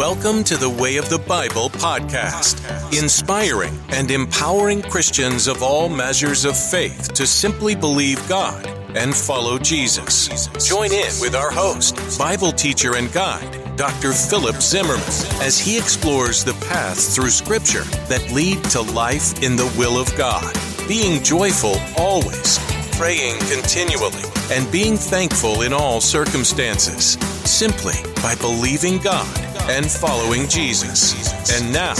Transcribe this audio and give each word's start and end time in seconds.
Welcome 0.00 0.44
to 0.44 0.56
the 0.56 0.70
Way 0.70 0.96
of 0.96 1.10
the 1.10 1.18
Bible 1.18 1.68
podcast, 1.68 2.56
inspiring 2.98 3.78
and 3.90 4.10
empowering 4.10 4.80
Christians 4.80 5.46
of 5.46 5.62
all 5.62 5.90
measures 5.90 6.46
of 6.46 6.56
faith 6.56 7.12
to 7.12 7.26
simply 7.26 7.74
believe 7.74 8.26
God 8.26 8.66
and 8.96 9.14
follow 9.14 9.58
Jesus. 9.58 10.46
Join 10.66 10.90
in 10.90 11.12
with 11.20 11.34
our 11.34 11.50
host, 11.50 12.18
Bible 12.18 12.50
teacher 12.50 12.96
and 12.96 13.12
guide, 13.12 13.76
Dr. 13.76 14.12
Philip 14.12 14.56
Zimmerman, 14.62 15.02
as 15.42 15.60
he 15.60 15.76
explores 15.76 16.44
the 16.44 16.54
paths 16.66 17.14
through 17.14 17.28
Scripture 17.28 17.84
that 18.08 18.32
lead 18.32 18.64
to 18.70 18.80
life 18.80 19.42
in 19.42 19.54
the 19.54 19.70
will 19.76 20.00
of 20.00 20.08
God. 20.16 20.56
Being 20.88 21.22
joyful 21.22 21.76
always, 21.98 22.58
praying 22.96 23.38
continually, 23.50 24.24
and 24.50 24.72
being 24.72 24.96
thankful 24.96 25.60
in 25.60 25.74
all 25.74 26.00
circumstances, 26.00 27.18
simply 27.44 27.96
by 28.22 28.34
believing 28.36 28.96
God 28.96 29.49
and 29.70 29.88
following 29.88 30.48
Jesus. 30.48 31.32
And 31.60 31.72
now, 31.72 31.94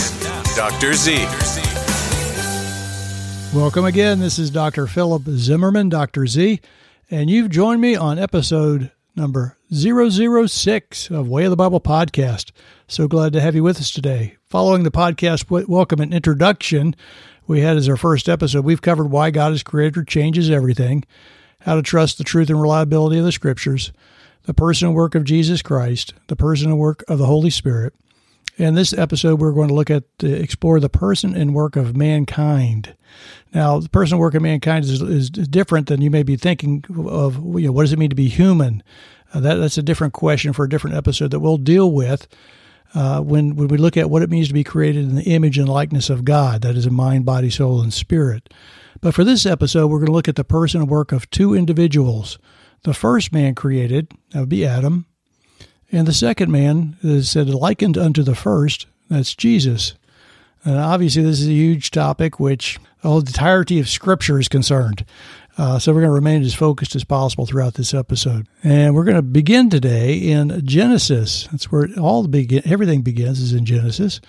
Dr. 0.56 0.92
Z. 0.92 1.24
Welcome 3.56 3.84
again. 3.84 4.18
This 4.18 4.40
is 4.40 4.50
Dr. 4.50 4.88
Philip 4.88 5.22
Zimmerman, 5.28 5.88
Dr. 5.88 6.26
Z, 6.26 6.60
and 7.12 7.30
you've 7.30 7.48
joined 7.48 7.80
me 7.80 7.94
on 7.94 8.18
episode 8.18 8.90
number 9.14 9.56
006 9.72 11.10
of 11.10 11.28
Way 11.28 11.44
of 11.44 11.50
the 11.50 11.56
Bible 11.56 11.80
podcast. 11.80 12.50
So 12.88 13.06
glad 13.06 13.32
to 13.34 13.40
have 13.40 13.54
you 13.54 13.62
with 13.62 13.78
us 13.78 13.92
today. 13.92 14.36
Following 14.46 14.82
the 14.82 14.90
podcast 14.90 15.48
welcome 15.68 16.00
and 16.00 16.12
introduction 16.12 16.96
we 17.46 17.60
had 17.60 17.76
as 17.76 17.88
our 17.88 17.96
first 17.96 18.28
episode, 18.28 18.64
we've 18.64 18.82
covered 18.82 19.12
why 19.12 19.30
God 19.30 19.52
as 19.52 19.62
creator 19.62 20.02
changes 20.02 20.50
everything, 20.50 21.04
how 21.60 21.76
to 21.76 21.82
trust 21.82 22.18
the 22.18 22.24
truth 22.24 22.50
and 22.50 22.60
reliability 22.60 23.18
of 23.20 23.24
the 23.24 23.30
scriptures, 23.30 23.92
the 24.44 24.54
personal 24.54 24.94
work 24.94 25.14
of 25.14 25.24
Jesus 25.24 25.62
Christ, 25.62 26.14
the 26.28 26.36
personal 26.36 26.76
work 26.76 27.04
of 27.08 27.18
the 27.18 27.26
Holy 27.26 27.50
Spirit. 27.50 27.94
In 28.56 28.74
this 28.74 28.92
episode, 28.92 29.40
we're 29.40 29.52
going 29.52 29.68
to 29.68 29.74
look 29.74 29.90
at 29.90 30.04
explore 30.20 30.80
the 30.80 30.90
person 30.90 31.34
and 31.34 31.54
work 31.54 31.76
of 31.76 31.96
mankind. 31.96 32.94
Now, 33.54 33.80
the 33.80 33.88
person 33.88 34.14
and 34.14 34.20
work 34.20 34.34
of 34.34 34.42
mankind 34.42 34.84
is, 34.84 35.00
is 35.00 35.30
different 35.30 35.88
than 35.88 36.02
you 36.02 36.10
may 36.10 36.22
be 36.22 36.36
thinking 36.36 36.84
of. 37.06 37.36
You 37.58 37.66
know, 37.66 37.72
what 37.72 37.82
does 37.82 37.92
it 37.92 37.98
mean 37.98 38.10
to 38.10 38.16
be 38.16 38.28
human? 38.28 38.82
Uh, 39.32 39.40
that, 39.40 39.54
that's 39.54 39.78
a 39.78 39.82
different 39.82 40.12
question 40.12 40.52
for 40.52 40.64
a 40.64 40.68
different 40.68 40.96
episode 40.96 41.30
that 41.30 41.40
we'll 41.40 41.56
deal 41.56 41.90
with 41.90 42.28
uh, 42.94 43.20
when 43.20 43.56
when 43.56 43.68
we 43.68 43.78
look 43.78 43.96
at 43.96 44.10
what 44.10 44.22
it 44.22 44.30
means 44.30 44.48
to 44.48 44.54
be 44.54 44.64
created 44.64 45.04
in 45.04 45.14
the 45.14 45.22
image 45.22 45.58
and 45.58 45.68
likeness 45.68 46.10
of 46.10 46.24
God. 46.24 46.62
That 46.62 46.76
is 46.76 46.86
a 46.86 46.90
mind, 46.90 47.24
body, 47.24 47.50
soul, 47.50 47.80
and 47.80 47.92
spirit. 47.92 48.52
But 49.00 49.14
for 49.14 49.24
this 49.24 49.46
episode, 49.46 49.86
we're 49.86 49.98
going 49.98 50.06
to 50.06 50.12
look 50.12 50.28
at 50.28 50.36
the 50.36 50.44
person 50.44 50.82
and 50.82 50.90
work 50.90 51.12
of 51.12 51.30
two 51.30 51.54
individuals 51.54 52.38
the 52.82 52.94
first 52.94 53.32
man 53.32 53.54
created, 53.54 54.12
that 54.30 54.40
would 54.40 54.48
be 54.48 54.66
Adam, 54.66 55.06
and 55.92 56.06
the 56.06 56.12
second 56.12 56.50
man 56.50 56.96
is 57.02 57.30
said 57.30 57.48
likened 57.48 57.98
unto 57.98 58.22
the 58.22 58.34
first, 58.34 58.86
that's 59.08 59.34
Jesus. 59.34 59.94
And 60.64 60.76
obviously, 60.76 61.22
this 61.22 61.40
is 61.40 61.48
a 61.48 61.52
huge 61.52 61.90
topic 61.90 62.38
which 62.38 62.78
the 63.02 63.10
entirety 63.10 63.80
of 63.80 63.88
Scripture 63.88 64.38
is 64.38 64.48
concerned. 64.48 65.04
Uh, 65.58 65.78
so 65.78 65.92
we're 65.92 66.00
going 66.00 66.10
to 66.10 66.14
remain 66.14 66.42
as 66.42 66.54
focused 66.54 66.94
as 66.94 67.04
possible 67.04 67.44
throughout 67.44 67.74
this 67.74 67.92
episode. 67.92 68.46
And 68.62 68.94
we're 68.94 69.04
going 69.04 69.16
to 69.16 69.22
begin 69.22 69.68
today 69.68 70.16
in 70.16 70.64
Genesis. 70.64 71.48
That's 71.50 71.72
where 71.72 71.88
all 71.98 72.22
the 72.22 72.28
begin. 72.28 72.62
Everything 72.64 73.02
begins 73.02 73.40
is 73.40 73.52
in 73.52 73.64
Genesis. 73.64 74.20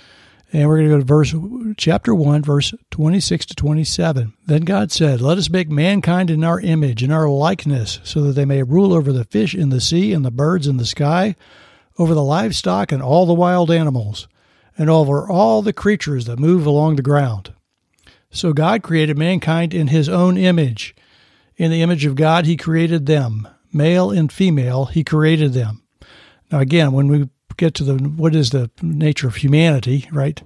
And 0.53 0.67
we're 0.67 0.77
going 0.77 0.89
to 0.89 0.95
go 0.95 0.99
to 0.99 1.05
verse 1.05 1.33
chapter 1.77 2.13
1 2.13 2.41
verse 2.43 2.73
26 2.91 3.45
to 3.47 3.55
27. 3.55 4.33
Then 4.47 4.61
God 4.63 4.91
said, 4.91 5.21
"Let 5.21 5.37
us 5.37 5.49
make 5.49 5.69
mankind 5.69 6.29
in 6.29 6.43
our 6.43 6.59
image, 6.59 7.03
in 7.03 7.11
our 7.11 7.29
likeness, 7.29 7.99
so 8.03 8.21
that 8.23 8.33
they 8.33 8.43
may 8.43 8.63
rule 8.63 8.93
over 8.93 9.13
the 9.13 9.23
fish 9.23 9.55
in 9.55 9.69
the 9.69 9.79
sea 9.79 10.11
and 10.11 10.25
the 10.25 10.31
birds 10.31 10.67
in 10.67 10.77
the 10.77 10.85
sky, 10.85 11.35
over 11.97 12.13
the 12.13 12.23
livestock 12.23 12.91
and 12.91 13.01
all 13.01 13.25
the 13.25 13.33
wild 13.33 13.71
animals, 13.71 14.27
and 14.77 14.89
over 14.89 15.29
all 15.29 15.61
the 15.61 15.73
creatures 15.73 16.25
that 16.25 16.39
move 16.39 16.65
along 16.65 16.97
the 16.97 17.01
ground." 17.01 17.53
So 18.29 18.51
God 18.51 18.81
created 18.81 19.17
mankind 19.17 19.73
in 19.73 19.87
his 19.87 20.09
own 20.09 20.37
image. 20.37 20.95
In 21.55 21.71
the 21.71 21.81
image 21.81 22.05
of 22.05 22.15
God 22.15 22.45
he 22.45 22.57
created 22.57 23.05
them, 23.05 23.47
male 23.71 24.11
and 24.11 24.31
female 24.31 24.85
he 24.85 25.03
created 25.03 25.53
them. 25.53 25.83
Now 26.51 26.59
again, 26.59 26.91
when 26.91 27.07
we 27.07 27.29
get 27.57 27.73
to 27.75 27.83
the 27.83 27.95
what 27.95 28.35
is 28.35 28.49
the 28.49 28.69
nature 28.81 29.27
of 29.27 29.35
humanity, 29.37 30.07
right? 30.11 30.41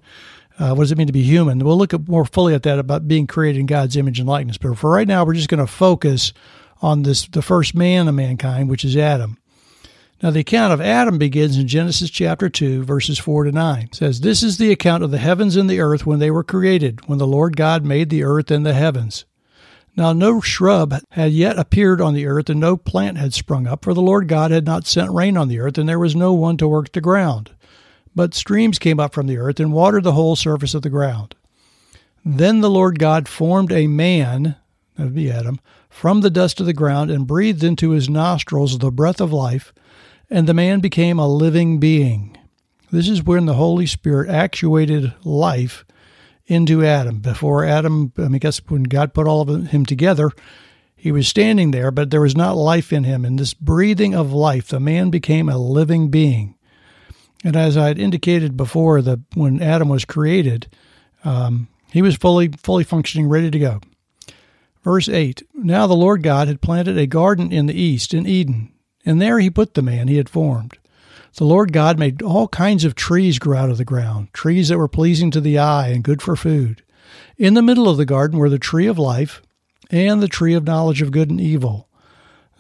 Uh, 0.57 0.73
what 0.73 0.83
does 0.83 0.91
it 0.91 0.97
mean 0.97 1.07
to 1.07 1.13
be 1.13 1.23
human? 1.23 1.59
We'll 1.59 1.77
look 1.77 1.93
at 1.93 2.07
more 2.07 2.25
fully 2.25 2.53
at 2.53 2.63
that 2.63 2.79
about 2.79 3.07
being 3.07 3.27
created 3.27 3.59
in 3.59 3.65
God's 3.65 3.97
image 3.97 4.19
and 4.19 4.29
likeness. 4.29 4.57
But 4.57 4.77
for 4.77 4.89
right 4.89 5.07
now, 5.07 5.25
we're 5.25 5.33
just 5.33 5.49
going 5.49 5.65
to 5.65 5.67
focus 5.67 6.31
on 6.81 7.03
this 7.03 7.27
the 7.27 7.41
first 7.41 7.75
man 7.75 8.07
of 8.07 8.15
mankind, 8.15 8.69
which 8.69 8.85
is 8.85 8.95
Adam. 8.95 9.37
Now, 10.23 10.31
the 10.31 10.39
account 10.39 10.71
of 10.71 10.79
Adam 10.79 11.17
begins 11.17 11.57
in 11.57 11.67
Genesis 11.67 12.09
chapter 12.09 12.49
2, 12.49 12.83
verses 12.83 13.19
4 13.19 13.45
to 13.45 13.51
9. 13.51 13.83
It 13.83 13.95
says, 13.95 14.21
This 14.21 14.43
is 14.43 14.57
the 14.57 14.71
account 14.71 15.03
of 15.03 15.11
the 15.11 15.17
heavens 15.17 15.57
and 15.57 15.69
the 15.69 15.81
earth 15.81 16.05
when 16.05 16.19
they 16.19 16.31
were 16.31 16.43
created, 16.43 17.05
when 17.07 17.19
the 17.19 17.27
Lord 17.27 17.57
God 17.57 17.83
made 17.83 18.09
the 18.09 18.23
earth 18.23 18.49
and 18.49 18.65
the 18.65 18.73
heavens. 18.73 19.25
Now 19.97 20.11
no 20.11 20.41
shrub 20.41 20.93
had 21.11 21.31
yet 21.31 21.57
appeared 21.57 22.01
on 22.01 22.13
the 22.13 22.25
earth, 22.25 22.49
and 22.49 22.59
no 22.59 22.75
plant 22.75 23.17
had 23.17 23.33
sprung 23.33 23.65
up, 23.65 23.83
for 23.83 23.93
the 23.93 24.01
Lord 24.01 24.27
God 24.27 24.51
had 24.51 24.65
not 24.65 24.85
sent 24.85 25.11
rain 25.11 25.37
on 25.37 25.47
the 25.47 25.59
earth, 25.59 25.77
and 25.77 25.87
there 25.87 25.99
was 25.99 26.15
no 26.15 26.33
one 26.33 26.57
to 26.57 26.67
work 26.67 26.91
the 26.91 26.99
ground. 26.99 27.51
But 28.13 28.33
streams 28.33 28.79
came 28.79 28.99
up 28.99 29.13
from 29.13 29.27
the 29.27 29.37
earth 29.37 29.59
and 29.59 29.71
watered 29.71 30.03
the 30.03 30.13
whole 30.13 30.35
surface 30.35 30.73
of 30.73 30.81
the 30.81 30.89
ground. 30.89 31.35
Then 32.25 32.61
the 32.61 32.69
Lord 32.69 32.99
God 32.99 33.27
formed 33.27 33.71
a 33.71 33.87
man, 33.87 34.55
that 34.95 35.03
would 35.03 35.15
be 35.15 35.31
Adam, 35.31 35.59
from 35.89 36.21
the 36.21 36.29
dust 36.29 36.59
of 36.59 36.65
the 36.65 36.73
ground, 36.73 37.09
and 37.09 37.27
breathed 37.27 37.63
into 37.63 37.91
his 37.91 38.09
nostrils 38.09 38.77
the 38.77 38.91
breath 38.91 39.21
of 39.21 39.31
life, 39.31 39.73
and 40.29 40.47
the 40.47 40.53
man 40.53 40.81
became 40.81 41.19
a 41.19 41.27
living 41.27 41.79
being. 41.79 42.37
This 42.91 43.07
is 43.07 43.23
when 43.23 43.45
the 43.45 43.53
Holy 43.53 43.85
Spirit 43.85 44.29
actuated 44.29 45.13
life 45.23 45.85
into 46.47 46.85
Adam. 46.85 47.19
Before 47.19 47.65
Adam, 47.65 48.13
I 48.17 48.21
mean, 48.21 48.35
I 48.35 48.37
guess 48.37 48.59
when 48.67 48.83
God 48.83 49.13
put 49.13 49.27
all 49.27 49.41
of 49.41 49.67
him 49.67 49.85
together, 49.85 50.31
he 50.95 51.11
was 51.11 51.27
standing 51.27 51.71
there, 51.71 51.91
but 51.91 52.09
there 52.09 52.21
was 52.21 52.35
not 52.35 52.55
life 52.55 52.91
in 52.91 53.03
him. 53.03 53.25
In 53.25 53.35
this 53.35 53.53
breathing 53.53 54.15
of 54.15 54.33
life, 54.33 54.67
the 54.67 54.79
man 54.79 55.09
became 55.09 55.49
a 55.49 55.57
living 55.57 56.09
being. 56.09 56.55
And 57.43 57.55
as 57.55 57.77
I 57.77 57.87
had 57.87 57.99
indicated 57.99 58.57
before, 58.57 59.01
that 59.03 59.19
when 59.35 59.61
Adam 59.61 59.89
was 59.89 60.05
created, 60.05 60.67
um, 61.23 61.67
he 61.91 62.01
was 62.01 62.15
fully 62.15 62.49
fully 62.49 62.83
functioning, 62.83 63.27
ready 63.27 63.51
to 63.51 63.59
go. 63.59 63.81
Verse 64.83 65.09
eight. 65.09 65.43
Now 65.53 65.87
the 65.87 65.93
Lord 65.93 66.23
God 66.23 66.47
had 66.47 66.61
planted 66.61 66.97
a 66.97 67.07
garden 67.07 67.51
in 67.51 67.67
the 67.67 67.79
east, 67.79 68.13
in 68.13 68.25
Eden, 68.25 68.71
and 69.05 69.21
there 69.21 69.39
he 69.39 69.49
put 69.49 69.73
the 69.73 69.81
man 69.81 70.07
he 70.07 70.17
had 70.17 70.29
formed. 70.29 70.77
The 71.35 71.43
Lord 71.43 71.73
God 71.73 71.99
made 71.99 72.21
all 72.21 72.47
kinds 72.47 72.85
of 72.85 72.95
trees 72.95 73.39
grow 73.39 73.57
out 73.57 73.69
of 73.69 73.77
the 73.77 73.83
ground, 73.83 74.31
trees 74.31 74.69
that 74.69 74.77
were 74.77 74.87
pleasing 74.87 75.31
to 75.31 75.41
the 75.41 75.57
eye 75.57 75.89
and 75.89 76.01
good 76.01 76.21
for 76.21 76.37
food. 76.37 76.81
In 77.37 77.55
the 77.55 77.61
middle 77.61 77.89
of 77.89 77.97
the 77.97 78.05
garden 78.05 78.39
were 78.39 78.49
the 78.49 78.57
tree 78.57 78.87
of 78.87 78.97
life 78.97 79.41
and 79.91 80.23
the 80.23 80.29
tree 80.29 80.53
of 80.53 80.63
knowledge 80.63 81.01
of 81.01 81.11
good 81.11 81.29
and 81.29 81.41
evil. 81.41 81.89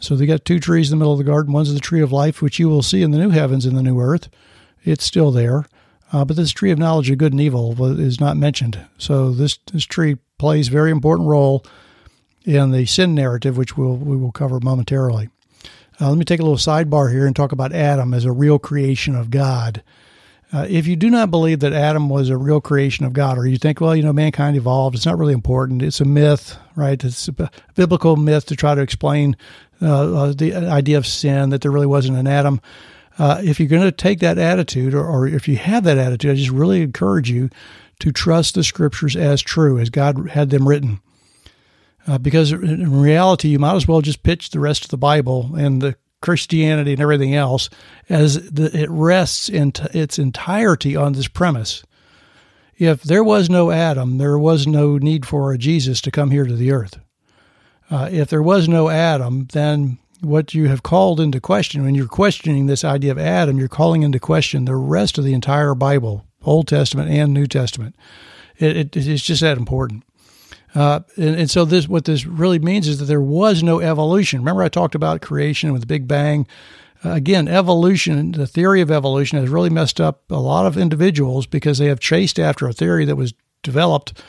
So 0.01 0.15
they 0.15 0.25
got 0.25 0.43
two 0.43 0.59
trees 0.59 0.91
in 0.91 0.97
the 0.97 1.01
middle 1.01 1.13
of 1.13 1.19
the 1.19 1.23
garden. 1.23 1.53
One's 1.53 1.73
the 1.73 1.79
tree 1.79 2.01
of 2.01 2.11
life, 2.11 2.41
which 2.41 2.59
you 2.59 2.67
will 2.67 2.83
see 2.83 3.01
in 3.01 3.11
the 3.11 3.17
new 3.17 3.29
heavens 3.29 3.65
and 3.65 3.77
the 3.77 3.81
new 3.81 3.99
earth. 4.01 4.27
It's 4.83 5.05
still 5.05 5.31
there. 5.31 5.65
Uh, 6.11 6.25
but 6.25 6.35
this 6.35 6.51
tree 6.51 6.71
of 6.71 6.77
knowledge 6.77 7.09
of 7.09 7.17
good 7.17 7.31
and 7.31 7.41
evil 7.41 7.81
is 7.97 8.19
not 8.19 8.35
mentioned. 8.35 8.85
So 8.97 9.31
this, 9.31 9.57
this 9.71 9.85
tree 9.85 10.17
plays 10.37 10.67
a 10.67 10.71
very 10.71 10.91
important 10.91 11.29
role 11.29 11.65
in 12.43 12.71
the 12.71 12.85
sin 12.85 13.15
narrative, 13.15 13.57
which 13.57 13.77
we'll, 13.77 13.95
we 13.95 14.17
will 14.17 14.33
cover 14.33 14.59
momentarily. 14.59 15.29
Uh, 15.99 16.09
let 16.09 16.17
me 16.17 16.25
take 16.25 16.39
a 16.39 16.43
little 16.43 16.57
sidebar 16.57 17.11
here 17.11 17.25
and 17.25 17.35
talk 17.35 17.51
about 17.51 17.73
Adam 17.73 18.13
as 18.13 18.25
a 18.25 18.31
real 18.31 18.59
creation 18.59 19.15
of 19.15 19.29
God. 19.29 19.81
Uh, 20.53 20.65
if 20.69 20.87
you 20.87 20.95
do 20.95 21.09
not 21.09 21.31
believe 21.31 21.59
that 21.61 21.73
Adam 21.73 22.09
was 22.09 22.29
a 22.29 22.37
real 22.37 22.61
creation 22.61 23.05
of 23.05 23.13
God, 23.13 23.37
or 23.37 23.47
you 23.47 23.57
think, 23.57 23.81
well, 23.81 23.95
you 23.95 24.03
know, 24.03 24.13
mankind 24.13 24.55
evolved, 24.55 24.95
it's 24.95 25.05
not 25.05 25.17
really 25.17 25.33
important. 25.33 25.81
It's 25.81 26.01
a 26.01 26.05
myth, 26.05 26.57
right? 26.75 27.01
It's 27.03 27.27
a 27.27 27.49
biblical 27.75 28.15
myth 28.15 28.45
to 28.47 28.55
try 28.55 28.75
to 28.75 28.81
explain 28.81 29.35
uh, 29.81 30.15
uh 30.15 30.33
the 30.33 30.53
idea 30.53 30.97
of 30.97 31.07
sin, 31.07 31.49
that 31.49 31.61
there 31.61 31.71
really 31.71 31.87
wasn't 31.87 32.17
an 32.17 32.27
Adam. 32.27 32.61
Uh, 33.17 33.41
if 33.43 33.59
you're 33.59 33.69
going 33.69 33.81
to 33.81 33.91
take 33.91 34.19
that 34.19 34.37
attitude, 34.37 34.93
or, 34.93 35.05
or 35.05 35.27
if 35.27 35.47
you 35.47 35.57
have 35.57 35.83
that 35.85 35.97
attitude, 35.97 36.31
I 36.31 36.35
just 36.35 36.51
really 36.51 36.81
encourage 36.81 37.29
you 37.29 37.49
to 37.99 38.11
trust 38.11 38.55
the 38.55 38.63
scriptures 38.63 39.15
as 39.15 39.41
true, 39.41 39.79
as 39.79 39.89
God 39.89 40.29
had 40.29 40.49
them 40.49 40.67
written. 40.67 40.99
Uh, 42.07 42.17
because 42.17 42.51
in 42.51 43.01
reality, 43.01 43.49
you 43.49 43.59
might 43.59 43.75
as 43.75 43.87
well 43.87 44.01
just 44.01 44.23
pitch 44.23 44.49
the 44.49 44.59
rest 44.59 44.83
of 44.83 44.91
the 44.91 44.97
Bible 44.97 45.55
and 45.55 45.81
the 45.81 45.95
Christianity 46.21 46.93
and 46.93 47.01
everything 47.01 47.35
else 47.35 47.69
as 48.09 48.49
the, 48.49 48.75
it 48.75 48.89
rests 48.89 49.49
in 49.49 49.71
t- 49.71 49.83
its 49.93 50.19
entirety 50.19 50.95
on 50.95 51.13
this 51.13 51.27
premise. 51.27 51.83
If 52.77 53.03
there 53.03 53.23
was 53.23 53.49
no 53.49 53.71
Adam, 53.71 54.17
there 54.17 54.37
was 54.37 54.67
no 54.67 54.97
need 54.97 55.25
for 55.25 55.51
a 55.51 55.57
Jesus 55.57 56.01
to 56.01 56.11
come 56.11 56.31
here 56.31 56.45
to 56.45 56.55
the 56.55 56.71
earth. 56.71 56.99
Uh, 57.89 58.09
if 58.11 58.29
there 58.29 58.43
was 58.43 58.67
no 58.67 58.89
Adam, 58.89 59.47
then 59.53 59.97
what 60.21 60.53
you 60.53 60.67
have 60.67 60.83
called 60.83 61.19
into 61.19 61.39
question, 61.39 61.83
when 61.83 61.95
you're 61.95 62.07
questioning 62.07 62.65
this 62.65 62.83
idea 62.83 63.11
of 63.11 63.19
Adam, 63.19 63.57
you're 63.57 63.67
calling 63.67 64.03
into 64.03 64.19
question 64.19 64.65
the 64.65 64.75
rest 64.75 65.17
of 65.17 65.23
the 65.23 65.33
entire 65.33 65.75
Bible, 65.75 66.25
Old 66.43 66.67
Testament 66.67 67.09
and 67.09 67.33
New 67.33 67.47
Testament. 67.47 67.95
It, 68.57 68.75
it, 68.77 68.97
it's 68.97 69.23
just 69.23 69.41
that 69.41 69.57
important. 69.57 70.03
Uh, 70.75 70.99
and, 71.15 71.35
and, 71.35 71.49
so 71.49 71.63
this, 71.63 71.87
what 71.87 72.03
this 72.03 72.25
really 72.25 72.59
means 72.59 72.87
is 72.87 72.99
that 72.99 73.05
there 73.05 73.21
was 73.21 73.63
no 73.63 73.79
evolution. 73.79 74.39
Remember, 74.39 74.61
I 74.61 74.69
talked 74.69 74.93
about 74.93 75.21
creation 75.21 75.71
with 75.71 75.81
the 75.81 75.87
Big 75.87 76.05
Bang. 76.05 76.45
again, 77.03 77.47
evolution, 77.47 78.33
the 78.33 78.45
theory 78.45 78.81
of 78.81 78.91
evolution 78.91 79.39
has 79.39 79.49
really 79.49 79.69
messed 79.69 80.01
up 80.01 80.23
a 80.29 80.39
lot 80.39 80.65
of 80.65 80.77
individuals 80.77 81.45
because 81.47 81.77
they 81.77 81.85
have 81.85 82.01
chased 82.01 82.37
after 82.39 82.67
a 82.67 82.73
theory 82.73 83.05
that 83.05 83.15
was 83.15 83.33
developed, 83.63 84.21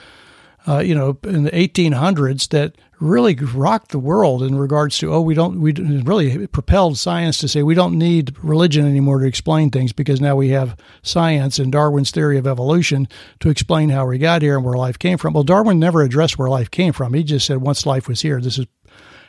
uh, 0.69 0.79
you 0.79 0.95
know, 0.95 1.17
in 1.23 1.45
the 1.45 1.51
1800s 1.51 2.49
that 2.49 2.75
really 2.99 3.35
rocked 3.35 3.91
the 3.91 3.99
world 3.99 4.43
in 4.43 4.57
regards 4.57 4.99
to, 4.99 5.13
oh, 5.13 5.21
we 5.21 5.35
don't, 5.35 5.61
we 5.61 5.73
really 5.73 6.47
propelled 6.47 6.99
science 6.99 7.39
to 7.39 7.47
say 7.47 7.63
we 7.63 7.75
don't 7.75 7.97
need 7.97 8.35
religion 8.43 8.87
anymore 8.87 9.21
to 9.21 9.27
explain 9.27 9.71
things 9.71 9.93
because 9.93 10.21
now 10.21 10.35
we 10.35 10.49
have 10.49 10.77
science 11.03 11.59
and 11.59 11.71
Darwin's 11.71 12.11
theory 12.11 12.39
of 12.39 12.47
evolution 12.47 13.07
to 13.41 13.51
explain 13.51 13.91
how 13.91 14.07
we 14.07 14.19
got 14.19 14.43
here 14.43 14.57
and 14.57 14.65
where 14.65 14.77
life 14.77 14.99
came 14.99 15.19
from. 15.19 15.35
Well, 15.35 15.45
Darwin 15.45 15.79
never 15.79 16.03
addressed 16.03 16.39
where 16.39 16.49
life 16.49 16.71
came 16.71 16.93
from. 16.93 17.15
He 17.15 17.23
just 17.23 17.47
said 17.47 17.59
once 17.59 17.87
life 17.87 18.09
was 18.09 18.23
here, 18.23 18.41
this 18.41 18.59
is 18.59 18.67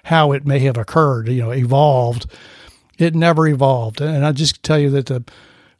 how 0.05 0.31
it 0.31 0.45
may 0.45 0.59
have 0.59 0.77
occurred, 0.77 1.27
you 1.27 1.41
know, 1.41 1.51
evolved. 1.51 2.25
It 2.97 3.13
never 3.13 3.47
evolved. 3.47 4.01
And 4.01 4.25
I 4.25 4.31
just 4.31 4.63
tell 4.63 4.79
you 4.79 4.89
that 4.91 5.07
the 5.07 5.23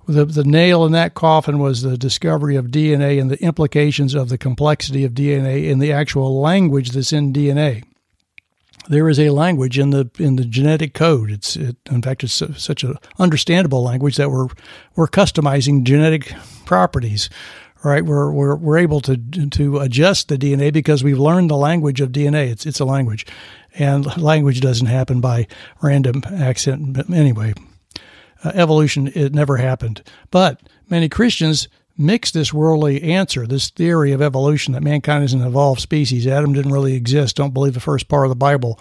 the, 0.08 0.26
the 0.26 0.44
nail 0.44 0.86
in 0.86 0.94
that 0.94 1.14
coffin 1.14 1.60
was 1.60 1.82
the 1.82 1.98
discovery 1.98 2.56
of 2.56 2.68
DNA 2.68 3.20
and 3.20 3.30
the 3.30 3.42
implications 3.44 4.14
of 4.14 4.30
the 4.30 4.38
complexity 4.38 5.04
of 5.04 5.14
DNA 5.14 5.70
in 5.70 5.80
the 5.80 5.92
actual 5.92 6.40
language 6.40 6.92
that's 6.92 7.14
in 7.14 7.34
DNA. 7.34 7.84
There 8.90 9.10
is 9.10 9.20
a 9.20 9.32
language 9.32 9.78
in 9.78 9.90
the 9.90 10.10
in 10.18 10.38
the 10.38 10.46
genetic 10.46 10.94
code. 10.94 11.30
It's 11.30 11.58
it, 11.58 11.76
in 11.92 12.02
fact 12.02 12.24
it's 12.24 12.42
such 12.56 12.84
an 12.84 12.96
understandable 13.20 13.84
language 13.84 14.16
that 14.16 14.32
we're 14.32 14.48
we're 14.96 15.08
customizing 15.08 15.84
genetic 15.84 16.34
properties 16.66 17.30
right? 17.84 18.04
We're, 18.04 18.32
we're, 18.32 18.56
we're 18.56 18.78
able 18.80 19.02
to, 19.02 19.18
to 19.18 19.80
adjust 19.80 20.28
the 20.30 20.38
DNA 20.38 20.74
because 20.74 21.04
we've 21.04 21.20
learned 21.20 21.50
the 21.50 21.58
language 21.58 22.02
of 22.02 22.12
DNA. 22.12 22.50
It's, 22.50 22.66
it's 22.66 22.80
a 22.80 22.86
language. 22.86 23.26
And 23.76 24.18
language 24.18 24.62
doesn't 24.62 24.88
happen 24.88 25.22
by 25.22 25.48
random 25.82 26.24
accident. 26.26 27.10
Anyway, 27.14 27.54
uh, 28.44 28.52
evolution, 28.54 29.12
it 29.14 29.34
never 29.34 29.58
happened. 29.58 30.02
But 30.32 30.62
many 30.90 31.10
Christians 31.10 31.68
mix 31.98 32.32
this 32.32 32.54
worldly 32.54 33.02
answer, 33.02 33.48
this 33.48 33.70
theory 33.70 34.12
of 34.12 34.22
evolution 34.22 34.74
that 34.74 34.84
mankind 34.84 35.24
is 35.24 35.34
an 35.34 35.42
evolved 35.42 35.82
species. 35.82 36.28
Adam 36.28 36.54
didn't 36.54 36.72
really 36.74 36.94
exist. 36.94 37.36
Don't 37.36 37.54
believe 37.54 37.74
the 37.74 37.80
first 37.80 38.08
part 38.08 38.26
of 38.26 38.30
the 38.30 38.36
Bible 38.36 38.80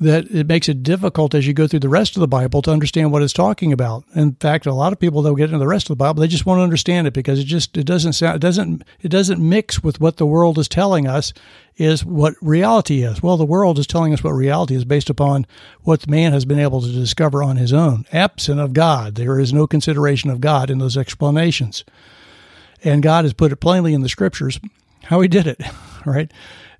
that 0.00 0.30
it 0.30 0.46
makes 0.46 0.68
it 0.68 0.82
difficult 0.82 1.34
as 1.34 1.46
you 1.46 1.52
go 1.52 1.66
through 1.66 1.80
the 1.80 1.88
rest 1.88 2.16
of 2.16 2.20
the 2.20 2.28
Bible 2.28 2.62
to 2.62 2.70
understand 2.70 3.12
what 3.12 3.22
it's 3.22 3.34
talking 3.34 3.70
about. 3.70 4.02
In 4.14 4.32
fact, 4.32 4.64
a 4.64 4.72
lot 4.72 4.94
of 4.94 4.98
people 4.98 5.20
they'll 5.20 5.34
get 5.34 5.50
into 5.50 5.58
the 5.58 5.66
rest 5.66 5.86
of 5.86 5.96
the 5.96 6.02
Bible, 6.02 6.22
they 6.22 6.28
just 6.28 6.46
won't 6.46 6.62
understand 6.62 7.06
it 7.06 7.12
because 7.12 7.38
it 7.38 7.44
just 7.44 7.76
it 7.76 7.84
doesn't 7.84 8.14
sound 8.14 8.36
it 8.36 8.40
doesn't 8.40 8.82
it 9.00 9.08
doesn't 9.08 9.46
mix 9.46 9.82
with 9.82 10.00
what 10.00 10.16
the 10.16 10.26
world 10.26 10.58
is 10.58 10.68
telling 10.68 11.06
us 11.06 11.34
is 11.76 12.04
what 12.04 12.34
reality 12.40 13.02
is. 13.02 13.22
Well, 13.22 13.36
the 13.36 13.44
world 13.44 13.78
is 13.78 13.86
telling 13.86 14.12
us 14.14 14.24
what 14.24 14.32
reality 14.32 14.74
is 14.74 14.84
based 14.84 15.10
upon 15.10 15.46
what 15.82 16.08
man 16.08 16.32
has 16.32 16.46
been 16.46 16.58
able 16.58 16.80
to 16.80 16.92
discover 16.92 17.42
on 17.42 17.56
his 17.56 17.72
own. 17.72 18.06
Absent 18.12 18.58
of 18.58 18.72
God, 18.72 19.16
there 19.16 19.38
is 19.38 19.52
no 19.52 19.66
consideration 19.66 20.30
of 20.30 20.40
God 20.40 20.70
in 20.70 20.78
those 20.78 20.96
explanations. 20.96 21.84
And 22.82 23.02
God 23.02 23.26
has 23.26 23.34
put 23.34 23.52
it 23.52 23.56
plainly 23.56 23.92
in 23.92 24.00
the 24.00 24.08
scriptures 24.08 24.58
how 25.04 25.20
he 25.20 25.28
did 25.28 25.46
it, 25.46 25.60
right? 26.06 26.32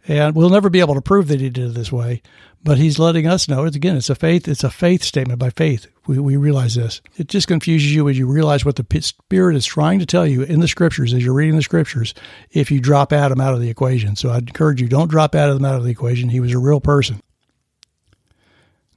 And 0.09 0.35
we'll 0.35 0.51
never 0.51 0.71
be 0.71 0.81
able 0.81 0.95
to 0.95 1.03
prove 1.03 1.29
that 1.29 1.41
he 1.41 1.51
did 1.51 1.71
it 1.71 1.75
this 1.75 1.93
way, 1.93 2.23
but 2.65 2.79
he's 2.79 2.99
letting 2.99 3.27
us 3.27 3.49
know. 3.49 3.65
It's 3.65 3.77
again, 3.77 3.97
it's 3.97 4.11
a 4.11 4.15
faith. 4.15 4.49
It's 4.49 4.65
a 4.65 4.71
faith 4.71 5.03
statement 5.03 5.39
by 5.39 5.51
faith. 5.51 5.87
We, 6.07 6.19
we 6.19 6.37
realize 6.37 6.75
this. 6.75 7.03
It 7.17 7.29
just 7.29 7.49
confuses 7.49 7.95
you 7.95 8.09
as 8.09 8.19
you 8.19 8.27
realize 8.27 8.65
what 8.65 8.77
the 8.77 9.03
Spirit 9.03 9.57
is 9.57 9.67
trying 9.67 9.99
to 9.99 10.07
tell 10.07 10.27
you 10.27 10.43
in 10.43 10.61
the 10.61 10.69
Scriptures 10.69 11.13
as 11.13 11.25
you're 11.25 11.35
reading 11.35 11.57
the 11.57 11.63
Scriptures. 11.63 12.15
If 12.51 12.71
you 12.71 12.81
drop 12.81 13.13
Adam 13.13 13.41
out 13.41 13.55
of 13.55 13.61
the 13.61 13.71
equation, 13.71 14.17
so 14.17 14.31
I'd 14.31 14.49
encourage 14.49 14.81
you 14.81 14.89
don't 14.89 15.11
drop 15.11 15.35
Adam 15.35 15.65
out 15.65 15.77
of 15.77 15.85
the 15.85 15.91
equation. 15.91 16.31
He 16.31 16.41
was 16.41 16.53
a 16.53 16.59
real 16.59 16.81
person. 16.81 17.21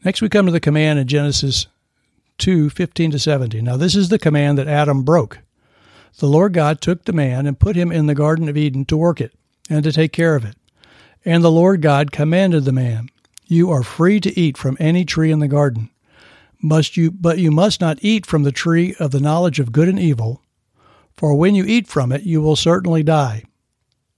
Next, 0.05 0.21
we 0.21 0.29
come 0.29 0.45
to 0.45 0.51
the 0.51 0.59
command 0.59 1.00
in 1.00 1.07
Genesis 1.07 1.67
2 2.38 2.69
15 2.69 3.11
to 3.11 3.19
17. 3.19 3.63
Now, 3.63 3.77
this 3.77 3.95
is 3.95 4.09
the 4.09 4.19
command 4.19 4.57
that 4.57 4.67
Adam 4.67 5.03
broke. 5.03 5.39
The 6.19 6.27
Lord 6.27 6.53
God 6.53 6.81
took 6.81 7.05
the 7.05 7.13
man 7.13 7.45
and 7.45 7.59
put 7.59 7.75
him 7.75 7.91
in 7.91 8.05
the 8.05 8.15
Garden 8.15 8.47
of 8.47 8.57
Eden 8.57 8.85
to 8.85 8.97
work 8.97 9.19
it 9.19 9.33
and 9.69 9.83
to 9.83 9.91
take 9.91 10.13
care 10.13 10.35
of 10.35 10.45
it. 10.45 10.55
And 11.25 11.43
the 11.43 11.51
Lord 11.51 11.81
God 11.81 12.11
commanded 12.11 12.65
the 12.65 12.71
man, 12.71 13.09
you 13.45 13.71
are 13.71 13.83
free 13.83 14.19
to 14.19 14.39
eat 14.39 14.57
from 14.57 14.77
any 14.79 15.05
tree 15.05 15.31
in 15.31 15.39
the 15.39 15.47
garden. 15.47 15.89
Must 16.61 16.95
you, 16.97 17.11
but 17.11 17.39
you 17.39 17.51
must 17.51 17.81
not 17.81 17.99
eat 18.01 18.25
from 18.25 18.43
the 18.43 18.51
tree 18.51 18.95
of 18.99 19.11
the 19.11 19.19
knowledge 19.19 19.59
of 19.59 19.71
good 19.71 19.89
and 19.89 19.99
evil, 19.99 20.41
for 21.15 21.35
when 21.35 21.55
you 21.55 21.65
eat 21.65 21.87
from 21.87 22.11
it, 22.11 22.23
you 22.23 22.41
will 22.41 22.55
certainly 22.55 23.03
die. 23.03 23.43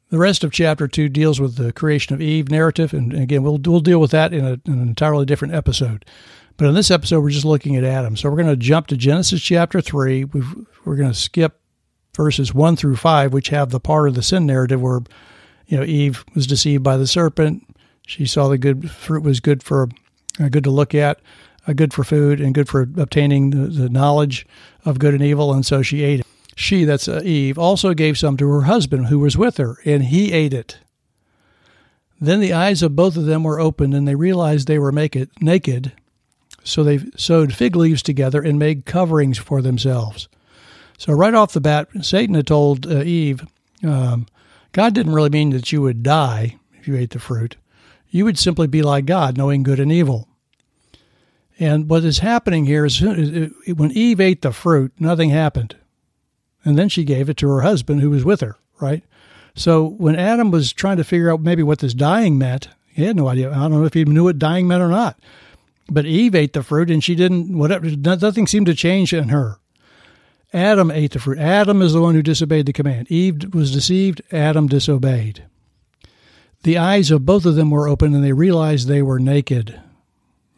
The 0.09 0.19
rest 0.19 0.43
of 0.43 0.51
chapter 0.51 0.87
2 0.87 1.09
deals 1.09 1.39
with 1.39 1.55
the 1.55 1.73
creation 1.73 2.13
of 2.13 2.21
Eve 2.21 2.49
narrative, 2.49 2.93
and 2.93 3.13
again, 3.13 3.41
we'll, 3.41 3.57
we'll 3.57 3.79
deal 3.79 3.99
with 3.99 4.11
that 4.11 4.33
in, 4.33 4.45
a, 4.45 4.53
in 4.65 4.73
an 4.73 4.81
entirely 4.81 5.25
different 5.25 5.55
episode. 5.55 6.05
But 6.57 6.67
in 6.67 6.75
this 6.75 6.91
episode, 6.91 7.21
we're 7.21 7.31
just 7.31 7.45
looking 7.45 7.75
at 7.75 7.83
Adam. 7.83 8.15
So 8.15 8.29
we're 8.29 8.37
going 8.37 8.47
to 8.47 8.55
jump 8.55 8.87
to 8.87 8.97
Genesis 8.97 9.41
chapter 9.41 9.81
3. 9.81 10.25
we 10.25 10.41
are 10.85 10.95
going 10.95 11.11
to 11.11 11.13
skip 11.13 11.59
verses 12.15 12.53
1 12.53 12.75
through 12.75 12.95
5, 12.95 13.33
which 13.33 13.49
have 13.49 13.71
the 13.71 13.79
part 13.79 14.07
of 14.07 14.15
the 14.15 14.23
sin 14.23 14.45
narrative 14.45 14.81
where 14.81 15.01
you 15.67 15.77
know 15.77 15.83
Eve 15.83 16.25
was 16.33 16.47
deceived 16.47 16.83
by 16.83 16.97
the 16.97 17.07
serpent, 17.07 17.63
she 18.05 18.25
saw 18.25 18.47
the 18.47 18.57
good 18.57 18.91
fruit 18.91 19.23
was 19.23 19.39
good 19.39 19.63
for 19.63 19.89
uh, 20.39 20.49
good 20.49 20.63
to 20.63 20.69
look 20.69 20.93
at, 20.93 21.19
uh, 21.67 21.73
good 21.73 21.93
for 21.93 22.03
food, 22.03 22.39
and 22.39 22.53
good 22.53 22.67
for 22.67 22.81
obtaining 22.81 23.49
the, 23.51 23.67
the, 23.67 23.89
knowledge 23.89 24.45
of 24.83 24.99
good 24.99 25.13
and 25.13 25.23
evil, 25.23 25.53
and 25.53 25.65
so 25.65 25.81
she 25.81 26.03
ate 26.03 26.19
it. 26.19 26.27
She, 26.55 26.83
that's 26.83 27.07
uh, 27.07 27.21
Eve, 27.23 27.57
also 27.57 27.93
gave 27.93 28.17
some 28.17 28.37
to 28.37 28.49
her 28.49 28.61
husband 28.61 29.07
who 29.07 29.19
was 29.19 29.37
with 29.37 29.57
her, 29.57 29.77
and 29.85 30.03
he 30.03 30.31
ate 30.31 30.53
it. 30.53 30.79
Then 32.19 32.39
the 32.39 32.53
eyes 32.53 32.81
of 32.81 32.95
both 32.95 33.17
of 33.17 33.25
them 33.25 33.43
were 33.43 33.59
opened, 33.59 33.93
and 33.93 34.07
they 34.07 34.15
realized 34.15 34.67
they 34.67 34.79
were 34.79 34.91
naked. 34.91 35.29
naked. 35.41 35.91
So 36.63 36.83
they 36.83 36.99
sewed 37.15 37.53
fig 37.53 37.75
leaves 37.75 38.01
together 38.01 38.41
and 38.41 38.57
made 38.57 38.85
coverings 38.85 39.37
for 39.37 39.61
themselves. 39.61 40.27
So 40.97 41.13
right 41.13 41.33
off 41.33 41.53
the 41.53 41.61
bat, 41.61 41.89
Satan 42.01 42.35
had 42.35 42.47
told 42.47 42.87
uh, 42.87 43.03
Eve, 43.03 43.45
um, 43.83 44.27
God 44.75 44.93
didn't 44.93 45.13
really 45.13 45.29
mean 45.29 45.51
that 45.51 45.71
you 45.71 45.81
would 45.81 46.03
die 46.03 46.59
if 46.77 46.87
you 46.87 46.95
ate 46.95 47.11
the 47.11 47.19
fruit 47.19 47.55
you 48.15 48.23
would 48.23 48.39
simply 48.39 48.65
be 48.65 48.81
like 48.81 49.05
God, 49.05 49.37
knowing 49.37 49.61
good 49.61 49.77
and 49.77 49.91
evil. 49.91 50.29
And 51.59 51.89
what 51.89 52.05
is 52.05 52.19
happening 52.19 52.65
here 52.65 52.85
is 52.85 53.01
when 53.01 53.91
Eve 53.91 54.21
ate 54.21 54.41
the 54.41 54.53
fruit, 54.53 54.93
nothing 54.97 55.31
happened. 55.31 55.75
And 56.63 56.77
then 56.77 56.87
she 56.87 57.03
gave 57.03 57.29
it 57.29 57.35
to 57.37 57.49
her 57.49 57.59
husband 57.59 57.99
who 57.99 58.09
was 58.09 58.23
with 58.23 58.39
her, 58.39 58.55
right? 58.79 59.03
So 59.53 59.85
when 59.85 60.15
Adam 60.15 60.49
was 60.49 60.71
trying 60.71 60.95
to 60.95 61.03
figure 61.03 61.29
out 61.29 61.41
maybe 61.41 61.61
what 61.61 61.79
this 61.79 61.93
dying 61.93 62.37
meant, 62.37 62.69
he 62.87 63.03
had 63.03 63.17
no 63.17 63.27
idea. 63.27 63.51
I 63.51 63.55
don't 63.55 63.71
know 63.71 63.83
if 63.83 63.93
he 63.93 64.05
knew 64.05 64.23
what 64.23 64.39
dying 64.39 64.65
meant 64.65 64.81
or 64.81 64.87
not. 64.87 65.19
But 65.89 66.05
Eve 66.05 66.35
ate 66.35 66.53
the 66.53 66.63
fruit 66.63 66.89
and 66.89 67.03
she 67.03 67.15
didn't, 67.15 67.57
whatever, 67.57 67.89
nothing 67.89 68.47
seemed 68.47 68.67
to 68.67 68.73
change 68.73 69.11
in 69.11 69.27
her. 69.27 69.59
Adam 70.53 70.91
ate 70.91 71.11
the 71.11 71.19
fruit. 71.19 71.37
Adam 71.37 71.81
is 71.81 71.93
the 71.93 72.01
one 72.01 72.15
who 72.15 72.21
disobeyed 72.21 72.65
the 72.65 72.73
command. 72.73 73.11
Eve 73.11 73.53
was 73.53 73.71
deceived, 73.71 74.21
Adam 74.31 74.67
disobeyed. 74.67 75.43
The 76.63 76.77
eyes 76.77 77.11
of 77.11 77.25
both 77.25 77.45
of 77.45 77.55
them 77.55 77.69
were 77.69 77.87
open 77.87 78.15
and 78.15 78.23
they 78.23 78.33
realized 78.33 78.87
they 78.87 79.01
were 79.01 79.19
naked. 79.19 79.79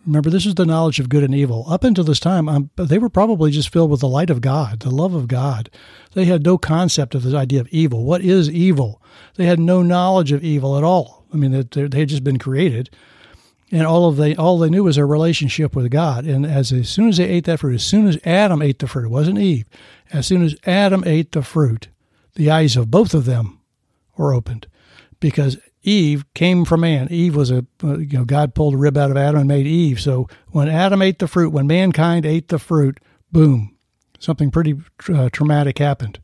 Remember, 0.06 0.29
this 0.29 0.46
is 0.46 0.56
the 0.56 0.65
knowledge 0.65 1.01
of 1.01 1.10
good 1.10 1.24
and 1.24 1.36
evil. 1.36 1.65
Up 1.67 1.84
until 1.84 2.06
this 2.06 2.22
time, 2.22 2.48
um, 2.48 2.70
they 2.77 2.98
were 2.98 3.10
probably 3.10 3.51
just 3.51 3.74
filled 3.74 3.91
with 3.91 4.00
the 4.00 4.08
light 4.08 4.29
of 4.29 4.39
God, 4.39 4.79
the 4.79 4.89
love 4.89 5.13
of 5.13 5.27
God. 5.27 5.70
They 6.13 6.24
had 6.24 6.46
no 6.46 6.58
concept 6.58 7.13
of 7.13 7.24
this 7.24 7.34
idea 7.34 7.60
of 7.60 7.67
evil. 7.70 8.06
What 8.06 8.22
is 8.22 8.50
evil? 8.50 9.01
They 9.36 9.46
had 9.46 9.60
no 9.60 9.82
knowledge 9.82 10.32
of 10.32 10.46
evil 10.46 10.77
at 10.77 10.84
all. 10.86 11.25
I 11.34 11.36
mean, 11.36 11.51
they, 11.51 11.88
they 11.88 12.00
had 12.00 12.08
just 12.08 12.24
been 12.24 12.39
created, 12.39 12.89
and 13.71 13.86
all 13.86 14.07
of 14.07 14.17
they 14.17 14.36
all 14.36 14.57
they 14.57 14.69
knew 14.69 14.83
was 14.83 14.95
their 14.95 15.07
relationship 15.07 15.75
with 15.75 15.91
God. 15.91 16.25
And 16.25 16.45
as, 16.45 16.71
as 16.71 16.89
soon 16.89 17.09
as 17.09 17.17
they 17.17 17.25
ate 17.25 17.45
that 17.45 17.59
fruit, 17.59 17.75
as 17.75 17.86
soon 17.86 18.07
as 18.07 18.17
Adam 18.24 18.62
ate 18.62 18.79
the 18.79 18.88
fruit, 18.88 19.05
it 19.05 19.12
wasn't 19.12 19.39
Eve. 19.39 19.67
As 20.12 20.25
soon 20.25 20.43
as 20.43 20.55
Adam 20.65 21.03
ate 21.05 21.33
the 21.33 21.41
fruit, 21.41 21.89
the 22.36 22.50
eyes 22.50 22.77
of 22.77 22.91
both 22.91 23.13
of 23.13 23.25
them 23.25 23.59
were 24.15 24.33
opened, 24.33 24.67
because 25.19 25.57
Eve 25.83 26.25
came 26.33 26.65
from 26.65 26.81
man. 26.81 27.07
Eve 27.09 27.36
was 27.36 27.51
a, 27.51 27.65
uh, 27.83 27.97
you 27.97 28.17
know, 28.17 28.25
God 28.25 28.55
pulled 28.55 28.74
a 28.74 28.77
rib 28.77 28.97
out 28.97 29.12
of 29.12 29.17
Adam 29.17 29.41
and 29.41 29.47
made 29.47 29.67
Eve. 29.67 30.00
So 30.00 30.27
when 30.50 30.69
Adam 30.69 31.01
ate 31.01 31.19
the 31.19 31.27
fruit, 31.27 31.51
when 31.51 31.67
mankind 31.67 32.25
ate 32.25 32.50
the 32.50 32.59
fruit, 32.59 33.00
boom, 33.31 33.75
something 34.19 34.51
pretty 34.51 34.75
uh, 35.13 35.29
traumatic 35.31 35.77
happened. 35.77 36.19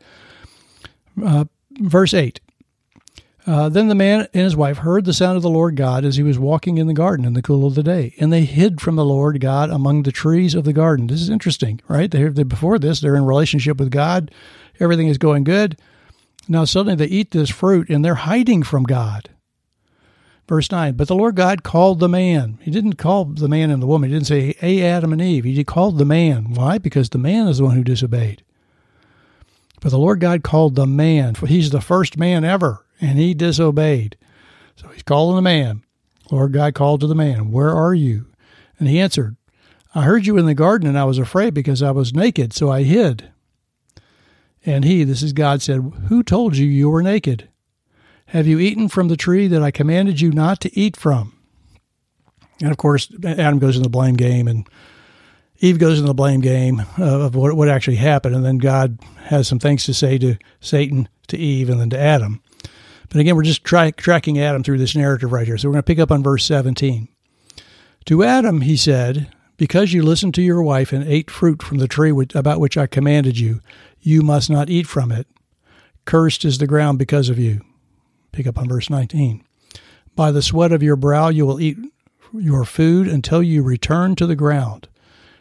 Uh, 1.24 1.46
verse 1.80 2.14
8 2.14 2.40
uh, 3.46 3.70
Then 3.70 3.88
the 3.88 3.96
man 3.96 4.28
and 4.34 4.44
his 4.44 4.56
wife 4.56 4.78
heard 4.80 5.06
the 5.06 5.14
sound 5.14 5.38
of 5.38 5.44
the 5.44 5.50
Lord 5.50 5.76
God 5.76 6.06
as 6.06 6.16
he 6.16 6.24
was 6.24 6.40
walking 6.40 6.78
in 6.78 6.88
the 6.88 6.94
garden 6.94 7.26
in 7.26 7.34
the 7.34 7.42
cool 7.42 7.66
of 7.66 7.76
the 7.76 7.84
day, 7.84 8.14
and 8.20 8.32
they 8.32 8.46
hid 8.46 8.82
from 8.82 8.96
the 8.96 9.06
Lord 9.06 9.40
God 9.40 9.70
among 9.70 10.04
the 10.04 10.12
trees 10.12 10.56
of 10.56 10.64
the 10.64 10.74
garden. 10.74 11.08
This 11.08 11.22
is 11.22 11.30
interesting, 11.30 11.82
right? 11.88 12.10
They, 12.10 12.24
they, 12.30 12.44
before 12.44 12.80
this, 12.80 13.00
they're 13.00 13.16
in 13.16 13.26
relationship 13.26 13.78
with 13.78 13.92
God, 13.92 14.32
everything 14.80 15.08
is 15.08 15.18
going 15.18 15.44
good. 15.44 15.78
Now 16.48 16.66
suddenly 16.66 16.96
they 16.96 17.14
eat 17.14 17.32
this 17.32 17.50
fruit 17.50 17.90
and 17.90 18.04
they're 18.04 18.16
hiding 18.16 18.64
from 18.64 18.84
God. 18.84 19.30
Verse 20.48 20.70
9, 20.70 20.96
but 20.96 21.08
the 21.08 21.16
Lord 21.16 21.38
God 21.38 21.64
called 21.64 22.00
the 22.00 22.10
man. 22.10 22.60
He 22.62 22.70
didn't 22.70 22.98
call 22.98 23.24
the 23.24 23.48
man 23.48 23.70
and 23.70 23.82
the 23.82 23.88
woman. 23.88 24.10
He 24.10 24.16
didn't 24.16 24.28
say, 24.28 24.54
hey, 24.60 24.84
Adam 24.84 25.14
and 25.14 25.22
Eve. 25.22 25.46
He 25.46 25.64
called 25.64 25.98
the 25.98 26.06
man. 26.06 26.54
Why? 26.54 26.78
Because 26.78 27.10
the 27.10 27.18
man 27.18 27.48
is 27.48 27.60
the 27.60 27.64
one 27.64 27.76
who 27.76 27.84
disobeyed. 27.84 28.44
But 29.80 29.90
the 29.90 29.98
Lord 29.98 30.20
God 30.20 30.44
called 30.44 30.76
the 30.76 30.86
man, 30.86 31.36
for 31.36 31.48
he's 31.48 31.70
the 31.70 31.80
first 31.80 32.18
man 32.18 32.44
ever, 32.44 32.83
and 33.02 33.18
he 33.18 33.34
disobeyed. 33.34 34.18
So 34.76 34.88
he's 34.90 35.04
calling 35.04 35.36
the 35.36 35.42
man. 35.42 35.84
Lord 36.32 36.54
God 36.54 36.74
called 36.74 37.02
to 37.02 37.08
the 37.08 37.16
man, 37.16 37.52
Where 37.52 37.72
are 37.72 37.94
you? 37.94 38.28
And 38.80 38.88
he 38.88 39.00
answered, 39.00 39.36
I 39.96 40.04
heard 40.04 40.26
you 40.26 40.38
in 40.38 40.46
the 40.46 40.56
garden 40.56 40.88
and 40.88 40.98
I 40.98 41.04
was 41.06 41.20
afraid 41.20 41.54
because 41.54 41.84
I 41.84 41.92
was 41.92 42.14
naked, 42.14 42.54
so 42.54 42.72
I 42.72 42.84
hid. 42.84 43.30
And 44.66 44.86
he, 44.86 45.04
this 45.04 45.22
is 45.22 45.34
God, 45.34 45.62
said, 45.62 45.82
Who 46.08 46.24
told 46.24 46.58
you 46.58 46.66
you 46.66 46.90
were 46.90 47.04
naked? 47.04 47.50
Have 48.28 48.48
you 48.48 48.60
eaten 48.60 48.88
from 48.88 49.10
the 49.10 49.18
tree 49.18 49.48
that 49.48 49.62
I 49.62 49.70
commanded 49.70 50.22
you 50.22 50.32
not 50.32 50.60
to 50.62 50.80
eat 50.80 50.98
from? 50.98 51.34
And 52.62 52.72
of 52.72 52.78
course, 52.78 53.12
Adam 53.24 53.60
goes 53.60 53.76
in 53.76 53.84
the 53.84 53.90
blame 53.90 54.16
game 54.16 54.48
and 54.48 54.68
Eve 55.60 55.80
goes 55.80 56.00
in 56.00 56.06
the 56.06 56.14
blame 56.14 56.42
game 56.42 56.84
of 56.98 57.36
what, 57.36 57.54
what 57.56 57.70
actually 57.70 57.96
happened. 57.96 58.36
And 58.36 58.44
then 58.44 58.58
God 58.58 59.00
has 59.26 59.48
some 59.48 59.60
things 59.60 59.86
to 59.86 59.94
say 59.94 60.18
to 60.18 60.36
Satan, 60.60 61.08
to 61.28 61.38
Eve, 61.38 61.70
and 61.70 61.80
then 61.80 61.90
to 61.92 62.00
Adam. 62.00 62.42
But 63.14 63.20
again, 63.20 63.36
we're 63.36 63.44
just 63.44 63.64
try, 63.64 63.92
tracking 63.92 64.40
Adam 64.40 64.64
through 64.64 64.80
this 64.80 64.96
narrative 64.96 65.32
right 65.32 65.46
here. 65.46 65.56
So 65.60 65.68
we're 65.68 65.74
going 65.74 65.84
to 65.84 65.86
pick 65.86 66.00
up 66.00 66.12
on 66.12 66.24
verse 66.24 66.44
17. 66.46 67.08
To 68.06 68.24
Adam, 68.24 68.62
he 68.62 68.76
said, 68.76 69.32
Because 69.56 69.94
you 69.94 70.02
listened 70.02 70.34
to 70.34 70.42
your 70.42 70.64
wife 70.64 70.92
and 70.92 71.08
ate 71.08 71.30
fruit 71.30 71.62
from 71.62 71.78
the 71.78 71.88
tree 71.88 72.12
about 72.34 72.60
which 72.60 72.76
I 72.76 72.88
commanded 72.88 73.38
you, 73.38 73.62
you 74.02 74.24
must 74.24 74.50
not 74.50 74.68
eat 74.68 74.88
from 74.88 75.12
it. 75.12 75.28
Cursed 76.06 76.44
is 76.44 76.58
the 76.58 76.66
ground 76.66 76.98
because 76.98 77.30
of 77.30 77.38
you. 77.38 77.62
Pick 78.32 78.48
up 78.48 78.58
on 78.58 78.68
verse 78.68 78.90
19. 78.90 79.46
By 80.16 80.32
the 80.32 80.42
sweat 80.42 80.72
of 80.72 80.82
your 80.82 80.96
brow 80.96 81.30
you 81.30 81.46
will 81.46 81.62
eat 81.62 81.78
your 82.34 82.66
food 82.66 83.08
until 83.08 83.44
you 83.44 83.62
return 83.62 84.16
to 84.16 84.26
the 84.26 84.36
ground, 84.36 84.88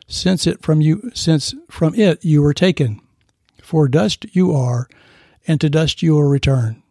since 0.06 0.46
it 0.46 0.60
from 0.60 0.82
you 0.82 1.10
since 1.14 1.54
from 1.70 1.94
it 1.94 2.22
you 2.22 2.42
were 2.42 2.52
taken. 2.52 3.00
For 3.62 3.88
dust 3.88 4.26
you 4.32 4.54
are, 4.54 4.88
and 5.48 5.58
to 5.62 5.70
dust 5.70 6.02
you 6.02 6.12
will 6.12 6.24
return. 6.24 6.81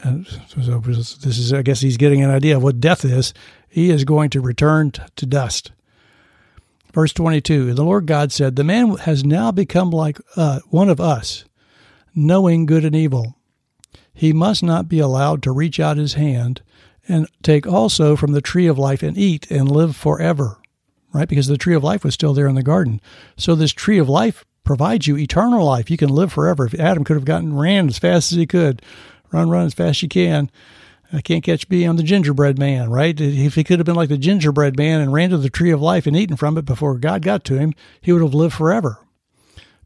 So 0.00 0.78
this 0.80 1.38
is, 1.38 1.52
I 1.52 1.62
guess, 1.62 1.80
he's 1.80 1.96
getting 1.96 2.22
an 2.22 2.30
idea 2.30 2.56
of 2.56 2.62
what 2.62 2.80
death 2.80 3.04
is 3.04 3.34
he 3.72 3.90
is 3.90 4.04
going 4.04 4.28
to 4.30 4.40
return 4.40 4.92
to 4.92 5.26
dust. 5.26 5.72
Verse 6.92 7.12
22 7.14 7.72
The 7.72 7.82
Lord 7.82 8.06
God 8.06 8.30
said, 8.30 8.54
The 8.54 8.64
man 8.64 8.96
has 8.98 9.24
now 9.24 9.50
become 9.50 9.90
like 9.90 10.20
uh, 10.36 10.60
one 10.68 10.90
of 10.90 11.00
us, 11.00 11.44
knowing 12.14 12.66
good 12.66 12.84
and 12.84 12.94
evil. 12.94 13.36
He 14.12 14.34
must 14.34 14.62
not 14.62 14.88
be 14.88 14.98
allowed 14.98 15.42
to 15.42 15.52
reach 15.52 15.80
out 15.80 15.96
his 15.96 16.14
hand 16.14 16.60
and 17.08 17.26
take 17.42 17.66
also 17.66 18.14
from 18.14 18.32
the 18.32 18.42
tree 18.42 18.66
of 18.66 18.78
life 18.78 19.02
and 19.02 19.16
eat 19.16 19.50
and 19.50 19.70
live 19.70 19.96
forever. 19.96 20.58
Right? 21.14 21.28
Because 21.28 21.46
the 21.46 21.58
tree 21.58 21.74
of 21.74 21.82
life 21.82 22.04
was 22.04 22.14
still 22.14 22.34
there 22.34 22.48
in 22.48 22.54
the 22.54 22.62
garden. 22.62 23.00
So 23.36 23.54
this 23.54 23.72
tree 23.72 23.98
of 23.98 24.08
life 24.08 24.44
provides 24.64 25.06
you 25.06 25.16
eternal 25.16 25.64
life. 25.64 25.90
You 25.90 25.96
can 25.96 26.10
live 26.10 26.32
forever. 26.32 26.66
If 26.66 26.78
Adam 26.78 27.04
could 27.04 27.16
have 27.16 27.24
gotten 27.24 27.56
ran 27.56 27.88
as 27.88 27.98
fast 27.98 28.32
as 28.32 28.38
he 28.38 28.46
could, 28.46 28.82
run, 29.32 29.48
run 29.48 29.66
as 29.66 29.74
fast 29.74 29.98
as 29.98 30.02
you 30.02 30.08
can, 30.08 30.50
I 31.12 31.20
can't 31.20 31.44
catch 31.44 31.68
me. 31.68 31.84
I'm 31.84 31.96
the 31.96 32.02
gingerbread 32.02 32.58
man, 32.58 32.90
right? 32.90 33.18
If 33.20 33.54
he 33.54 33.64
could 33.64 33.78
have 33.78 33.86
been 33.86 33.96
like 33.96 34.08
the 34.08 34.16
gingerbread 34.16 34.78
man 34.78 35.00
and 35.00 35.12
ran 35.12 35.30
to 35.30 35.38
the 35.38 35.50
tree 35.50 35.70
of 35.70 35.82
life 35.82 36.06
and 36.06 36.16
eaten 36.16 36.36
from 36.36 36.56
it 36.56 36.64
before 36.64 36.96
God 36.96 37.22
got 37.22 37.44
to 37.44 37.58
him, 37.58 37.74
he 38.00 38.12
would 38.12 38.22
have 38.22 38.34
lived 38.34 38.54
forever. 38.54 38.98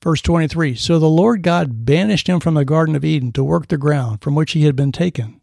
Verse 0.02 0.22
23 0.22 0.76
So 0.76 0.98
the 0.98 1.08
Lord 1.08 1.42
God 1.42 1.84
banished 1.84 2.28
him 2.28 2.38
from 2.38 2.54
the 2.54 2.64
Garden 2.64 2.94
of 2.94 3.04
Eden 3.04 3.32
to 3.32 3.42
work 3.42 3.68
the 3.68 3.76
ground 3.76 4.22
from 4.22 4.36
which 4.36 4.52
he 4.52 4.64
had 4.64 4.76
been 4.76 4.92
taken. 4.92 5.40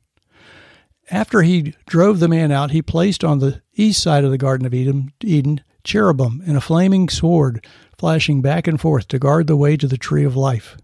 After 1.11 1.41
he 1.41 1.75
drove 1.85 2.19
the 2.19 2.29
man 2.29 2.51
out, 2.51 2.71
he 2.71 2.81
placed 2.81 3.25
on 3.25 3.39
the 3.39 3.61
east 3.75 4.01
side 4.01 4.23
of 4.23 4.31
the 4.31 4.37
Garden 4.37 4.65
of 4.65 4.73
Eden, 4.73 5.11
Eden 5.21 5.61
cherubim 5.83 6.41
and 6.47 6.55
a 6.55 6.61
flaming 6.61 7.09
sword 7.09 7.65
flashing 7.97 8.41
back 8.41 8.67
and 8.67 8.79
forth 8.79 9.07
to 9.09 9.19
guard 9.19 9.47
the 9.47 9.57
way 9.57 9.75
to 9.75 9.87
the 9.87 9.97
tree 9.97 10.23
of 10.23 10.37
life. 10.37 10.77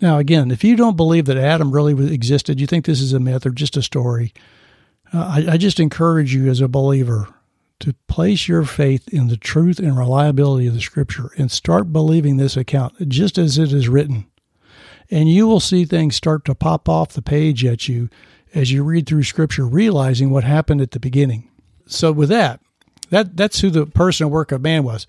Now, 0.00 0.18
again, 0.18 0.50
if 0.50 0.64
you 0.64 0.76
don't 0.76 0.96
believe 0.96 1.26
that 1.26 1.36
Adam 1.36 1.72
really 1.72 2.12
existed, 2.12 2.60
you 2.60 2.66
think 2.66 2.84
this 2.84 3.00
is 3.00 3.12
a 3.12 3.20
myth 3.20 3.44
or 3.44 3.50
just 3.50 3.76
a 3.76 3.82
story, 3.82 4.32
uh, 5.12 5.42
I, 5.46 5.52
I 5.52 5.56
just 5.56 5.78
encourage 5.78 6.34
you 6.34 6.48
as 6.48 6.60
a 6.60 6.68
believer 6.68 7.28
to 7.80 7.94
place 8.08 8.48
your 8.48 8.64
faith 8.64 9.08
in 9.08 9.28
the 9.28 9.36
truth 9.36 9.78
and 9.78 9.96
reliability 9.96 10.66
of 10.66 10.74
the 10.74 10.80
scripture 10.80 11.30
and 11.36 11.50
start 11.50 11.92
believing 11.92 12.36
this 12.36 12.56
account 12.56 13.08
just 13.08 13.38
as 13.38 13.58
it 13.58 13.72
is 13.72 13.88
written. 13.88 14.26
And 15.10 15.28
you 15.28 15.46
will 15.46 15.60
see 15.60 15.84
things 15.84 16.16
start 16.16 16.44
to 16.44 16.54
pop 16.54 16.88
off 16.88 17.12
the 17.12 17.22
page 17.22 17.64
at 17.64 17.88
you 17.88 18.08
as 18.54 18.70
you 18.72 18.82
read 18.82 19.06
through 19.06 19.24
scripture, 19.24 19.66
realizing 19.66 20.30
what 20.30 20.44
happened 20.44 20.80
at 20.80 20.92
the 20.92 21.00
beginning. 21.00 21.48
So, 21.86 22.12
with 22.12 22.28
that, 22.28 22.60
that 23.10 23.36
that's 23.36 23.60
who 23.60 23.70
the 23.70 23.86
person 23.86 24.26
and 24.26 24.32
work 24.32 24.52
of 24.52 24.60
man 24.60 24.84
was. 24.84 25.06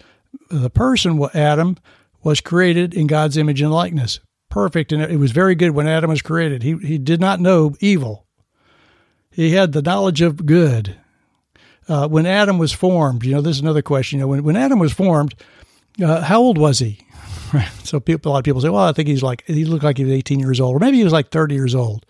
The 0.50 0.70
person, 0.70 1.24
Adam, 1.34 1.78
was 2.24 2.42
created 2.42 2.94
in 2.94 3.08
God's 3.08 3.38
image 3.38 3.62
and 3.62 3.72
likeness 3.72 4.20
perfect 4.52 4.92
and 4.92 5.02
it 5.02 5.18
was 5.18 5.32
very 5.32 5.56
good 5.56 5.72
when 5.72 5.88
Adam 5.88 6.10
was 6.10 6.22
created. 6.22 6.62
He, 6.62 6.78
he 6.78 6.98
did 7.00 7.20
not 7.20 7.40
know 7.40 7.76
evil, 7.80 8.28
he 9.32 9.52
had 9.52 9.72
the 9.72 9.82
knowledge 9.82 10.22
of 10.22 10.46
good. 10.46 10.98
Uh, 11.88 12.08
when 12.08 12.28
Adam 12.28 12.58
was 12.58 12.72
formed, 12.72 13.26
you 13.26 13.34
know, 13.34 13.42
this 13.42 13.56
is 13.56 13.62
another 13.62 13.82
question. 13.82 14.20
You 14.20 14.24
know, 14.24 14.28
when, 14.28 14.44
when 14.44 14.56
Adam 14.56 14.78
was 14.78 14.94
formed, 14.94 15.34
uh, 16.02 16.22
how 16.22 16.40
old 16.40 16.58
was 16.58 16.80
he? 16.80 17.06
so 17.84 18.00
people, 18.00 18.32
a 18.32 18.34
lot 18.34 18.40
of 18.40 18.46
people 18.46 18.62
say, 18.62 18.70
well, 18.70 18.88
I 18.88 18.94
think 18.94 19.10
he's 19.10 19.24
like, 19.24 19.44
he 19.48 19.66
looked 19.66 19.84
like 19.84 19.98
he 19.98 20.06
was 20.06 20.14
18 20.14 20.40
years 20.40 20.60
old, 20.60 20.76
or 20.76 20.80
maybe 20.80 20.98
he 20.98 21.04
was 21.04 21.12
like 21.12 21.32
30 21.32 21.56
years 21.56 21.76
old. 21.76 22.06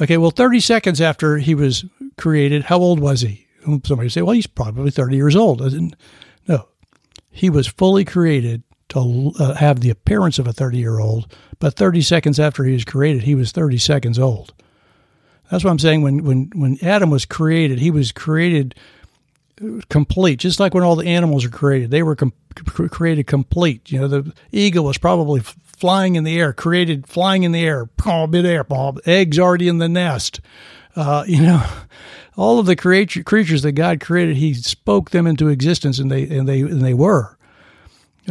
Okay, 0.00 0.16
well, 0.16 0.30
30 0.30 0.60
seconds 0.60 1.00
after 1.00 1.36
he 1.36 1.54
was 1.54 1.84
created, 2.16 2.64
how 2.64 2.78
old 2.78 3.00
was 3.00 3.20
he? 3.20 3.46
Somebody 3.84 4.08
say, 4.08 4.22
well, 4.22 4.34
he's 4.34 4.46
probably 4.46 4.90
30 4.90 5.14
years 5.14 5.36
old. 5.36 5.60
No, 6.48 6.68
he 7.30 7.50
was 7.50 7.66
fully 7.66 8.04
created 8.04 8.62
to 8.90 9.32
uh, 9.38 9.54
have 9.54 9.80
the 9.80 9.90
appearance 9.90 10.38
of 10.38 10.46
a 10.46 10.52
30 10.52 10.78
year 10.78 10.98
old, 10.98 11.34
but 11.58 11.74
30 11.74 12.02
seconds 12.02 12.38
after 12.38 12.64
he 12.64 12.72
was 12.72 12.84
created, 12.84 13.22
he 13.22 13.34
was 13.34 13.52
30 13.52 13.78
seconds 13.78 14.18
old. 14.18 14.52
That's 15.50 15.64
what 15.64 15.70
I'm 15.70 15.78
saying. 15.78 16.02
When, 16.02 16.24
when, 16.24 16.50
when 16.54 16.78
Adam 16.82 17.10
was 17.10 17.24
created, 17.24 17.80
he 17.80 17.90
was 17.90 18.12
created 18.12 18.74
complete, 19.88 20.38
just 20.38 20.60
like 20.60 20.74
when 20.74 20.84
all 20.84 20.96
the 20.96 21.06
animals 21.06 21.44
are 21.44 21.50
created. 21.50 21.90
They 21.90 22.02
were 22.02 22.16
com- 22.16 22.32
created 22.54 23.26
complete. 23.26 23.90
You 23.90 24.00
know, 24.00 24.08
the 24.08 24.32
eagle 24.52 24.84
was 24.84 24.98
probably 24.98 25.40
flying 25.40 26.14
in 26.14 26.24
the 26.24 26.38
air, 26.38 26.52
created 26.52 27.06
flying 27.06 27.42
in 27.42 27.52
the 27.52 27.64
air, 27.64 27.88
mid-air, 28.28 28.64
eggs 29.06 29.38
already 29.38 29.68
in 29.68 29.78
the 29.78 29.88
nest. 29.88 30.40
Uh, 30.96 31.24
you 31.26 31.42
know, 31.42 31.64
all 32.36 32.58
of 32.58 32.66
the 32.66 32.76
creature, 32.76 33.22
creatures 33.22 33.62
that 33.62 33.72
God 33.72 34.00
created, 34.00 34.36
He 34.36 34.54
spoke 34.54 35.10
them 35.10 35.26
into 35.26 35.48
existence, 35.48 35.98
and 35.98 36.10
they 36.10 36.22
and 36.28 36.48
they 36.48 36.60
and 36.60 36.82
they 36.82 36.94
were 36.94 37.36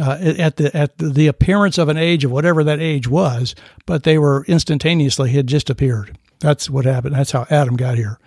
uh, 0.00 0.16
at 0.38 0.56
the 0.56 0.76
at 0.76 0.96
the 0.98 1.26
appearance 1.26 1.76
of 1.78 1.88
an 1.88 1.96
age 1.98 2.24
of 2.24 2.32
whatever 2.32 2.64
that 2.64 2.80
age 2.80 3.06
was, 3.06 3.54
but 3.86 4.02
they 4.02 4.18
were 4.18 4.44
instantaneously 4.48 5.30
had 5.30 5.46
just 5.46 5.70
appeared. 5.70 6.16
That's 6.40 6.70
what 6.70 6.86
happened. 6.86 7.14
That's 7.14 7.32
how 7.32 7.46
Adam 7.50 7.76
got 7.76 7.96
here. 7.96 8.18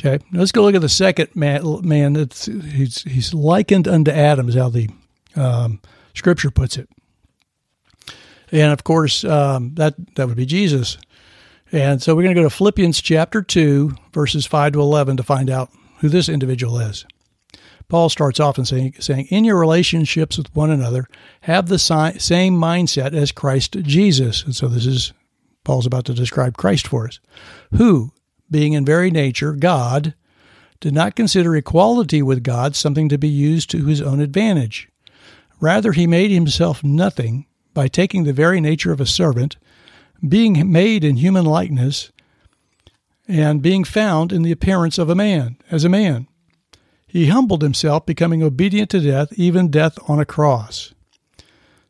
Okay, 0.00 0.24
let's 0.32 0.52
go 0.52 0.62
look 0.62 0.74
at 0.74 0.80
the 0.80 0.88
second 0.88 1.34
man. 1.34 1.62
Man, 1.82 2.16
it's, 2.16 2.46
he's 2.46 3.02
he's 3.02 3.34
likened 3.34 3.86
unto 3.86 4.10
Adam, 4.10 4.48
is 4.48 4.54
how 4.54 4.68
the 4.68 4.88
um, 5.36 5.80
Scripture 6.14 6.50
puts 6.50 6.76
it. 6.76 6.88
And 8.52 8.72
of 8.72 8.84
course, 8.84 9.24
um, 9.24 9.74
that 9.74 9.94
that 10.16 10.28
would 10.28 10.36
be 10.36 10.46
Jesus. 10.46 10.98
And 11.72 12.02
so 12.02 12.14
we're 12.14 12.22
going 12.22 12.36
to 12.36 12.40
go 12.40 12.48
to 12.48 12.54
Philippians 12.54 13.00
chapter 13.00 13.42
two, 13.42 13.96
verses 14.12 14.46
five 14.46 14.72
to 14.72 14.80
eleven, 14.80 15.16
to 15.16 15.22
find 15.22 15.50
out 15.50 15.70
who 15.98 16.08
this 16.08 16.28
individual 16.28 16.78
is. 16.78 17.06
Paul 17.88 18.08
starts 18.08 18.40
off 18.40 18.58
in 18.58 18.64
saying, 18.64 18.94
saying, 18.98 19.26
In 19.30 19.44
your 19.44 19.58
relationships 19.58 20.38
with 20.38 20.54
one 20.54 20.70
another, 20.70 21.06
have 21.42 21.68
the 21.68 21.78
si- 21.78 22.18
same 22.18 22.54
mindset 22.54 23.14
as 23.14 23.32
Christ 23.32 23.76
Jesus. 23.82 24.42
And 24.44 24.56
so 24.56 24.68
this 24.68 24.86
is, 24.86 25.12
Paul's 25.64 25.86
about 25.86 26.04
to 26.06 26.14
describe 26.14 26.56
Christ 26.56 26.86
for 26.86 27.06
us, 27.06 27.20
who, 27.76 28.12
being 28.50 28.72
in 28.72 28.84
very 28.84 29.10
nature 29.10 29.52
God, 29.52 30.14
did 30.80 30.94
not 30.94 31.16
consider 31.16 31.56
equality 31.56 32.22
with 32.22 32.42
God 32.42 32.74
something 32.76 33.08
to 33.08 33.18
be 33.18 33.28
used 33.28 33.70
to 33.70 33.86
his 33.86 34.00
own 34.00 34.20
advantage. 34.20 34.88
Rather, 35.60 35.92
he 35.92 36.06
made 36.06 36.30
himself 36.30 36.82
nothing 36.82 37.46
by 37.72 37.88
taking 37.88 38.24
the 38.24 38.32
very 38.32 38.60
nature 38.60 38.92
of 38.92 39.00
a 39.00 39.06
servant, 39.06 39.56
being 40.26 40.70
made 40.70 41.04
in 41.04 41.16
human 41.16 41.44
likeness, 41.44 42.12
and 43.26 43.62
being 43.62 43.84
found 43.84 44.32
in 44.32 44.42
the 44.42 44.52
appearance 44.52 44.98
of 44.98 45.08
a 45.08 45.14
man, 45.14 45.56
as 45.70 45.84
a 45.84 45.88
man. 45.88 46.26
He 47.14 47.28
humbled 47.28 47.62
himself, 47.62 48.06
becoming 48.06 48.42
obedient 48.42 48.90
to 48.90 48.98
death, 48.98 49.32
even 49.34 49.70
death 49.70 49.96
on 50.08 50.18
a 50.18 50.24
cross. 50.24 50.92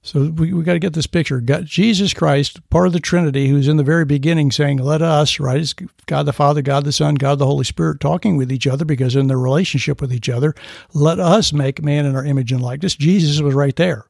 So 0.02 0.28
we, 0.28 0.52
we 0.52 0.62
got 0.62 0.74
to 0.74 0.78
get 0.78 0.92
this 0.92 1.06
picture. 1.06 1.40
God, 1.40 1.64
Jesus 1.64 2.12
Christ, 2.12 2.60
part 2.68 2.88
of 2.88 2.92
the 2.92 3.00
Trinity, 3.00 3.48
who's 3.48 3.66
in 3.66 3.78
the 3.78 3.82
very 3.82 4.04
beginning 4.04 4.52
saying, 4.52 4.76
Let 4.76 5.00
us, 5.00 5.40
right? 5.40 5.62
It's 5.62 5.72
God 6.04 6.26
the 6.26 6.34
Father, 6.34 6.60
God 6.60 6.84
the 6.84 6.92
Son, 6.92 7.14
God 7.14 7.38
the 7.38 7.46
Holy 7.46 7.64
Spirit 7.64 8.00
talking 8.00 8.36
with 8.36 8.52
each 8.52 8.66
other 8.66 8.84
because 8.84 9.16
in 9.16 9.28
their 9.28 9.38
relationship 9.38 9.98
with 9.98 10.12
each 10.12 10.28
other, 10.28 10.54
let 10.92 11.18
us 11.18 11.54
make 11.54 11.82
man 11.82 12.04
in 12.04 12.14
our 12.14 12.24
image 12.26 12.52
and 12.52 12.60
likeness. 12.60 12.94
Jesus 12.94 13.40
was 13.40 13.54
right 13.54 13.76
there. 13.76 14.04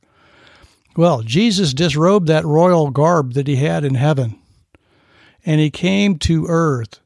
Well, 0.96 1.22
Jesus 1.22 1.72
disrobed 1.72 2.26
that 2.26 2.44
royal 2.44 2.90
garb 2.90 3.34
that 3.34 3.46
he 3.46 3.54
had 3.54 3.84
in 3.84 3.94
heaven, 3.94 4.36
and 5.46 5.60
he 5.60 5.70
came 5.70 6.18
to 6.18 6.46
earth 6.48 6.98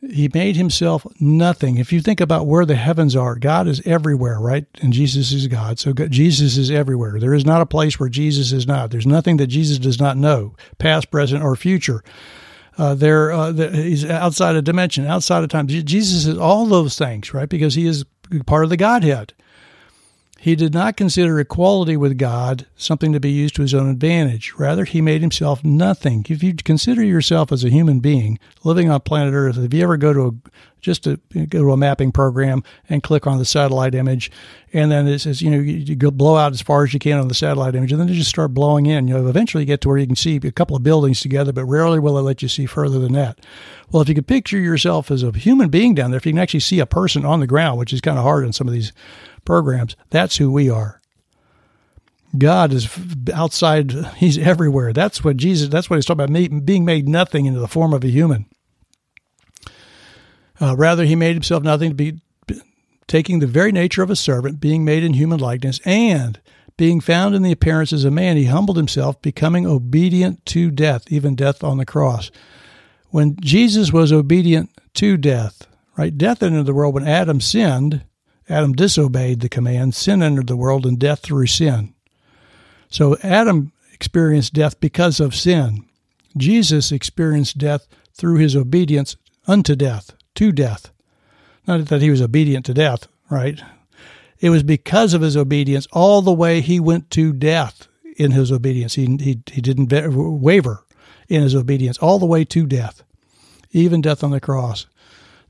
he 0.00 0.30
made 0.32 0.56
himself 0.56 1.06
nothing. 1.20 1.76
If 1.76 1.92
you 1.92 2.00
think 2.00 2.20
about 2.20 2.46
where 2.46 2.64
the 2.64 2.76
heavens 2.76 3.16
are, 3.16 3.34
God 3.34 3.66
is 3.66 3.82
everywhere, 3.84 4.38
right? 4.38 4.64
And 4.80 4.92
Jesus 4.92 5.32
is 5.32 5.48
God. 5.48 5.78
So 5.78 5.92
God, 5.92 6.10
Jesus 6.10 6.56
is 6.56 6.70
everywhere. 6.70 7.18
There 7.18 7.34
is 7.34 7.44
not 7.44 7.62
a 7.62 7.66
place 7.66 7.98
where 7.98 8.08
Jesus 8.08 8.52
is 8.52 8.66
not. 8.66 8.90
There's 8.90 9.06
nothing 9.06 9.38
that 9.38 9.48
Jesus 9.48 9.78
does 9.78 9.98
not 10.00 10.16
know, 10.16 10.54
past, 10.78 11.10
present, 11.10 11.42
or 11.42 11.56
future. 11.56 12.04
Uh, 12.76 12.94
there, 12.94 13.32
uh, 13.32 13.50
the, 13.50 13.70
he's 13.70 14.04
outside 14.04 14.54
of 14.54 14.62
dimension, 14.62 15.04
outside 15.04 15.42
of 15.42 15.50
time. 15.50 15.66
Jesus 15.66 16.26
is 16.26 16.38
all 16.38 16.66
those 16.66 16.96
things, 16.96 17.34
right? 17.34 17.48
Because 17.48 17.74
he 17.74 17.86
is 17.86 18.04
part 18.46 18.62
of 18.62 18.70
the 18.70 18.76
Godhead. 18.76 19.34
He 20.40 20.54
did 20.54 20.72
not 20.72 20.96
consider 20.96 21.40
equality 21.40 21.96
with 21.96 22.16
God 22.16 22.66
something 22.76 23.12
to 23.12 23.18
be 23.18 23.30
used 23.30 23.56
to 23.56 23.62
his 23.62 23.74
own 23.74 23.90
advantage. 23.90 24.54
Rather, 24.56 24.84
he 24.84 25.00
made 25.00 25.20
himself 25.20 25.64
nothing. 25.64 26.24
If 26.28 26.44
you 26.44 26.54
consider 26.54 27.02
yourself 27.02 27.50
as 27.50 27.64
a 27.64 27.70
human 27.70 27.98
being 27.98 28.38
living 28.62 28.88
on 28.88 29.00
planet 29.00 29.34
Earth, 29.34 29.58
if 29.58 29.74
you 29.74 29.82
ever 29.82 29.96
go 29.96 30.12
to 30.12 30.26
a, 30.26 30.50
just 30.80 31.02
to 31.04 31.16
go 31.16 31.64
to 31.64 31.72
a 31.72 31.76
mapping 31.76 32.12
program 32.12 32.62
and 32.88 33.02
click 33.02 33.26
on 33.26 33.38
the 33.38 33.44
satellite 33.44 33.96
image, 33.96 34.30
and 34.72 34.92
then 34.92 35.08
it 35.08 35.18
says, 35.18 35.42
you 35.42 35.50
know, 35.50 35.58
you, 35.58 35.96
go 35.96 36.12
blow 36.12 36.36
out 36.36 36.52
as 36.52 36.62
far 36.62 36.84
as 36.84 36.94
you 36.94 37.00
can 37.00 37.18
on 37.18 37.26
the 37.26 37.34
satellite 37.34 37.74
image, 37.74 37.90
and 37.90 38.00
then 38.00 38.06
you 38.06 38.14
just 38.14 38.30
start 38.30 38.54
blowing 38.54 38.86
in. 38.86 39.08
You 39.08 39.14
know, 39.14 39.26
eventually 39.26 39.64
you 39.64 39.66
get 39.66 39.80
to 39.80 39.88
where 39.88 39.98
you 39.98 40.06
can 40.06 40.14
see 40.14 40.36
a 40.36 40.52
couple 40.52 40.76
of 40.76 40.84
buildings 40.84 41.20
together, 41.20 41.52
but 41.52 41.64
rarely 41.64 41.98
will 41.98 42.16
it 42.16 42.22
let 42.22 42.42
you 42.42 42.48
see 42.48 42.66
further 42.66 43.00
than 43.00 43.12
that. 43.14 43.40
Well, 43.90 44.02
if 44.02 44.08
you 44.08 44.14
could 44.14 44.28
picture 44.28 44.58
yourself 44.58 45.10
as 45.10 45.24
a 45.24 45.32
human 45.32 45.68
being 45.68 45.96
down 45.96 46.12
there, 46.12 46.18
if 46.18 46.26
you 46.26 46.32
can 46.32 46.38
actually 46.38 46.60
see 46.60 46.78
a 46.78 46.86
person 46.86 47.24
on 47.24 47.40
the 47.40 47.46
ground, 47.48 47.78
which 47.78 47.92
is 47.92 48.00
kind 48.00 48.18
of 48.18 48.22
hard 48.22 48.44
in 48.44 48.52
some 48.52 48.68
of 48.68 48.74
these 48.74 48.92
programs. 49.48 49.96
That's 50.10 50.36
who 50.36 50.52
we 50.52 50.68
are. 50.68 51.00
God 52.36 52.70
is 52.70 52.86
outside, 53.32 53.92
He's 54.16 54.36
everywhere. 54.36 54.92
That's 54.92 55.24
what 55.24 55.38
Jesus, 55.38 55.70
that's 55.70 55.88
what 55.88 55.96
He's 55.96 56.04
talking 56.04 56.36
about, 56.36 56.66
being 56.66 56.84
made 56.84 57.08
nothing 57.08 57.46
into 57.46 57.58
the 57.58 57.66
form 57.66 57.94
of 57.94 58.04
a 58.04 58.08
human. 58.08 58.44
Uh, 60.60 60.76
rather, 60.76 61.06
He 61.06 61.16
made 61.16 61.32
Himself 61.32 61.62
nothing 61.62 61.88
to 61.88 61.94
be 61.94 62.20
taking 63.06 63.38
the 63.38 63.46
very 63.46 63.72
nature 63.72 64.02
of 64.02 64.10
a 64.10 64.16
servant, 64.16 64.60
being 64.60 64.84
made 64.84 65.02
in 65.02 65.14
human 65.14 65.40
likeness, 65.40 65.80
and 65.86 66.38
being 66.76 67.00
found 67.00 67.34
in 67.34 67.42
the 67.42 67.50
appearance 67.50 67.94
as 67.94 68.04
a 68.04 68.10
man, 68.10 68.36
He 68.36 68.44
humbled 68.44 68.76
Himself, 68.76 69.22
becoming 69.22 69.66
obedient 69.66 70.44
to 70.44 70.70
death, 70.70 71.10
even 71.10 71.34
death 71.34 71.64
on 71.64 71.78
the 71.78 71.86
cross. 71.86 72.30
When 73.08 73.34
Jesus 73.40 73.94
was 73.94 74.12
obedient 74.12 74.68
to 74.96 75.16
death, 75.16 75.66
right? 75.96 76.16
Death 76.16 76.42
entered 76.42 76.66
the 76.66 76.74
world 76.74 76.92
when 76.92 77.08
Adam 77.08 77.40
sinned 77.40 78.04
Adam 78.48 78.72
disobeyed 78.72 79.40
the 79.40 79.48
command, 79.48 79.94
sin 79.94 80.22
entered 80.22 80.46
the 80.46 80.56
world, 80.56 80.86
and 80.86 80.98
death 80.98 81.20
through 81.20 81.46
sin. 81.46 81.94
So 82.90 83.16
Adam 83.22 83.72
experienced 83.92 84.54
death 84.54 84.80
because 84.80 85.20
of 85.20 85.34
sin. 85.34 85.84
Jesus 86.36 86.92
experienced 86.92 87.58
death 87.58 87.86
through 88.14 88.38
his 88.38 88.56
obedience 88.56 89.16
unto 89.46 89.74
death, 89.76 90.12
to 90.36 90.52
death. 90.52 90.90
Not 91.66 91.86
that 91.86 92.02
he 92.02 92.10
was 92.10 92.22
obedient 92.22 92.64
to 92.66 92.74
death, 92.74 93.06
right? 93.30 93.60
It 94.40 94.50
was 94.50 94.62
because 94.62 95.14
of 95.14 95.22
his 95.22 95.36
obedience 95.36 95.86
all 95.92 96.22
the 96.22 96.32
way 96.32 96.60
he 96.60 96.80
went 96.80 97.10
to 97.10 97.32
death 97.32 97.88
in 98.16 98.30
his 98.30 98.50
obedience. 98.50 98.94
He, 98.94 99.04
he, 99.16 99.40
he 99.50 99.60
didn't 99.60 99.92
waver 99.92 100.84
in 101.28 101.42
his 101.42 101.54
obedience 101.54 101.98
all 101.98 102.18
the 102.18 102.26
way 102.26 102.44
to 102.46 102.66
death, 102.66 103.02
even 103.72 104.00
death 104.00 104.24
on 104.24 104.30
the 104.30 104.40
cross. 104.40 104.86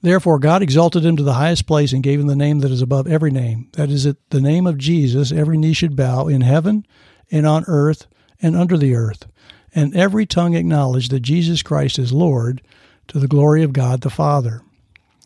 Therefore, 0.01 0.39
God 0.39 0.63
exalted 0.63 1.05
him 1.05 1.17
to 1.17 1.23
the 1.23 1.35
highest 1.35 1.67
place 1.67 1.93
and 1.93 2.03
gave 2.03 2.21
him 2.21 2.29
the 2.29 2.37
name 2.37 2.61
that 2.61 2.71
is 2.71 2.83
above 2.83 3.09
every 3.09 3.31
name. 3.31 3.69
That 3.73 3.91
is, 3.91 4.07
at 4.07 4.17
the 4.31 4.41
name 4.41 4.67
of 4.67 4.79
Jesus, 4.79 5.33
every 5.33 5.59
knee 5.59 5.73
should 5.73 5.97
bow 5.97 6.29
in 6.29 6.43
heaven 6.43 6.87
and 7.31 7.47
on 7.47 7.65
earth 7.67 8.07
and 8.41 8.55
under 8.55 8.77
the 8.77 8.95
earth, 8.95 9.27
and 9.75 9.97
every 9.97 10.25
tongue 10.25 10.55
acknowledge 10.55 11.09
that 11.09 11.21
Jesus 11.21 11.63
Christ 11.63 11.99
is 11.99 12.13
Lord 12.13 12.63
to 13.09 13.19
the 13.19 13.27
glory 13.27 13.63
of 13.65 13.73
God 13.73 14.03
the 14.03 14.11
Father. 14.11 14.63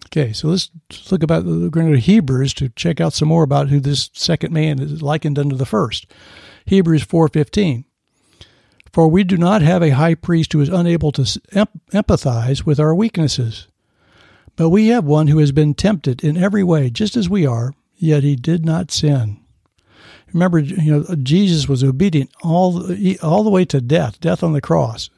Okay, 0.06 0.32
so 0.32 0.48
let's 0.48 0.70
look 1.10 1.22
about 1.22 1.44
we're 1.44 1.68
going 1.68 1.94
Hebrews 1.94 2.54
to 2.54 2.68
check 2.70 3.00
out 3.00 3.12
some 3.12 3.28
more 3.28 3.42
about 3.42 3.68
who 3.68 3.80
this 3.80 4.10
second 4.14 4.52
man 4.52 4.78
is 4.78 5.02
likened 5.02 5.38
unto 5.38 5.56
the 5.56 5.66
first. 5.66 6.06
Hebrews 6.64 7.02
four 7.02 7.28
fifteen. 7.28 7.84
For 8.92 9.08
we 9.08 9.24
do 9.24 9.38
not 9.38 9.62
have 9.62 9.82
a 9.82 9.90
high 9.90 10.14
priest 10.14 10.52
who 10.52 10.60
is 10.60 10.68
unable 10.68 11.12
to 11.12 11.22
empathize 11.22 12.66
with 12.66 12.78
our 12.78 12.94
weaknesses 12.94 13.68
but 14.56 14.68
we 14.68 14.88
have 14.88 15.04
one 15.04 15.28
who 15.28 15.38
has 15.38 15.52
been 15.52 15.74
tempted 15.74 16.22
in 16.22 16.36
every 16.36 16.62
way, 16.62 16.90
just 16.90 17.16
as 17.16 17.28
we 17.28 17.46
are, 17.46 17.74
yet 17.96 18.22
he 18.22 18.36
did 18.36 18.64
not 18.64 18.90
sin. 18.90 19.38
Remember, 20.32 20.58
you 20.58 20.92
know, 20.92 21.16
Jesus 21.22 21.68
was 21.68 21.84
obedient 21.84 22.30
all 22.42 22.90
all 23.22 23.44
the 23.44 23.50
way 23.50 23.64
to 23.66 23.80
death, 23.80 24.20
death 24.20 24.42
on 24.42 24.52
the 24.52 24.60
cross. 24.60 25.10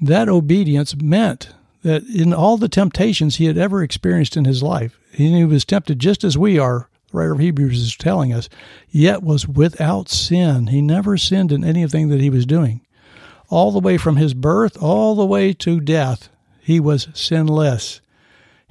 That 0.00 0.28
obedience 0.28 0.94
meant 0.96 1.50
that 1.82 2.02
in 2.04 2.32
all 2.32 2.56
the 2.56 2.68
temptations 2.68 3.36
he 3.36 3.46
had 3.46 3.58
ever 3.58 3.82
experienced 3.82 4.36
in 4.36 4.44
his 4.44 4.62
life, 4.62 4.98
he 5.12 5.44
was 5.44 5.64
tempted 5.64 5.98
just 5.98 6.24
as 6.24 6.36
we 6.36 6.58
are. 6.58 6.88
The 7.10 7.18
writer 7.18 7.32
of 7.32 7.38
Hebrews 7.38 7.80
is 7.80 7.96
telling 7.96 8.32
us, 8.32 8.48
yet 8.90 9.22
was 9.22 9.48
without 9.48 10.08
sin. 10.08 10.68
He 10.68 10.82
never 10.82 11.16
sinned 11.16 11.52
in 11.52 11.64
anything 11.64 12.08
that 12.08 12.20
he 12.20 12.30
was 12.30 12.44
doing. 12.44 12.80
All 13.48 13.70
the 13.70 13.80
way 13.80 13.96
from 13.96 14.16
his 14.16 14.34
birth, 14.34 14.80
all 14.82 15.14
the 15.14 15.24
way 15.24 15.52
to 15.54 15.80
death, 15.80 16.28
he 16.60 16.80
was 16.80 17.08
sinless. 17.14 18.00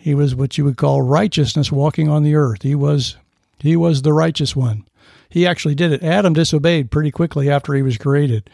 He 0.06 0.14
was 0.14 0.36
what 0.36 0.56
you 0.56 0.64
would 0.66 0.78
call 0.78 1.02
righteousness 1.02 1.72
walking 1.72 2.10
on 2.10 2.22
the 2.22 2.36
earth. 2.36 2.62
He 2.62 2.76
was 2.76 3.18
he 3.58 3.76
was 3.76 4.04
the 4.04 4.14
righteous 4.14 4.56
one. 4.56 4.86
He 5.30 5.48
actually 5.48 5.74
did 5.74 5.92
it. 5.92 6.04
Adam 6.04 6.34
disobeyed 6.34 6.92
pretty 6.92 7.10
quickly 7.10 7.50
after 7.50 7.74
he 7.74 7.82
was 7.82 7.98
created. 7.98 8.48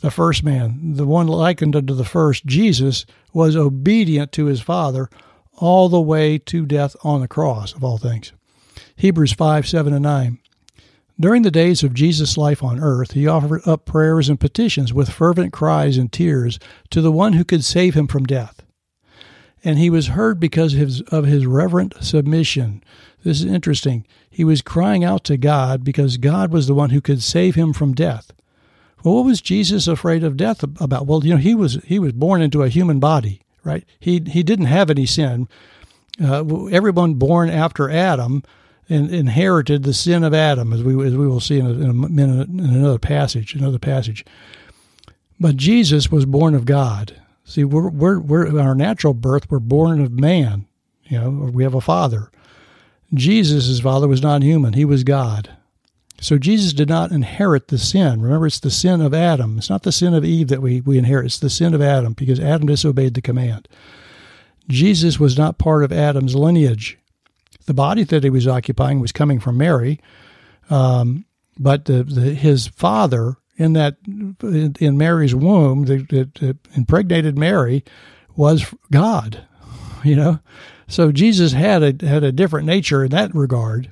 The 0.00 0.12
first 0.12 0.44
man, 0.44 0.94
the 0.94 1.04
one 1.04 1.26
likened 1.26 1.74
unto 1.74 1.92
the 1.92 2.04
first, 2.04 2.46
Jesus, 2.46 3.04
was 3.32 3.56
obedient 3.56 4.30
to 4.30 4.44
his 4.44 4.60
Father 4.60 5.10
all 5.56 5.88
the 5.88 6.00
way 6.00 6.38
to 6.38 6.66
death 6.66 6.94
on 7.02 7.20
the 7.20 7.26
cross, 7.26 7.74
of 7.74 7.82
all 7.82 7.98
things. 7.98 8.32
Hebrews 8.94 9.32
5 9.32 9.66
7 9.66 9.92
and 9.92 10.04
9. 10.04 10.38
During 11.18 11.42
the 11.42 11.50
days 11.50 11.82
of 11.82 11.94
Jesus' 11.94 12.36
life 12.36 12.62
on 12.62 12.78
earth, 12.78 13.10
he 13.10 13.26
offered 13.26 13.62
up 13.66 13.86
prayers 13.86 14.28
and 14.28 14.38
petitions 14.38 14.94
with 14.94 15.10
fervent 15.10 15.52
cries 15.52 15.96
and 15.96 16.12
tears 16.12 16.60
to 16.90 17.00
the 17.00 17.10
one 17.10 17.32
who 17.32 17.44
could 17.44 17.64
save 17.64 17.94
him 17.94 18.06
from 18.06 18.24
death 18.24 18.62
and 19.64 19.78
he 19.78 19.90
was 19.90 20.08
heard 20.08 20.40
because 20.40 20.74
of 20.74 20.80
his, 20.80 21.00
of 21.02 21.24
his 21.24 21.46
reverent 21.46 21.94
submission. 22.00 22.82
This 23.24 23.40
is 23.40 23.46
interesting. 23.46 24.04
He 24.28 24.44
was 24.44 24.62
crying 24.62 25.04
out 25.04 25.24
to 25.24 25.36
God 25.36 25.84
because 25.84 26.16
God 26.16 26.52
was 26.52 26.66
the 26.66 26.74
one 26.74 26.90
who 26.90 27.00
could 27.00 27.22
save 27.22 27.54
him 27.54 27.72
from 27.72 27.94
death. 27.94 28.32
Well, 29.04 29.16
what 29.16 29.26
was 29.26 29.40
Jesus 29.40 29.86
afraid 29.86 30.24
of 30.24 30.36
death 30.36 30.62
about? 30.62 31.06
Well, 31.06 31.24
you 31.24 31.32
know, 31.32 31.40
he 31.40 31.54
was 31.54 31.74
he 31.84 31.98
was 31.98 32.12
born 32.12 32.40
into 32.40 32.62
a 32.62 32.68
human 32.68 33.00
body, 33.00 33.40
right? 33.64 33.84
He 33.98 34.22
he 34.26 34.42
didn't 34.42 34.66
have 34.66 34.90
any 34.90 35.06
sin. 35.06 35.48
Uh, 36.22 36.66
everyone 36.66 37.14
born 37.14 37.50
after 37.50 37.90
Adam 37.90 38.42
inherited 38.88 39.82
the 39.82 39.94
sin 39.94 40.22
of 40.22 40.34
Adam, 40.34 40.72
as 40.72 40.82
we 40.82 41.04
as 41.04 41.16
we 41.16 41.26
will 41.26 41.40
see 41.40 41.58
in 41.58 41.66
a, 41.66 41.70
in 41.70 41.90
a 41.90 41.94
minute 41.94 42.48
in 42.48 42.60
another 42.60 42.98
passage, 42.98 43.54
another 43.54 43.78
passage. 43.78 44.24
But 45.40 45.56
Jesus 45.56 46.10
was 46.10 46.24
born 46.24 46.54
of 46.54 46.64
God. 46.64 47.20
See, 47.44 47.64
we're, 47.64 47.90
we're, 47.90 48.20
we're 48.20 48.60
our 48.60 48.74
natural 48.74 49.14
birth, 49.14 49.50
we're 49.50 49.58
born 49.58 50.00
of 50.00 50.12
man, 50.12 50.66
you 51.04 51.18
know, 51.18 51.30
we 51.30 51.64
have 51.64 51.74
a 51.74 51.80
father. 51.80 52.30
Jesus' 53.12 53.80
father 53.80 54.08
was 54.08 54.22
not 54.22 54.42
human, 54.42 54.72
he 54.72 54.84
was 54.84 55.04
God. 55.04 55.56
So 56.20 56.38
Jesus 56.38 56.72
did 56.72 56.88
not 56.88 57.10
inherit 57.10 57.66
the 57.66 57.78
sin. 57.78 58.22
Remember, 58.22 58.46
it's 58.46 58.60
the 58.60 58.70
sin 58.70 59.00
of 59.00 59.12
Adam. 59.12 59.58
It's 59.58 59.68
not 59.68 59.82
the 59.82 59.90
sin 59.90 60.14
of 60.14 60.24
Eve 60.24 60.46
that 60.48 60.62
we, 60.62 60.80
we 60.80 60.96
inherit, 60.96 61.26
it's 61.26 61.38
the 61.40 61.50
sin 61.50 61.74
of 61.74 61.82
Adam 61.82 62.12
because 62.12 62.38
Adam 62.38 62.68
disobeyed 62.68 63.14
the 63.14 63.20
command. 63.20 63.66
Jesus 64.68 65.18
was 65.18 65.36
not 65.36 65.58
part 65.58 65.82
of 65.82 65.92
Adam's 65.92 66.36
lineage. 66.36 66.96
The 67.66 67.74
body 67.74 68.04
that 68.04 68.22
he 68.22 68.30
was 68.30 68.46
occupying 68.46 69.00
was 69.00 69.10
coming 69.10 69.40
from 69.40 69.58
Mary, 69.58 70.00
um, 70.70 71.24
but 71.58 71.86
the, 71.86 72.04
the, 72.04 72.34
his 72.34 72.68
father 72.68 73.36
in 73.56 73.74
that 73.74 73.96
in 74.06 74.98
Mary's 74.98 75.34
womb 75.34 75.84
that, 75.86 76.58
impregnated 76.74 77.38
Mary 77.38 77.84
was 78.36 78.72
God, 78.90 79.46
you 80.04 80.16
know. 80.16 80.40
So 80.88 81.12
Jesus 81.12 81.52
had 81.52 81.82
a 81.82 82.06
had 82.06 82.24
a 82.24 82.32
different 82.32 82.66
nature 82.66 83.04
in 83.04 83.10
that 83.10 83.34
regard. 83.34 83.90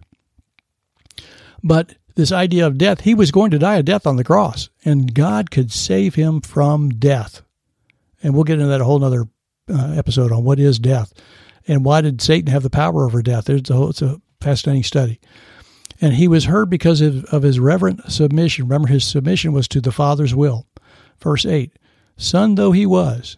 But 1.62 1.94
this 2.14 2.32
idea 2.32 2.66
of 2.66 2.78
death, 2.78 3.02
he 3.02 3.14
was 3.14 3.30
going 3.30 3.50
to 3.50 3.58
die 3.58 3.76
a 3.76 3.82
death 3.82 4.06
on 4.06 4.16
the 4.16 4.24
cross, 4.24 4.70
and 4.84 5.14
God 5.14 5.50
could 5.50 5.70
save 5.72 6.14
him 6.14 6.40
from 6.40 6.90
death. 6.90 7.42
And 8.22 8.34
we'll 8.34 8.44
get 8.44 8.54
into 8.54 8.66
that 8.66 8.80
a 8.80 8.84
whole 8.84 9.02
other 9.04 9.26
uh, 9.68 9.92
episode 9.96 10.32
on 10.32 10.44
what 10.44 10.58
is 10.58 10.78
death 10.78 11.12
and 11.66 11.84
why 11.84 12.00
did 12.00 12.20
Satan 12.20 12.50
have 12.50 12.62
the 12.62 12.70
power 12.70 13.06
over 13.06 13.22
death. 13.22 13.48
It's 13.48 13.70
a, 13.70 13.82
it's 13.88 14.02
a 14.02 14.20
fascinating 14.40 14.82
study. 14.82 15.20
And 16.00 16.14
he 16.14 16.28
was 16.28 16.46
heard 16.46 16.70
because 16.70 17.00
of, 17.00 17.24
of 17.26 17.42
his 17.42 17.60
reverent 17.60 18.10
submission. 18.10 18.64
Remember, 18.64 18.88
his 18.88 19.04
submission 19.04 19.52
was 19.52 19.68
to 19.68 19.80
the 19.80 19.92
Father's 19.92 20.34
will. 20.34 20.66
Verse 21.20 21.44
8 21.44 21.72
Son 22.16 22.54
though 22.54 22.72
he 22.72 22.86
was, 22.86 23.36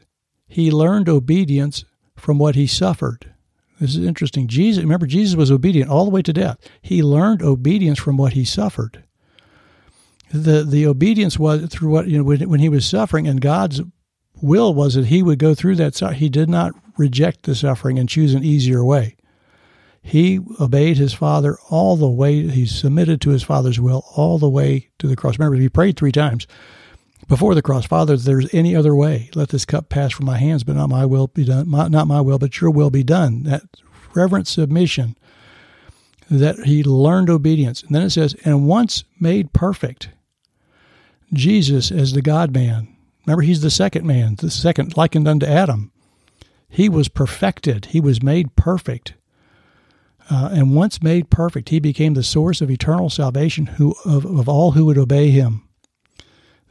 he 0.48 0.70
learned 0.70 1.08
obedience 1.08 1.84
from 2.16 2.38
what 2.38 2.54
he 2.54 2.66
suffered. 2.66 3.32
This 3.80 3.96
is 3.96 4.04
interesting. 4.04 4.46
Jesus, 4.46 4.82
remember, 4.82 5.06
Jesus 5.06 5.34
was 5.34 5.50
obedient 5.50 5.90
all 5.90 6.04
the 6.04 6.10
way 6.10 6.22
to 6.22 6.32
death. 6.32 6.58
He 6.80 7.02
learned 7.02 7.42
obedience 7.42 7.98
from 7.98 8.16
what 8.16 8.34
he 8.34 8.44
suffered. 8.44 9.02
The 10.32 10.62
the 10.62 10.86
obedience 10.86 11.38
was 11.38 11.66
through 11.66 11.90
what 11.90 12.06
you 12.06 12.18
know 12.18 12.24
when, 12.24 12.48
when 12.48 12.60
he 12.60 12.68
was 12.68 12.86
suffering, 12.86 13.26
and 13.26 13.40
God's 13.40 13.82
will 14.40 14.72
was 14.72 14.94
that 14.94 15.06
he 15.06 15.22
would 15.22 15.38
go 15.38 15.54
through 15.54 15.76
that. 15.76 15.98
He 16.16 16.28
did 16.28 16.48
not 16.48 16.72
reject 16.96 17.42
the 17.42 17.54
suffering 17.54 17.98
and 17.98 18.08
choose 18.08 18.34
an 18.34 18.44
easier 18.44 18.84
way. 18.84 19.16
He 20.02 20.40
obeyed 20.60 20.98
his 20.98 21.14
father 21.14 21.58
all 21.70 21.96
the 21.96 22.08
way. 22.08 22.48
He 22.48 22.66
submitted 22.66 23.20
to 23.20 23.30
his 23.30 23.42
father's 23.42 23.78
will 23.80 24.04
all 24.16 24.38
the 24.38 24.48
way 24.48 24.90
to 24.98 25.06
the 25.06 25.16
cross. 25.16 25.38
Remember, 25.38 25.56
he 25.56 25.68
prayed 25.68 25.96
three 25.96 26.12
times 26.12 26.46
before 27.28 27.54
the 27.54 27.62
cross, 27.62 27.86
Father, 27.86 28.14
if 28.14 28.22
there's 28.22 28.52
any 28.52 28.74
other 28.74 28.94
way, 28.96 29.30
let 29.34 29.50
this 29.50 29.64
cup 29.64 29.88
pass 29.88 30.12
from 30.12 30.26
my 30.26 30.38
hands, 30.38 30.64
but 30.64 30.74
not 30.74 30.88
my 30.90 31.06
will 31.06 31.28
be 31.28 31.44
done. 31.44 31.68
My, 31.68 31.86
not 31.88 32.08
my 32.08 32.20
will, 32.20 32.38
but 32.38 32.60
your 32.60 32.70
will 32.70 32.90
be 32.90 33.04
done. 33.04 33.44
That 33.44 33.62
reverent 34.12 34.48
submission. 34.48 35.16
that 36.32 36.60
he 36.60 36.82
learned 36.82 37.28
obedience. 37.28 37.82
And 37.82 37.94
then 37.94 38.02
it 38.02 38.10
says, 38.10 38.34
and 38.44 38.66
once 38.66 39.04
made 39.20 39.52
perfect, 39.52 40.08
Jesus 41.32 41.90
as 41.90 42.12
the 42.12 42.22
God 42.22 42.54
man. 42.54 42.88
Remember, 43.26 43.42
he's 43.42 43.60
the 43.60 43.70
second 43.70 44.06
man, 44.06 44.36
the 44.36 44.50
second 44.50 44.96
likened 44.96 45.28
unto 45.28 45.46
Adam. 45.46 45.92
He 46.68 46.88
was 46.88 47.08
perfected, 47.08 47.86
he 47.86 48.00
was 48.00 48.22
made 48.22 48.56
perfect. 48.56 49.14
Uh, 50.30 50.50
and 50.52 50.74
once 50.74 51.02
made 51.02 51.30
perfect, 51.30 51.68
he 51.68 51.80
became 51.80 52.14
the 52.14 52.22
source 52.22 52.60
of 52.60 52.70
eternal 52.70 53.10
salvation 53.10 53.66
who, 53.66 53.94
of, 54.04 54.24
of 54.24 54.48
all 54.48 54.72
who 54.72 54.84
would 54.86 54.98
obey 54.98 55.30
him. 55.30 55.68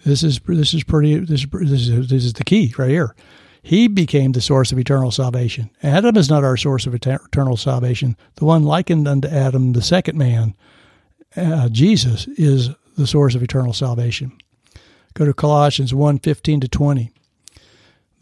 This 0.05 0.23
is 0.23 0.39
this 0.47 0.73
is 0.73 0.83
pretty. 0.83 1.17
This 1.19 1.43
is, 1.43 1.49
this 1.51 1.87
is 1.87 2.09
this 2.09 2.25
is 2.25 2.33
the 2.33 2.43
key 2.43 2.73
right 2.77 2.89
here. 2.89 3.15
He 3.61 3.87
became 3.87 4.31
the 4.31 4.41
source 4.41 4.71
of 4.71 4.79
eternal 4.79 5.11
salvation. 5.11 5.69
Adam 5.83 6.17
is 6.17 6.29
not 6.29 6.43
our 6.43 6.57
source 6.57 6.87
of 6.87 6.95
eternal 6.95 7.57
salvation. 7.57 8.17
The 8.35 8.45
one 8.45 8.63
likened 8.63 9.07
unto 9.07 9.27
Adam, 9.27 9.73
the 9.73 9.83
second 9.83 10.17
man, 10.17 10.55
uh, 11.35 11.69
Jesus, 11.69 12.27
is 12.29 12.71
the 12.97 13.05
source 13.05 13.35
of 13.35 13.43
eternal 13.43 13.73
salvation. 13.73 14.31
Go 15.13 15.25
to 15.25 15.33
Colossians 15.33 15.93
1 15.93 16.19
15 16.19 16.61
to 16.61 16.67
20. 16.67 17.11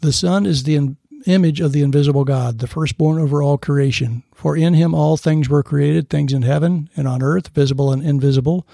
The 0.00 0.12
Son 0.12 0.44
is 0.44 0.64
the 0.64 0.96
image 1.26 1.60
of 1.60 1.72
the 1.72 1.82
invisible 1.82 2.24
God, 2.24 2.58
the 2.58 2.66
firstborn 2.66 3.18
over 3.18 3.42
all 3.42 3.58
creation. 3.58 4.22
For 4.34 4.56
in 4.56 4.74
him 4.74 4.94
all 4.94 5.16
things 5.16 5.48
were 5.48 5.62
created, 5.62 6.08
things 6.08 6.32
in 6.32 6.42
heaven 6.42 6.88
and 6.96 7.06
on 7.06 7.22
earth, 7.22 7.48
visible 7.48 7.92
and 7.92 8.02
invisible, 8.02 8.66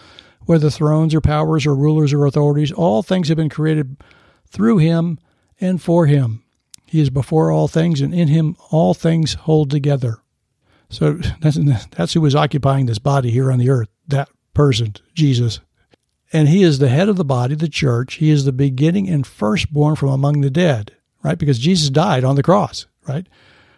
whether 0.46 0.70
thrones 0.70 1.14
or 1.14 1.20
powers 1.20 1.66
or 1.66 1.74
rulers 1.74 2.12
or 2.12 2.24
authorities, 2.24 2.72
all 2.72 3.02
things 3.02 3.28
have 3.28 3.36
been 3.36 3.48
created 3.48 3.96
through 4.48 4.78
him 4.78 5.18
and 5.60 5.82
for 5.82 6.06
him. 6.06 6.42
He 6.86 7.00
is 7.00 7.10
before 7.10 7.50
all 7.50 7.68
things, 7.68 8.00
and 8.00 8.14
in 8.14 8.28
him 8.28 8.56
all 8.70 8.94
things 8.94 9.34
hold 9.34 9.70
together. 9.70 10.18
So 10.88 11.14
that's, 11.40 11.58
that's 11.90 12.14
who 12.14 12.20
was 12.20 12.34
occupying 12.34 12.86
this 12.86 13.00
body 13.00 13.30
here 13.30 13.50
on 13.50 13.58
the 13.58 13.70
earth, 13.70 13.88
that 14.08 14.28
person, 14.54 14.94
Jesus. 15.14 15.60
And 16.32 16.48
he 16.48 16.62
is 16.62 16.78
the 16.78 16.88
head 16.88 17.08
of 17.08 17.16
the 17.16 17.24
body, 17.24 17.54
the 17.54 17.68
church. 17.68 18.14
He 18.14 18.30
is 18.30 18.44
the 18.44 18.52
beginning 18.52 19.08
and 19.08 19.26
firstborn 19.26 19.96
from 19.96 20.08
among 20.10 20.40
the 20.40 20.50
dead, 20.50 20.95
right? 21.26 21.38
Because 21.38 21.58
Jesus 21.58 21.90
died 21.90 22.22
on 22.22 22.36
the 22.36 22.42
cross, 22.42 22.86
right? 23.08 23.26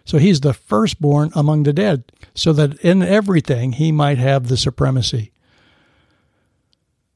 So 0.05 0.19
he's 0.19 0.41
the 0.41 0.53
firstborn 0.53 1.31
among 1.33 1.63
the 1.63 1.73
dead, 1.73 2.03
so 2.35 2.53
that 2.53 2.79
in 2.81 3.01
everything 3.01 3.73
he 3.73 3.91
might 3.91 4.19
have 4.19 4.47
the 4.47 4.57
supremacy. 4.57 5.31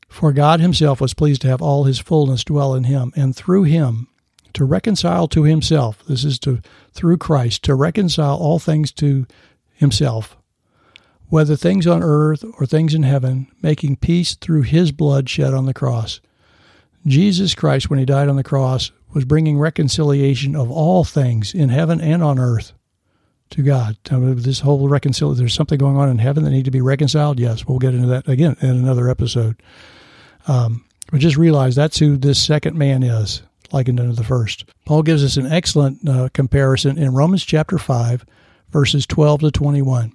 For 0.09 0.33
God 0.33 0.59
himself 0.59 0.99
was 0.99 1.13
pleased 1.13 1.43
to 1.43 1.47
have 1.49 1.61
all 1.61 1.83
his 1.83 1.99
fullness 1.99 2.43
dwell 2.43 2.73
in 2.73 2.85
him, 2.85 3.13
and 3.15 3.35
through 3.35 3.63
him 3.63 4.07
to 4.53 4.65
reconcile 4.65 5.27
to 5.27 5.43
himself. 5.43 6.03
This 6.07 6.23
is 6.23 6.39
to 6.39 6.61
through 6.93 7.17
Christ 7.17 7.63
to 7.65 7.75
reconcile 7.75 8.37
all 8.37 8.57
things 8.57 8.91
to 8.93 9.27
himself, 9.75 10.35
whether 11.29 11.55
things 11.55 11.85
on 11.85 12.01
earth 12.01 12.43
or 12.59 12.65
things 12.65 12.95
in 12.95 13.03
heaven, 13.03 13.47
making 13.61 13.97
peace 13.97 14.33
through 14.33 14.63
his 14.63 14.91
blood 14.91 15.29
shed 15.29 15.53
on 15.53 15.67
the 15.67 15.73
cross. 15.75 16.21
Jesus 17.05 17.53
Christ, 17.53 17.91
when 17.91 17.99
he 17.99 18.05
died 18.05 18.29
on 18.29 18.35
the 18.35 18.43
cross, 18.43 18.91
was 19.13 19.25
bringing 19.25 19.59
reconciliation 19.59 20.55
of 20.55 20.71
all 20.71 21.03
things 21.03 21.53
in 21.53 21.69
heaven 21.69 22.01
and 22.01 22.23
on 22.23 22.39
earth 22.39 22.73
to 23.51 23.61
God. 23.61 23.97
This 24.03 24.59
whole 24.59 24.89
reconciliation, 24.89 25.39
there's 25.39 25.53
something 25.53 25.77
going 25.77 25.97
on 25.97 26.09
in 26.09 26.17
heaven 26.17 26.43
that 26.43 26.49
need 26.49 26.65
to 26.65 26.71
be 26.71 26.81
reconciled. 26.81 27.39
Yes, 27.39 27.65
we'll 27.65 27.79
get 27.79 27.93
into 27.93 28.07
that 28.07 28.27
again 28.27 28.57
in 28.61 28.69
another 28.69 29.09
episode. 29.09 29.61
Um, 30.47 30.83
but 31.11 31.19
just 31.19 31.37
realize 31.37 31.75
that's 31.75 31.99
who 31.99 32.17
this 32.17 32.43
second 32.43 32.75
man 32.75 33.03
is, 33.03 33.43
likened 33.71 33.99
unto 33.99 34.13
the 34.13 34.23
first. 34.23 34.65
Paul 34.85 35.03
gives 35.03 35.23
us 35.23 35.37
an 35.37 35.45
excellent 35.45 36.07
uh, 36.07 36.29
comparison 36.33 36.97
in 36.97 37.13
Romans 37.13 37.43
chapter 37.43 37.77
5, 37.77 38.25
verses 38.69 39.05
12 39.05 39.41
to 39.41 39.51
21. 39.51 40.13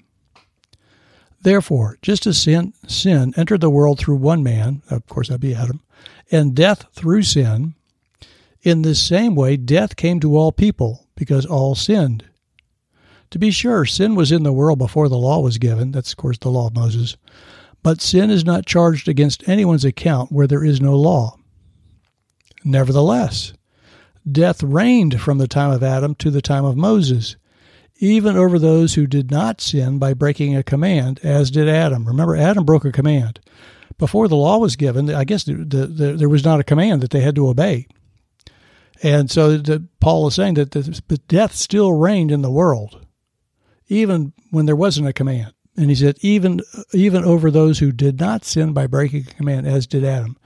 Therefore, 1.42 1.98
just 2.02 2.26
as 2.26 2.40
sin, 2.42 2.72
sin 2.88 3.32
entered 3.36 3.60
the 3.60 3.70
world 3.70 4.00
through 4.00 4.16
one 4.16 4.42
man, 4.42 4.82
of 4.90 5.06
course 5.06 5.28
that'd 5.28 5.40
be 5.40 5.54
Adam, 5.54 5.80
and 6.32 6.54
death 6.54 6.86
through 6.92 7.22
sin, 7.22 7.74
in 8.62 8.82
this 8.82 9.02
same 9.02 9.34
way 9.34 9.56
death 9.56 9.96
came 9.96 10.20
to 10.20 10.36
all 10.36 10.52
people, 10.52 11.06
because 11.16 11.46
all 11.46 11.74
sinned. 11.74 12.24
To 13.30 13.38
be 13.38 13.50
sure, 13.50 13.84
sin 13.84 14.14
was 14.14 14.32
in 14.32 14.42
the 14.42 14.52
world 14.52 14.78
before 14.78 15.08
the 15.08 15.18
law 15.18 15.40
was 15.40 15.58
given. 15.58 15.92
That's, 15.92 16.12
of 16.12 16.16
course, 16.16 16.38
the 16.38 16.50
law 16.50 16.68
of 16.68 16.74
Moses. 16.74 17.16
But 17.82 18.00
sin 18.00 18.30
is 18.30 18.44
not 18.44 18.66
charged 18.66 19.08
against 19.08 19.48
anyone's 19.48 19.84
account 19.84 20.32
where 20.32 20.46
there 20.46 20.64
is 20.64 20.80
no 20.80 20.96
law. 20.96 21.36
Nevertheless, 22.64 23.52
death 24.30 24.62
reigned 24.62 25.20
from 25.20 25.38
the 25.38 25.48
time 25.48 25.70
of 25.70 25.82
Adam 25.82 26.14
to 26.16 26.30
the 26.30 26.42
time 26.42 26.64
of 26.64 26.76
Moses, 26.76 27.36
even 28.00 28.36
over 28.36 28.58
those 28.58 28.94
who 28.94 29.06
did 29.06 29.30
not 29.30 29.60
sin 29.60 29.98
by 29.98 30.14
breaking 30.14 30.56
a 30.56 30.62
command, 30.62 31.20
as 31.22 31.50
did 31.50 31.68
Adam. 31.68 32.06
Remember, 32.06 32.36
Adam 32.36 32.64
broke 32.64 32.84
a 32.84 32.92
command. 32.92 33.40
Before 33.98 34.28
the 34.28 34.36
law 34.36 34.58
was 34.58 34.76
given, 34.76 35.12
I 35.12 35.24
guess 35.24 35.44
the, 35.44 35.54
the, 35.54 35.86
the, 35.86 36.12
there 36.12 36.28
was 36.28 36.44
not 36.44 36.60
a 36.60 36.64
command 36.64 37.02
that 37.02 37.10
they 37.10 37.20
had 37.20 37.34
to 37.34 37.48
obey. 37.48 37.86
And 39.02 39.30
so 39.30 39.56
the, 39.56 39.86
Paul 40.00 40.28
is 40.28 40.34
saying 40.34 40.54
that 40.54 40.72
the, 40.72 41.20
death 41.28 41.54
still 41.54 41.92
reigned 41.92 42.32
in 42.32 42.42
the 42.42 42.50
world, 42.50 43.06
even 43.88 44.32
when 44.50 44.66
there 44.66 44.76
wasn't 44.76 45.08
a 45.08 45.12
command. 45.12 45.52
And 45.76 45.90
he 45.90 45.94
said, 45.94 46.18
even 46.22 46.60
even 46.92 47.24
over 47.24 47.50
those 47.50 47.78
who 47.78 47.92
did 47.92 48.18
not 48.18 48.44
sin 48.44 48.72
by 48.72 48.88
breaking 48.88 49.26
a 49.28 49.34
command, 49.34 49.68
as 49.68 49.86
did 49.86 50.04
Adam, 50.04 50.36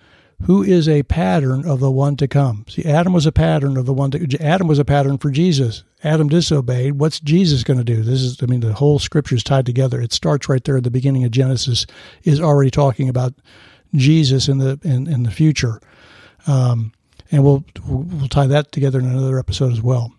who 0.43 0.63
is 0.63 0.89
a 0.89 1.05
pattern 1.05 1.67
of 1.67 1.81
the 1.81 1.91
one 1.91 2.17
to 2.17 2.29
come. 2.29 2.67
See, 2.69 2.85
Adam 2.85 3.15
was 3.15 3.25
a 3.25 3.33
pattern 3.33 3.79
of 3.79 3.87
the 3.87 3.95
one. 3.95 4.11
To, 4.11 4.43
Adam 4.43 4.67
was 4.69 4.79
a 4.79 4.85
pattern 4.85 5.17
for 5.17 5.31
Jesus. 5.31 5.85
Adam 6.05 6.29
disobeyed. 6.29 6.99
What's 6.99 7.19
Jesus 7.19 7.65
going 7.65 7.79
to 7.79 7.85
do? 7.85 8.03
This 8.03 8.21
is, 8.21 8.43
I 8.43 8.47
mean, 8.47 8.61
the 8.61 8.75
whole 8.75 8.99
scripture 8.99 9.37
is 9.37 9.45
tied 9.45 9.65
together. 9.65 10.03
It 10.03 10.13
starts 10.13 10.51
right 10.51 10.63
there 10.63 10.77
at 10.77 10.85
the 10.85 10.91
beginning 10.91 11.25
of 11.25 11.31
Genesis. 11.31 11.87
Is 12.25 12.41
already 12.41 12.71
talking 12.71 13.09
about 13.09 13.33
Jesus 13.95 14.49
in 14.49 14.59
the 14.59 14.79
in, 14.83 15.07
in 15.07 15.23
the 15.23 15.31
future, 15.31 15.81
um, 16.47 16.93
and 17.33 17.43
we'll 17.43 17.65
we'll 17.85 18.29
tie 18.29 18.47
that 18.47 18.71
together 18.71 19.01
in 19.01 19.07
another 19.07 19.39
episode 19.39 19.73
as 19.73 19.83
well. 19.83 20.13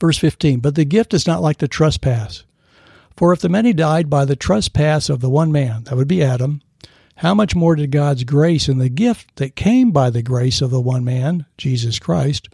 Verse 0.00 0.16
fifteen. 0.16 0.60
But 0.60 0.76
the 0.76 0.84
gift 0.84 1.12
is 1.12 1.26
not 1.26 1.42
like 1.42 1.58
the 1.58 1.68
trespass. 1.68 2.44
For 3.16 3.32
if 3.32 3.40
the 3.40 3.48
many 3.48 3.72
died 3.72 4.08
by 4.08 4.24
the 4.24 4.36
trespass 4.36 5.08
of 5.08 5.20
the 5.20 5.30
one 5.30 5.52
man, 5.52 5.84
that 5.84 5.96
would 5.96 6.08
be 6.08 6.22
Adam, 6.22 6.62
how 7.16 7.34
much 7.34 7.54
more 7.54 7.76
did 7.76 7.92
God's 7.92 8.24
grace 8.24 8.66
and 8.66 8.80
the 8.80 8.88
gift 8.88 9.36
that 9.36 9.54
came 9.54 9.92
by 9.92 10.10
the 10.10 10.22
grace 10.22 10.60
of 10.60 10.70
the 10.70 10.80
one 10.80 11.04
man, 11.04 11.46
Jesus 11.56 12.00
Christ, 12.00 12.48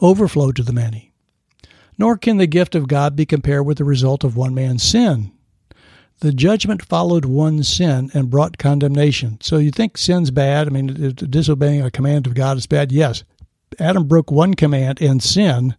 overflow 0.00 0.52
to 0.52 0.62
the 0.62 0.72
many? 0.72 1.12
Nor 1.98 2.16
can 2.16 2.38
the 2.38 2.46
gift 2.46 2.74
of 2.74 2.88
God 2.88 3.14
be 3.14 3.26
compared 3.26 3.66
with 3.66 3.78
the 3.78 3.84
result 3.84 4.24
of 4.24 4.36
one 4.36 4.54
man's 4.54 4.82
sin. 4.82 5.32
The 6.20 6.32
judgment 6.32 6.84
followed 6.84 7.26
one 7.26 7.62
sin 7.62 8.10
and 8.14 8.30
brought 8.30 8.58
condemnation. 8.58 9.38
So 9.42 9.58
you 9.58 9.70
think 9.70 9.98
sin's 9.98 10.30
bad? 10.30 10.66
I 10.66 10.70
mean, 10.70 11.12
disobeying 11.14 11.82
a 11.82 11.90
command 11.90 12.26
of 12.26 12.34
God 12.34 12.56
is 12.56 12.66
bad? 12.66 12.90
Yes. 12.90 13.22
Adam 13.78 14.04
broke 14.04 14.30
one 14.30 14.54
command 14.54 15.02
and 15.02 15.22
sin, 15.22 15.76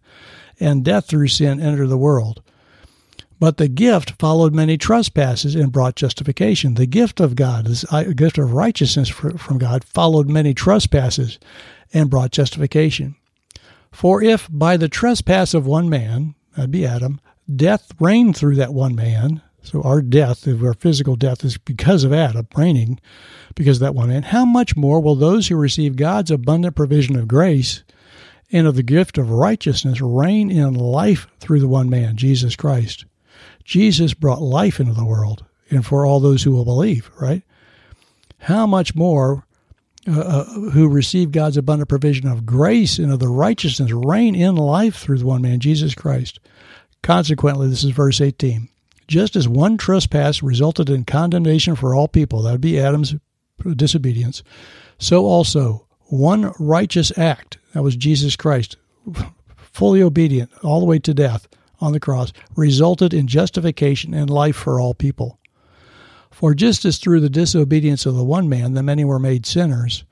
and 0.60 0.84
death 0.84 1.06
through 1.06 1.28
sin 1.28 1.60
entered 1.60 1.88
the 1.88 1.98
world. 1.98 2.42
But 3.40 3.56
the 3.56 3.68
gift 3.68 4.12
followed 4.18 4.52
many 4.52 4.76
trespasses 4.76 5.54
and 5.54 5.72
brought 5.72 5.96
justification. 5.96 6.74
The 6.74 6.86
gift 6.86 7.20
of 7.20 7.36
God, 7.36 7.66
the 7.66 7.86
uh, 7.90 8.02
gift 8.12 8.38
of 8.38 8.52
righteousness 8.52 9.08
from 9.08 9.58
God, 9.58 9.84
followed 9.84 10.28
many 10.28 10.54
trespasses 10.54 11.38
and 11.92 12.10
brought 12.10 12.32
justification. 12.32 13.16
For 13.92 14.22
if 14.22 14.48
by 14.50 14.76
the 14.76 14.88
trespass 14.88 15.54
of 15.54 15.66
one 15.66 15.88
man, 15.88 16.34
that'd 16.56 16.70
be 16.70 16.86
Adam, 16.86 17.20
death 17.54 17.92
reigned 18.00 18.36
through 18.36 18.56
that 18.56 18.74
one 18.74 18.94
man, 18.94 19.40
so 19.62 19.82
our 19.82 20.00
death, 20.00 20.46
our 20.46 20.74
physical 20.74 21.16
death, 21.16 21.44
is 21.44 21.58
because 21.58 22.04
of 22.04 22.12
Adam 22.12 22.46
reigning, 22.56 23.00
because 23.54 23.78
of 23.78 23.80
that 23.80 23.94
one 23.94 24.08
man, 24.08 24.22
how 24.22 24.44
much 24.44 24.76
more 24.76 25.00
will 25.00 25.14
those 25.14 25.48
who 25.48 25.56
receive 25.56 25.96
God's 25.96 26.30
abundant 26.30 26.76
provision 26.76 27.16
of 27.16 27.28
grace 27.28 27.82
and 28.50 28.66
of 28.66 28.76
the 28.76 28.82
gift 28.82 29.18
of 29.18 29.30
righteousness 29.30 30.00
reign 30.00 30.50
in 30.50 30.74
life 30.74 31.26
through 31.38 31.60
the 31.60 31.68
one 31.68 31.90
man, 31.90 32.16
Jesus 32.16 32.56
Christ? 32.56 33.04
Jesus 33.64 34.14
brought 34.14 34.40
life 34.40 34.80
into 34.80 34.94
the 34.94 35.04
world 35.04 35.44
and 35.70 35.84
for 35.84 36.06
all 36.06 36.20
those 36.20 36.42
who 36.42 36.52
will 36.52 36.64
believe, 36.64 37.10
right? 37.20 37.42
How 38.38 38.66
much 38.66 38.94
more 38.94 39.44
uh, 40.08 40.20
uh, 40.20 40.44
who 40.70 40.88
receive 40.88 41.32
God's 41.32 41.58
abundant 41.58 41.90
provision 41.90 42.28
of 42.28 42.46
grace 42.46 42.98
and 42.98 43.12
of 43.12 43.18
the 43.18 43.28
righteousness 43.28 43.92
reign 43.92 44.34
in 44.34 44.56
life 44.56 44.96
through 44.96 45.18
the 45.18 45.26
one 45.26 45.42
man, 45.42 45.60
Jesus 45.60 45.94
Christ. 45.94 46.40
Consequently, 47.02 47.68
this 47.68 47.84
is 47.84 47.90
verse 47.90 48.20
18. 48.20 48.70
Just 49.08 49.34
as 49.34 49.48
one 49.48 49.76
trespass 49.76 50.42
resulted 50.42 50.88
in 50.88 51.04
condemnation 51.04 51.74
for 51.74 51.94
all 51.94 52.06
people, 52.06 52.42
that 52.42 52.52
would 52.52 52.60
be 52.60 52.78
Adam's 52.78 53.16
disobedience, 53.74 54.42
so 54.98 55.24
also 55.24 55.86
one 56.04 56.52
righteous 56.58 57.16
act, 57.18 57.58
that 57.72 57.82
was 57.82 57.96
Jesus 57.96 58.36
Christ, 58.36 58.76
fully 59.56 60.02
obedient 60.02 60.50
all 60.62 60.78
the 60.78 60.86
way 60.86 60.98
to 61.00 61.14
death, 61.14 61.48
on 61.80 61.92
the 61.92 62.00
cross 62.00 62.32
resulted 62.56 63.14
in 63.14 63.26
justification 63.26 64.12
and 64.12 64.28
life 64.28 64.56
for 64.56 64.80
all 64.80 64.94
people. 64.94 65.38
For 66.30 66.54
just 66.54 66.84
as 66.84 66.98
through 66.98 67.20
the 67.20 67.30
disobedience 67.30 68.06
of 68.06 68.14
the 68.14 68.24
one 68.24 68.48
man 68.48 68.74
the 68.74 68.82
many 68.82 69.04
were 69.04 69.18
made 69.18 69.46
sinners, 69.46 70.04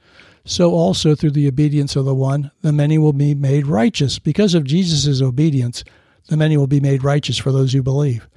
so 0.45 0.73
also 0.73 1.15
through 1.15 1.33
the 1.33 1.49
obedience 1.49 1.97
of 1.97 2.05
the 2.05 2.15
one 2.15 2.51
the 2.63 2.73
many 2.73 2.99
will 2.99 3.13
be 3.13 3.35
made 3.35 3.67
righteous. 3.67 4.19
Because 4.19 4.55
of 4.55 4.65
Jesus' 4.65 5.21
obedience, 5.21 5.85
the 6.29 6.37
many 6.37 6.57
will 6.57 6.67
be 6.67 6.81
made 6.81 7.05
righteous 7.05 7.39
for 7.39 7.53
those 7.53 7.73
who 7.73 7.83
believe. 7.83 8.29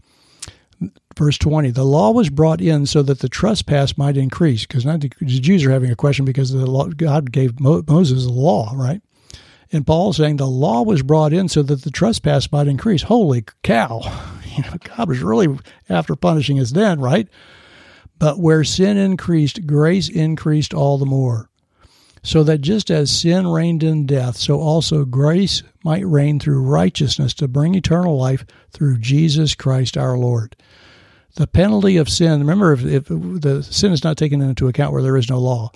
Verse 1.17 1.37
20, 1.37 1.71
the 1.71 1.83
law 1.83 2.11
was 2.11 2.29
brought 2.29 2.61
in 2.61 2.85
so 2.85 3.01
that 3.03 3.19
the 3.19 3.29
trespass 3.29 3.97
might 3.97 4.15
increase. 4.15 4.65
Because 4.65 4.85
now 4.85 4.97
the 4.97 5.09
Jews 5.09 5.65
are 5.65 5.71
having 5.71 5.91
a 5.91 5.95
question 5.95 6.25
because 6.25 6.51
the 6.51 6.65
law, 6.65 6.85
God 6.85 7.31
gave 7.31 7.59
Moses 7.59 8.23
the 8.23 8.31
law, 8.31 8.71
right? 8.73 9.01
And 9.71 9.85
Paul's 9.85 10.17
saying 10.17 10.37
the 10.37 10.47
law 10.47 10.81
was 10.83 11.03
brought 11.03 11.33
in 11.33 11.47
so 11.47 11.61
that 11.63 11.83
the 11.83 11.91
trespass 11.91 12.51
might 12.51 12.67
increase. 12.67 13.03
Holy 13.03 13.45
cow. 13.63 14.01
You 14.57 14.63
know, 14.63 14.77
God 14.97 15.07
was 15.07 15.21
really 15.21 15.57
after 15.89 16.15
punishing 16.17 16.59
us 16.59 16.71
then, 16.71 16.99
right? 16.99 17.29
But 18.17 18.39
where 18.39 18.65
sin 18.65 18.97
increased, 18.97 19.65
grace 19.65 20.09
increased 20.09 20.73
all 20.73 20.97
the 20.97 21.05
more. 21.05 21.49
So 22.21 22.43
that 22.43 22.59
just 22.59 22.91
as 22.91 23.09
sin 23.09 23.47
reigned 23.47 23.83
in 23.83 24.05
death, 24.05 24.35
so 24.35 24.59
also 24.59 25.05
grace 25.05 25.63
might 25.83 26.05
reign 26.05 26.39
through 26.39 26.61
righteousness 26.61 27.33
to 27.35 27.47
bring 27.47 27.75
eternal 27.75 28.17
life 28.17 28.45
through 28.71 28.97
Jesus 28.99 29.55
Christ 29.55 29.97
our 29.97 30.17
Lord. 30.17 30.55
The 31.35 31.47
penalty 31.47 31.95
of 31.97 32.09
sin, 32.09 32.39
remember, 32.39 32.73
if, 32.73 32.83
if 32.83 33.05
the 33.07 33.63
sin 33.63 33.93
is 33.93 34.03
not 34.03 34.17
taken 34.17 34.41
into 34.41 34.67
account 34.67 34.91
where 34.91 35.03
there 35.03 35.15
is 35.15 35.29
no 35.29 35.39
law. 35.39 35.71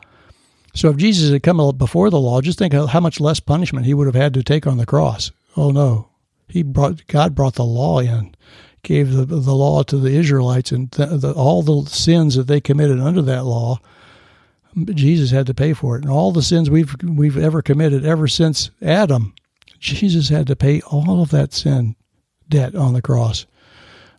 So 0.76 0.90
if 0.90 0.98
Jesus 0.98 1.32
had 1.32 1.44
come 1.44 1.78
before 1.78 2.10
the 2.10 2.20
law, 2.20 2.42
just 2.42 2.60
think 2.60 2.74
how 2.74 3.00
much 3.00 3.20
less 3.20 3.40
punishment 3.40 3.86
he 3.86 3.94
would 3.94 4.08
have 4.08 4.16
had 4.16 4.34
to 4.34 4.44
take 4.44 4.66
on 4.66 4.78
the 4.78 4.86
cross. 4.86 5.32
Oh 5.56 5.72
no, 5.72 6.10
he 6.48 6.64
brought 6.64 7.06
God 7.08 7.36
brought 7.36 7.56
the 7.56 7.64
law 7.64 8.00
in, 8.00 8.36
gave 8.82 9.12
the 9.12 9.26
the 9.26 9.54
law 9.54 9.84
to 9.84 9.98
the 9.98 10.10
Israelites, 10.10 10.72
and 10.72 10.90
the, 10.92 11.06
the, 11.06 11.32
all 11.34 11.62
the 11.62 11.90
sins 11.90 12.36
that 12.36 12.48
they 12.48 12.60
committed 12.60 13.00
under 13.00 13.22
that 13.22 13.46
law, 13.46 13.80
Jesus 14.94 15.32
had 15.32 15.48
to 15.48 15.54
pay 15.54 15.74
for 15.74 15.96
it, 15.96 16.04
and 16.04 16.12
all 16.12 16.32
the 16.32 16.42
sins 16.42 16.70
we've 16.70 16.96
we've 17.04 17.38
ever 17.38 17.62
committed 17.62 18.06
ever 18.06 18.28
since 18.28 18.72
Adam, 18.82 19.34
Jesus 19.80 20.30
had 20.30 20.48
to 20.48 20.56
pay 20.56 20.82
all 20.82 21.22
of 21.22 21.30
that 21.32 21.54
sin 21.54 21.96
debt 22.50 22.76
on 22.76 22.94
the 22.94 23.02
cross, 23.02 23.46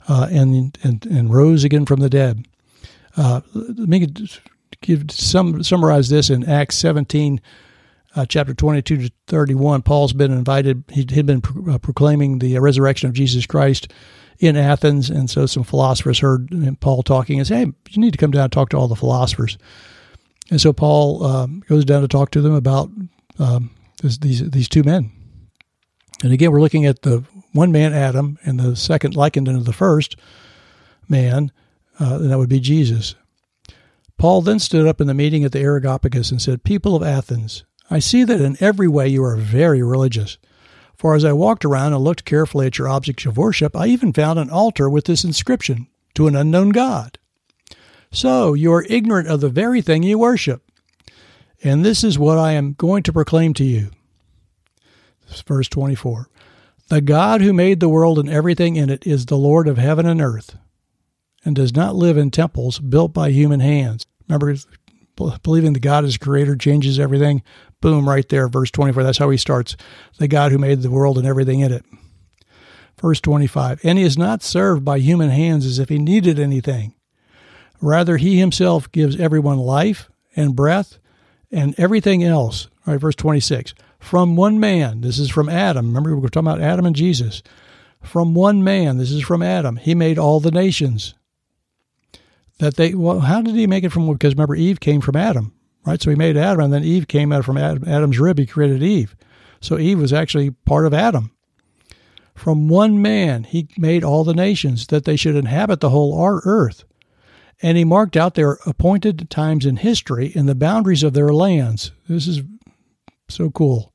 uh, 0.08 0.28
and 0.30 0.78
and 0.82 1.06
and 1.06 1.34
rose 1.34 1.64
again 1.64 1.86
from 1.86 2.00
the 2.00 2.10
dead. 2.10 2.46
Uh, 3.16 3.40
let 3.54 3.88
me 3.88 4.06
give 4.80 5.10
some 5.10 5.62
summarize 5.62 6.08
this 6.08 6.30
in 6.30 6.48
Acts 6.48 6.76
17, 6.78 7.40
uh, 8.16 8.26
chapter 8.26 8.54
22 8.54 8.96
to 8.96 9.12
31. 9.26 9.82
Paul's 9.82 10.12
been 10.12 10.32
invited; 10.32 10.84
he 10.90 11.06
had 11.14 11.26
been 11.26 11.40
pro- 11.40 11.74
uh, 11.74 11.78
proclaiming 11.78 12.38
the 12.38 12.58
resurrection 12.58 13.08
of 13.08 13.14
Jesus 13.14 13.46
Christ 13.46 13.92
in 14.38 14.56
Athens, 14.56 15.10
and 15.10 15.30
so 15.30 15.46
some 15.46 15.64
philosophers 15.64 16.18
heard 16.20 16.48
Paul 16.80 17.02
talking 17.02 17.38
and 17.38 17.46
say, 17.46 17.56
"Hey, 17.56 17.72
you 17.90 18.00
need 18.00 18.12
to 18.12 18.18
come 18.18 18.30
down 18.30 18.44
and 18.44 18.52
talk 18.52 18.68
to 18.70 18.76
all 18.76 18.88
the 18.88 18.96
philosophers." 18.96 19.58
And 20.50 20.60
so 20.60 20.72
Paul 20.72 21.24
um, 21.24 21.62
goes 21.68 21.84
down 21.84 22.02
to 22.02 22.08
talk 22.08 22.30
to 22.32 22.40
them 22.40 22.54
about 22.54 22.90
um, 23.38 23.70
this, 24.02 24.18
these 24.18 24.50
these 24.50 24.68
two 24.68 24.82
men. 24.82 25.10
And 26.22 26.32
again, 26.32 26.52
we're 26.52 26.60
looking 26.60 26.86
at 26.86 27.02
the 27.02 27.24
one 27.52 27.72
man 27.72 27.92
Adam 27.92 28.38
and 28.44 28.58
the 28.58 28.76
second 28.76 29.16
likened 29.16 29.48
unto 29.48 29.62
the 29.62 29.72
first 29.72 30.16
man, 31.08 31.52
uh, 32.00 32.18
and 32.20 32.30
that 32.30 32.38
would 32.38 32.48
be 32.48 32.60
Jesus. 32.60 33.14
Paul 34.16 34.42
then 34.42 34.58
stood 34.58 34.86
up 34.86 35.00
in 35.00 35.06
the 35.06 35.14
meeting 35.14 35.44
at 35.44 35.52
the 35.52 35.60
Areopagus 35.60 36.30
and 36.30 36.40
said, 36.40 36.64
People 36.64 36.94
of 36.94 37.02
Athens, 37.02 37.64
I 37.90 37.98
see 37.98 38.24
that 38.24 38.40
in 38.40 38.56
every 38.60 38.88
way 38.88 39.08
you 39.08 39.24
are 39.24 39.36
very 39.36 39.82
religious. 39.82 40.38
For 40.96 41.14
as 41.14 41.24
I 41.24 41.32
walked 41.32 41.64
around 41.64 41.92
and 41.92 42.02
looked 42.02 42.24
carefully 42.24 42.66
at 42.66 42.78
your 42.78 42.88
objects 42.88 43.26
of 43.26 43.36
worship, 43.36 43.76
I 43.76 43.88
even 43.88 44.12
found 44.12 44.38
an 44.38 44.50
altar 44.50 44.88
with 44.88 45.04
this 45.04 45.24
inscription 45.24 45.88
To 46.14 46.26
an 46.28 46.36
unknown 46.36 46.70
God. 46.70 47.18
So 48.14 48.54
you 48.54 48.72
are 48.72 48.86
ignorant 48.88 49.28
of 49.28 49.40
the 49.40 49.48
very 49.48 49.82
thing 49.82 50.04
you 50.04 50.18
worship. 50.18 50.62
And 51.64 51.84
this 51.84 52.04
is 52.04 52.18
what 52.18 52.38
I 52.38 52.52
am 52.52 52.74
going 52.74 53.02
to 53.02 53.12
proclaim 53.12 53.54
to 53.54 53.64
you. 53.64 53.90
Verse 55.46 55.68
24 55.68 56.28
The 56.88 57.00
God 57.00 57.40
who 57.40 57.52
made 57.52 57.80
the 57.80 57.88
world 57.88 58.18
and 58.20 58.28
everything 58.28 58.76
in 58.76 58.88
it 58.88 59.04
is 59.04 59.26
the 59.26 59.36
Lord 59.36 59.66
of 59.66 59.78
heaven 59.78 60.06
and 60.06 60.20
earth 60.20 60.56
and 61.44 61.56
does 61.56 61.74
not 61.74 61.96
live 61.96 62.16
in 62.16 62.30
temples 62.30 62.78
built 62.78 63.12
by 63.12 63.30
human 63.30 63.60
hands. 63.60 64.06
Remember, 64.28 64.54
believing 65.42 65.72
that 65.72 65.80
God 65.80 66.04
is 66.04 66.16
creator 66.16 66.54
changes 66.54 67.00
everything. 67.00 67.42
Boom, 67.80 68.08
right 68.08 68.28
there, 68.28 68.48
verse 68.48 68.70
24. 68.70 69.02
That's 69.02 69.18
how 69.18 69.30
he 69.30 69.36
starts. 69.36 69.76
The 70.18 70.28
God 70.28 70.52
who 70.52 70.58
made 70.58 70.82
the 70.82 70.90
world 70.90 71.18
and 71.18 71.26
everything 71.26 71.60
in 71.60 71.72
it. 71.72 71.84
Verse 73.00 73.20
25. 73.20 73.80
And 73.84 73.98
he 73.98 74.04
is 74.04 74.16
not 74.16 74.42
served 74.42 74.84
by 74.84 74.98
human 74.98 75.30
hands 75.30 75.66
as 75.66 75.78
if 75.78 75.88
he 75.88 75.98
needed 75.98 76.38
anything. 76.38 76.93
Rather, 77.80 78.16
he 78.16 78.38
himself 78.38 78.90
gives 78.92 79.18
everyone 79.18 79.58
life 79.58 80.08
and 80.36 80.56
breath 80.56 80.98
and 81.50 81.74
everything 81.78 82.22
else. 82.22 82.68
All 82.86 82.94
right, 82.94 83.00
verse 83.00 83.14
26. 83.14 83.74
From 83.98 84.36
one 84.36 84.60
man, 84.60 85.00
this 85.00 85.18
is 85.18 85.30
from 85.30 85.48
Adam. 85.48 85.86
Remember, 85.88 86.16
we're 86.16 86.28
talking 86.28 86.48
about 86.48 86.60
Adam 86.60 86.86
and 86.86 86.96
Jesus. 86.96 87.42
From 88.02 88.34
one 88.34 88.62
man, 88.62 88.98
this 88.98 89.10
is 89.10 89.22
from 89.22 89.42
Adam, 89.42 89.76
he 89.76 89.94
made 89.94 90.18
all 90.18 90.40
the 90.40 90.50
nations 90.50 91.14
that 92.58 92.76
they 92.76 92.94
well 92.94 93.20
how 93.20 93.42
did 93.42 93.54
he 93.54 93.66
make 93.66 93.84
it 93.84 93.90
from 93.90 94.10
because 94.12 94.34
remember 94.34 94.54
eve 94.54 94.80
came 94.80 95.00
from 95.00 95.16
adam 95.16 95.52
right 95.84 96.00
so 96.00 96.10
he 96.10 96.16
made 96.16 96.36
adam 96.36 96.64
and 96.64 96.72
then 96.72 96.84
eve 96.84 97.08
came 97.08 97.32
out 97.32 97.44
from 97.44 97.56
adam, 97.56 97.86
adam's 97.88 98.18
rib 98.18 98.38
he 98.38 98.46
created 98.46 98.82
eve 98.82 99.16
so 99.60 99.78
eve 99.78 99.98
was 99.98 100.12
actually 100.12 100.50
part 100.50 100.86
of 100.86 100.94
adam 100.94 101.30
from 102.34 102.68
one 102.68 103.00
man 103.00 103.44
he 103.44 103.68
made 103.76 104.04
all 104.04 104.24
the 104.24 104.34
nations 104.34 104.86
that 104.88 105.04
they 105.04 105.16
should 105.16 105.36
inhabit 105.36 105.80
the 105.80 105.90
whole 105.90 106.40
earth 106.44 106.84
and 107.62 107.78
he 107.78 107.84
marked 107.84 108.16
out 108.16 108.34
their 108.34 108.58
appointed 108.66 109.28
times 109.30 109.66
in 109.66 109.76
history 109.76 110.32
and 110.34 110.48
the 110.48 110.54
boundaries 110.54 111.02
of 111.02 111.12
their 111.12 111.32
lands 111.32 111.92
this 112.08 112.26
is 112.26 112.42
so 113.28 113.50
cool 113.50 113.92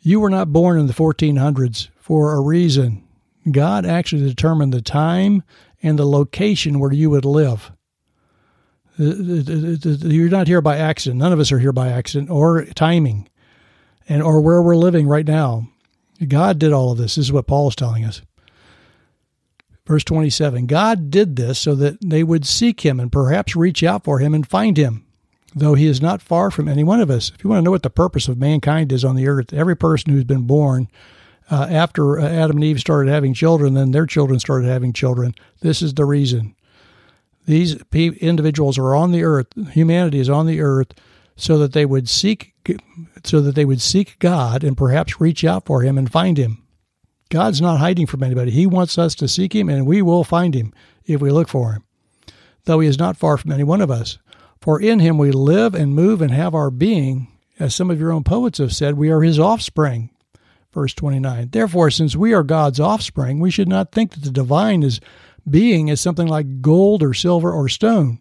you 0.00 0.18
were 0.20 0.30
not 0.30 0.52
born 0.52 0.78
in 0.78 0.86
the 0.86 0.92
1400s 0.92 1.88
for 1.96 2.34
a 2.34 2.40
reason 2.40 3.06
god 3.50 3.84
actually 3.84 4.26
determined 4.26 4.72
the 4.72 4.82
time 4.82 5.42
and 5.82 5.98
the 5.98 6.06
location 6.06 6.78
where 6.78 6.92
you 6.92 7.10
would 7.10 7.24
live. 7.24 7.72
Uh, 8.98 9.04
uh, 9.04 9.08
uh, 9.08 10.08
you're 10.08 10.28
not 10.28 10.46
here 10.46 10.60
by 10.60 10.76
accident. 10.78 11.18
None 11.18 11.32
of 11.32 11.40
us 11.40 11.50
are 11.50 11.58
here 11.58 11.72
by 11.72 11.88
accident 11.88 12.30
or 12.30 12.64
timing, 12.66 13.28
and 14.08 14.22
or 14.22 14.40
where 14.40 14.62
we're 14.62 14.76
living 14.76 15.08
right 15.08 15.26
now. 15.26 15.66
God 16.28 16.58
did 16.58 16.72
all 16.72 16.92
of 16.92 16.98
this. 16.98 17.16
This 17.16 17.26
is 17.26 17.32
what 17.32 17.46
Paul 17.46 17.68
is 17.68 17.74
telling 17.74 18.04
us. 18.04 18.22
Verse 19.86 20.04
27 20.04 20.66
God 20.66 21.10
did 21.10 21.36
this 21.36 21.58
so 21.58 21.74
that 21.74 21.98
they 22.00 22.22
would 22.22 22.46
seek 22.46 22.80
him 22.82 23.00
and 23.00 23.10
perhaps 23.10 23.56
reach 23.56 23.82
out 23.82 24.04
for 24.04 24.18
him 24.20 24.34
and 24.34 24.46
find 24.46 24.76
him, 24.76 25.04
though 25.54 25.74
he 25.74 25.86
is 25.86 26.00
not 26.00 26.22
far 26.22 26.50
from 26.50 26.68
any 26.68 26.84
one 26.84 27.00
of 27.00 27.10
us. 27.10 27.32
If 27.34 27.42
you 27.42 27.50
want 27.50 27.60
to 27.60 27.64
know 27.64 27.72
what 27.72 27.82
the 27.82 27.90
purpose 27.90 28.28
of 28.28 28.38
mankind 28.38 28.92
is 28.92 29.04
on 29.04 29.16
the 29.16 29.28
earth, 29.28 29.52
every 29.52 29.76
person 29.76 30.12
who's 30.12 30.24
been 30.24 30.46
born 30.46 30.88
uh, 31.50 31.66
after 31.68 32.18
Adam 32.20 32.56
and 32.56 32.64
Eve 32.64 32.80
started 32.80 33.10
having 33.10 33.34
children, 33.34 33.74
then 33.74 33.90
their 33.90 34.06
children 34.06 34.38
started 34.38 34.68
having 34.68 34.92
children. 34.92 35.34
This 35.60 35.82
is 35.82 35.94
the 35.94 36.04
reason. 36.04 36.54
These 37.46 37.82
individuals 37.92 38.78
are 38.78 38.94
on 38.94 39.10
the 39.10 39.24
earth. 39.24 39.48
Humanity 39.72 40.20
is 40.20 40.30
on 40.30 40.46
the 40.46 40.60
earth, 40.60 40.94
so 41.36 41.58
that 41.58 41.72
they 41.72 41.84
would 41.84 42.08
seek, 42.08 42.54
so 43.24 43.40
that 43.40 43.54
they 43.56 43.64
would 43.64 43.80
seek 43.80 44.18
God 44.20 44.62
and 44.62 44.76
perhaps 44.76 45.20
reach 45.20 45.44
out 45.44 45.66
for 45.66 45.82
Him 45.82 45.98
and 45.98 46.10
find 46.10 46.38
Him. 46.38 46.62
God's 47.32 47.62
not 47.62 47.78
hiding 47.78 48.04
from 48.06 48.22
anybody. 48.22 48.50
He 48.50 48.66
wants 48.66 48.98
us 48.98 49.14
to 49.14 49.26
seek 49.26 49.54
Him, 49.54 49.70
and 49.70 49.86
we 49.86 50.02
will 50.02 50.22
find 50.22 50.54
Him 50.54 50.74
if 51.06 51.22
we 51.22 51.30
look 51.30 51.48
for 51.48 51.72
Him. 51.72 51.84
Though 52.64 52.80
He 52.80 52.86
is 52.86 52.98
not 52.98 53.16
far 53.16 53.38
from 53.38 53.52
any 53.52 53.64
one 53.64 53.80
of 53.80 53.90
us, 53.90 54.18
for 54.60 54.78
in 54.78 54.98
Him 55.00 55.16
we 55.16 55.30
live 55.30 55.74
and 55.74 55.94
move 55.94 56.20
and 56.20 56.30
have 56.30 56.54
our 56.54 56.70
being. 56.70 57.28
As 57.58 57.74
some 57.74 57.90
of 57.90 57.98
your 57.98 58.12
own 58.12 58.22
poets 58.22 58.58
have 58.58 58.74
said, 58.74 58.98
we 58.98 59.10
are 59.10 59.22
His 59.22 59.38
offspring. 59.38 60.10
Verse 60.74 60.92
29. 60.92 61.48
Therefore, 61.50 61.90
since 61.90 62.14
we 62.14 62.34
are 62.34 62.42
God's 62.42 62.78
offspring, 62.78 63.40
we 63.40 63.50
should 63.50 63.68
not 63.68 63.92
think 63.92 64.12
that 64.12 64.24
the 64.24 64.30
divine 64.30 64.82
is 64.82 65.00
being 65.48 65.88
is 65.88 66.02
something 66.02 66.28
like 66.28 66.60
gold 66.60 67.02
or 67.02 67.14
silver 67.14 67.50
or 67.50 67.66
stone, 67.66 68.18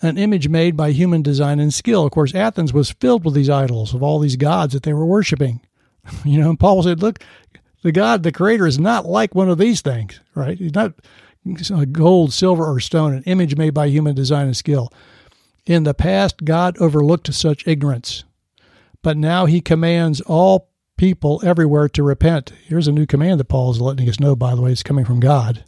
an 0.00 0.16
image 0.16 0.48
made 0.48 0.76
by 0.76 0.92
human 0.92 1.22
design 1.22 1.58
and 1.58 1.74
skill. 1.74 2.04
Of 2.04 2.12
course, 2.12 2.36
Athens 2.36 2.72
was 2.72 2.92
filled 2.92 3.24
with 3.24 3.34
these 3.34 3.50
idols 3.50 3.94
of 3.94 4.02
all 4.04 4.20
these 4.20 4.36
gods 4.36 4.74
that 4.74 4.84
they 4.84 4.92
were 4.92 5.06
worshiping. 5.06 5.60
You 6.24 6.40
know, 6.40 6.48
and 6.48 6.58
Paul 6.58 6.82
said, 6.82 7.02
look, 7.02 7.22
the 7.82 7.92
God, 7.92 8.22
the 8.22 8.32
creator, 8.32 8.66
is 8.66 8.78
not 8.78 9.06
like 9.06 9.34
one 9.34 9.48
of 9.48 9.58
these 9.58 9.80
things, 9.80 10.20
right? 10.34 10.58
He's 10.58 10.74
not 10.74 10.94
gold, 11.92 12.32
silver, 12.32 12.64
or 12.64 12.80
stone, 12.80 13.14
an 13.14 13.22
image 13.24 13.56
made 13.56 13.74
by 13.74 13.86
human 13.86 14.14
design 14.14 14.46
and 14.46 14.56
skill. 14.56 14.92
In 15.66 15.84
the 15.84 15.94
past, 15.94 16.44
God 16.44 16.76
overlooked 16.78 17.32
such 17.32 17.66
ignorance, 17.66 18.24
but 19.02 19.16
now 19.16 19.46
he 19.46 19.60
commands 19.60 20.20
all 20.22 20.70
people 20.96 21.40
everywhere 21.44 21.88
to 21.90 22.02
repent. 22.02 22.52
Here's 22.64 22.88
a 22.88 22.92
new 22.92 23.06
command 23.06 23.38
that 23.38 23.48
Paul 23.48 23.70
is 23.70 23.80
letting 23.80 24.08
us 24.08 24.18
know, 24.18 24.34
by 24.34 24.54
the 24.54 24.62
way, 24.62 24.72
it's 24.72 24.82
coming 24.82 25.04
from 25.04 25.20
God. 25.20 25.64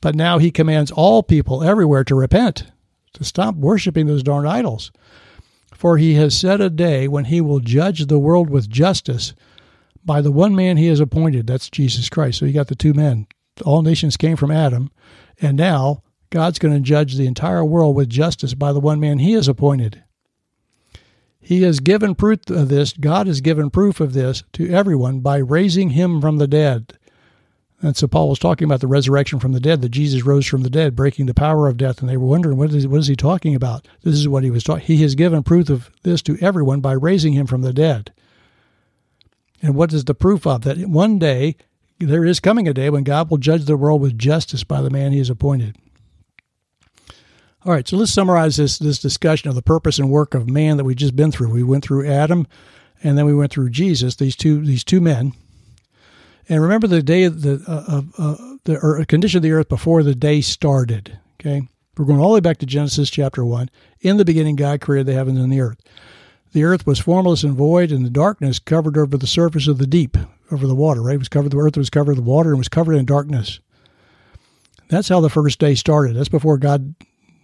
But 0.00 0.14
now 0.14 0.38
he 0.38 0.50
commands 0.50 0.90
all 0.90 1.22
people 1.22 1.64
everywhere 1.64 2.04
to 2.04 2.14
repent, 2.14 2.66
to 3.14 3.24
stop 3.24 3.54
worshiping 3.54 4.06
those 4.06 4.22
darn 4.22 4.46
idols. 4.46 4.92
For 5.72 5.96
he 5.96 6.14
has 6.14 6.38
set 6.38 6.60
a 6.60 6.68
day 6.68 7.08
when 7.08 7.24
he 7.26 7.40
will 7.40 7.60
judge 7.60 8.06
the 8.06 8.18
world 8.18 8.50
with 8.50 8.68
justice 8.68 9.32
by 10.04 10.20
the 10.20 10.32
one 10.32 10.54
man 10.54 10.76
he 10.76 10.86
has 10.88 11.00
appointed. 11.00 11.46
That's 11.46 11.70
Jesus 11.70 12.08
Christ. 12.08 12.38
So 12.38 12.46
you 12.46 12.52
got 12.52 12.68
the 12.68 12.74
two 12.74 12.94
men. 12.94 13.26
All 13.64 13.82
nations 13.82 14.16
came 14.16 14.36
from 14.36 14.50
Adam. 14.50 14.90
And 15.40 15.56
now 15.56 16.02
God's 16.30 16.58
going 16.58 16.74
to 16.74 16.80
judge 16.80 17.14
the 17.14 17.26
entire 17.26 17.64
world 17.64 17.94
with 17.94 18.08
justice 18.08 18.54
by 18.54 18.72
the 18.72 18.80
one 18.80 19.00
man 19.00 19.18
he 19.18 19.32
has 19.32 19.48
appointed. 19.48 20.02
He 21.40 21.62
has 21.62 21.78
given 21.80 22.14
proof 22.14 22.48
of 22.48 22.68
this, 22.68 22.94
God 22.94 23.26
has 23.26 23.42
given 23.42 23.68
proof 23.68 24.00
of 24.00 24.14
this 24.14 24.44
to 24.54 24.70
everyone 24.70 25.20
by 25.20 25.36
raising 25.36 25.90
him 25.90 26.20
from 26.20 26.38
the 26.38 26.48
dead. 26.48 26.98
And 27.82 27.94
so 27.94 28.06
Paul 28.06 28.30
was 28.30 28.38
talking 28.38 28.64
about 28.64 28.80
the 28.80 28.86
resurrection 28.86 29.38
from 29.38 29.52
the 29.52 29.60
dead, 29.60 29.82
that 29.82 29.90
Jesus 29.90 30.24
rose 30.24 30.46
from 30.46 30.62
the 30.62 30.70
dead, 30.70 30.96
breaking 30.96 31.26
the 31.26 31.34
power 31.34 31.68
of 31.68 31.76
death. 31.76 32.00
And 32.00 32.08
they 32.08 32.16
were 32.16 32.26
wondering, 32.26 32.56
what 32.56 32.72
is, 32.72 32.86
what 32.86 33.00
is 33.00 33.08
he 33.08 33.16
talking 33.16 33.54
about? 33.54 33.86
This 34.02 34.14
is 34.14 34.26
what 34.26 34.42
he 34.42 34.50
was 34.50 34.64
talking. 34.64 34.86
He 34.86 35.02
has 35.02 35.14
given 35.14 35.42
proof 35.42 35.68
of 35.68 35.90
this 36.02 36.22
to 36.22 36.38
everyone 36.40 36.80
by 36.80 36.92
raising 36.92 37.34
him 37.34 37.46
from 37.46 37.60
the 37.60 37.74
dead. 37.74 38.10
And 39.64 39.74
what 39.74 39.94
is 39.94 40.04
the 40.04 40.14
proof 40.14 40.46
of 40.46 40.60
that? 40.64 40.76
One 40.76 41.18
day, 41.18 41.56
there 41.98 42.26
is 42.26 42.38
coming 42.38 42.68
a 42.68 42.74
day 42.74 42.90
when 42.90 43.02
God 43.02 43.30
will 43.30 43.38
judge 43.38 43.64
the 43.64 43.78
world 43.78 44.02
with 44.02 44.18
justice 44.18 44.62
by 44.62 44.82
the 44.82 44.90
man 44.90 45.12
he 45.12 45.18
has 45.18 45.30
appointed. 45.30 45.74
All 47.64 47.72
right, 47.72 47.88
so 47.88 47.96
let's 47.96 48.12
summarize 48.12 48.58
this 48.58 48.76
this 48.76 48.98
discussion 48.98 49.48
of 49.48 49.54
the 49.54 49.62
purpose 49.62 49.98
and 49.98 50.10
work 50.10 50.34
of 50.34 50.50
man 50.50 50.76
that 50.76 50.84
we've 50.84 50.96
just 50.96 51.16
been 51.16 51.32
through. 51.32 51.50
We 51.50 51.62
went 51.62 51.82
through 51.82 52.06
Adam, 52.06 52.46
and 53.02 53.16
then 53.16 53.24
we 53.24 53.34
went 53.34 53.52
through 53.52 53.70
Jesus. 53.70 54.16
These 54.16 54.36
two 54.36 54.62
these 54.62 54.84
two 54.84 55.00
men, 55.00 55.32
and 56.46 56.60
remember 56.60 56.86
the 56.86 57.02
day 57.02 57.24
of 57.24 57.40
the 57.40 57.64
uh, 57.66 58.02
uh, 58.18 58.56
the 58.64 59.06
condition 59.08 59.38
of 59.38 59.42
the 59.44 59.52
earth 59.52 59.70
before 59.70 60.02
the 60.02 60.14
day 60.14 60.42
started. 60.42 61.18
Okay, 61.40 61.66
we're 61.96 62.04
going 62.04 62.20
all 62.20 62.28
the 62.28 62.34
way 62.34 62.40
back 62.40 62.58
to 62.58 62.66
Genesis 62.66 63.08
chapter 63.08 63.42
one. 63.46 63.70
In 64.02 64.18
the 64.18 64.26
beginning, 64.26 64.56
God 64.56 64.82
created 64.82 65.06
the 65.06 65.14
heavens 65.14 65.38
and 65.38 65.50
the 65.50 65.62
earth. 65.62 65.80
The 66.54 66.62
earth 66.62 66.86
was 66.86 67.00
formless 67.00 67.42
and 67.42 67.54
void, 67.54 67.90
and 67.90 68.06
the 68.06 68.10
darkness 68.10 68.60
covered 68.60 68.96
over 68.96 69.18
the 69.18 69.26
surface 69.26 69.66
of 69.66 69.78
the 69.78 69.88
deep, 69.88 70.16
over 70.52 70.68
the 70.68 70.74
water. 70.74 71.02
Right, 71.02 71.16
it 71.16 71.18
was 71.18 71.28
covered. 71.28 71.50
The 71.50 71.58
earth 71.58 71.76
was 71.76 71.90
covered 71.90 72.16
with 72.16 72.24
water 72.24 72.50
and 72.50 72.58
was 72.58 72.68
covered 72.68 72.94
in 72.94 73.04
darkness. 73.04 73.58
That's 74.88 75.08
how 75.08 75.20
the 75.20 75.28
first 75.28 75.58
day 75.58 75.74
started. 75.74 76.14
That's 76.14 76.28
before 76.28 76.56
God 76.56 76.94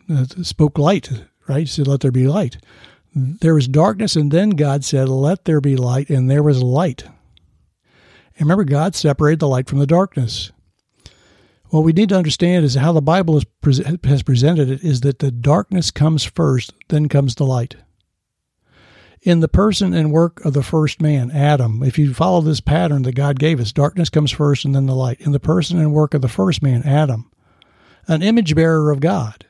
uh, 0.09 0.27
spoke 0.43 0.79
light. 0.79 1.11
Right, 1.49 1.61
he 1.61 1.67
said, 1.67 1.89
"Let 1.89 2.01
there 2.01 2.13
be 2.13 2.29
light." 2.29 2.59
There 3.13 3.55
was 3.55 3.67
darkness, 3.67 4.15
and 4.15 4.31
then 4.31 4.51
God 4.51 4.85
said, 4.85 5.09
"Let 5.09 5.45
there 5.45 5.61
be 5.61 5.75
light," 5.75 6.09
and 6.09 6.31
there 6.31 6.45
was 6.45 6.63
light. 6.63 7.03
And 7.03 8.43
remember, 8.43 8.63
God 8.63 8.95
separated 8.95 9.41
the 9.41 9.49
light 9.49 9.69
from 9.69 9.81
the 9.81 9.87
darkness. 9.89 10.53
What 11.71 11.83
we 11.83 11.93
need 11.93 12.11
to 12.11 12.17
understand 12.17 12.65
is 12.65 12.77
how 12.77 12.93
the 12.93 13.03
Bible 13.03 13.35
has 14.05 14.23
presented 14.23 14.71
it 14.71 14.85
is 14.85 15.01
that 15.01 15.19
the 15.19 15.33
darkness 15.33 15.91
comes 15.91 16.23
first, 16.23 16.73
then 16.89 17.09
comes 17.09 17.35
the 17.35 17.45
light. 17.45 17.75
In 19.23 19.41
the 19.41 19.49
person 19.49 19.93
and 19.93 20.13
work 20.13 20.43
of 20.47 20.55
the 20.55 20.63
first 20.63 21.03
man, 21.03 21.31
Adam, 21.31 21.83
if 21.83 21.99
you 21.99 22.15
follow 22.15 22.41
this 22.41 22.61
pattern 22.61 23.03
that 23.03 23.15
God 23.15 23.39
gave 23.39 23.61
us, 23.61 23.71
darkness 23.71 24.09
comes 24.09 24.31
first 24.31 24.65
and 24.65 24.75
then 24.75 24.87
the 24.87 24.95
light. 24.95 25.21
In 25.21 25.33
the 25.33 25.41
person 25.41 25.79
and 25.79 25.93
work 25.93 26.15
of 26.15 26.23
the 26.23 26.29
first 26.29 26.63
man, 26.63 26.83
Adam, 26.85 27.31
an 28.09 28.23
image 28.23 28.55
bearer 28.55 28.91
of 28.91 29.01
God, 29.01 29.45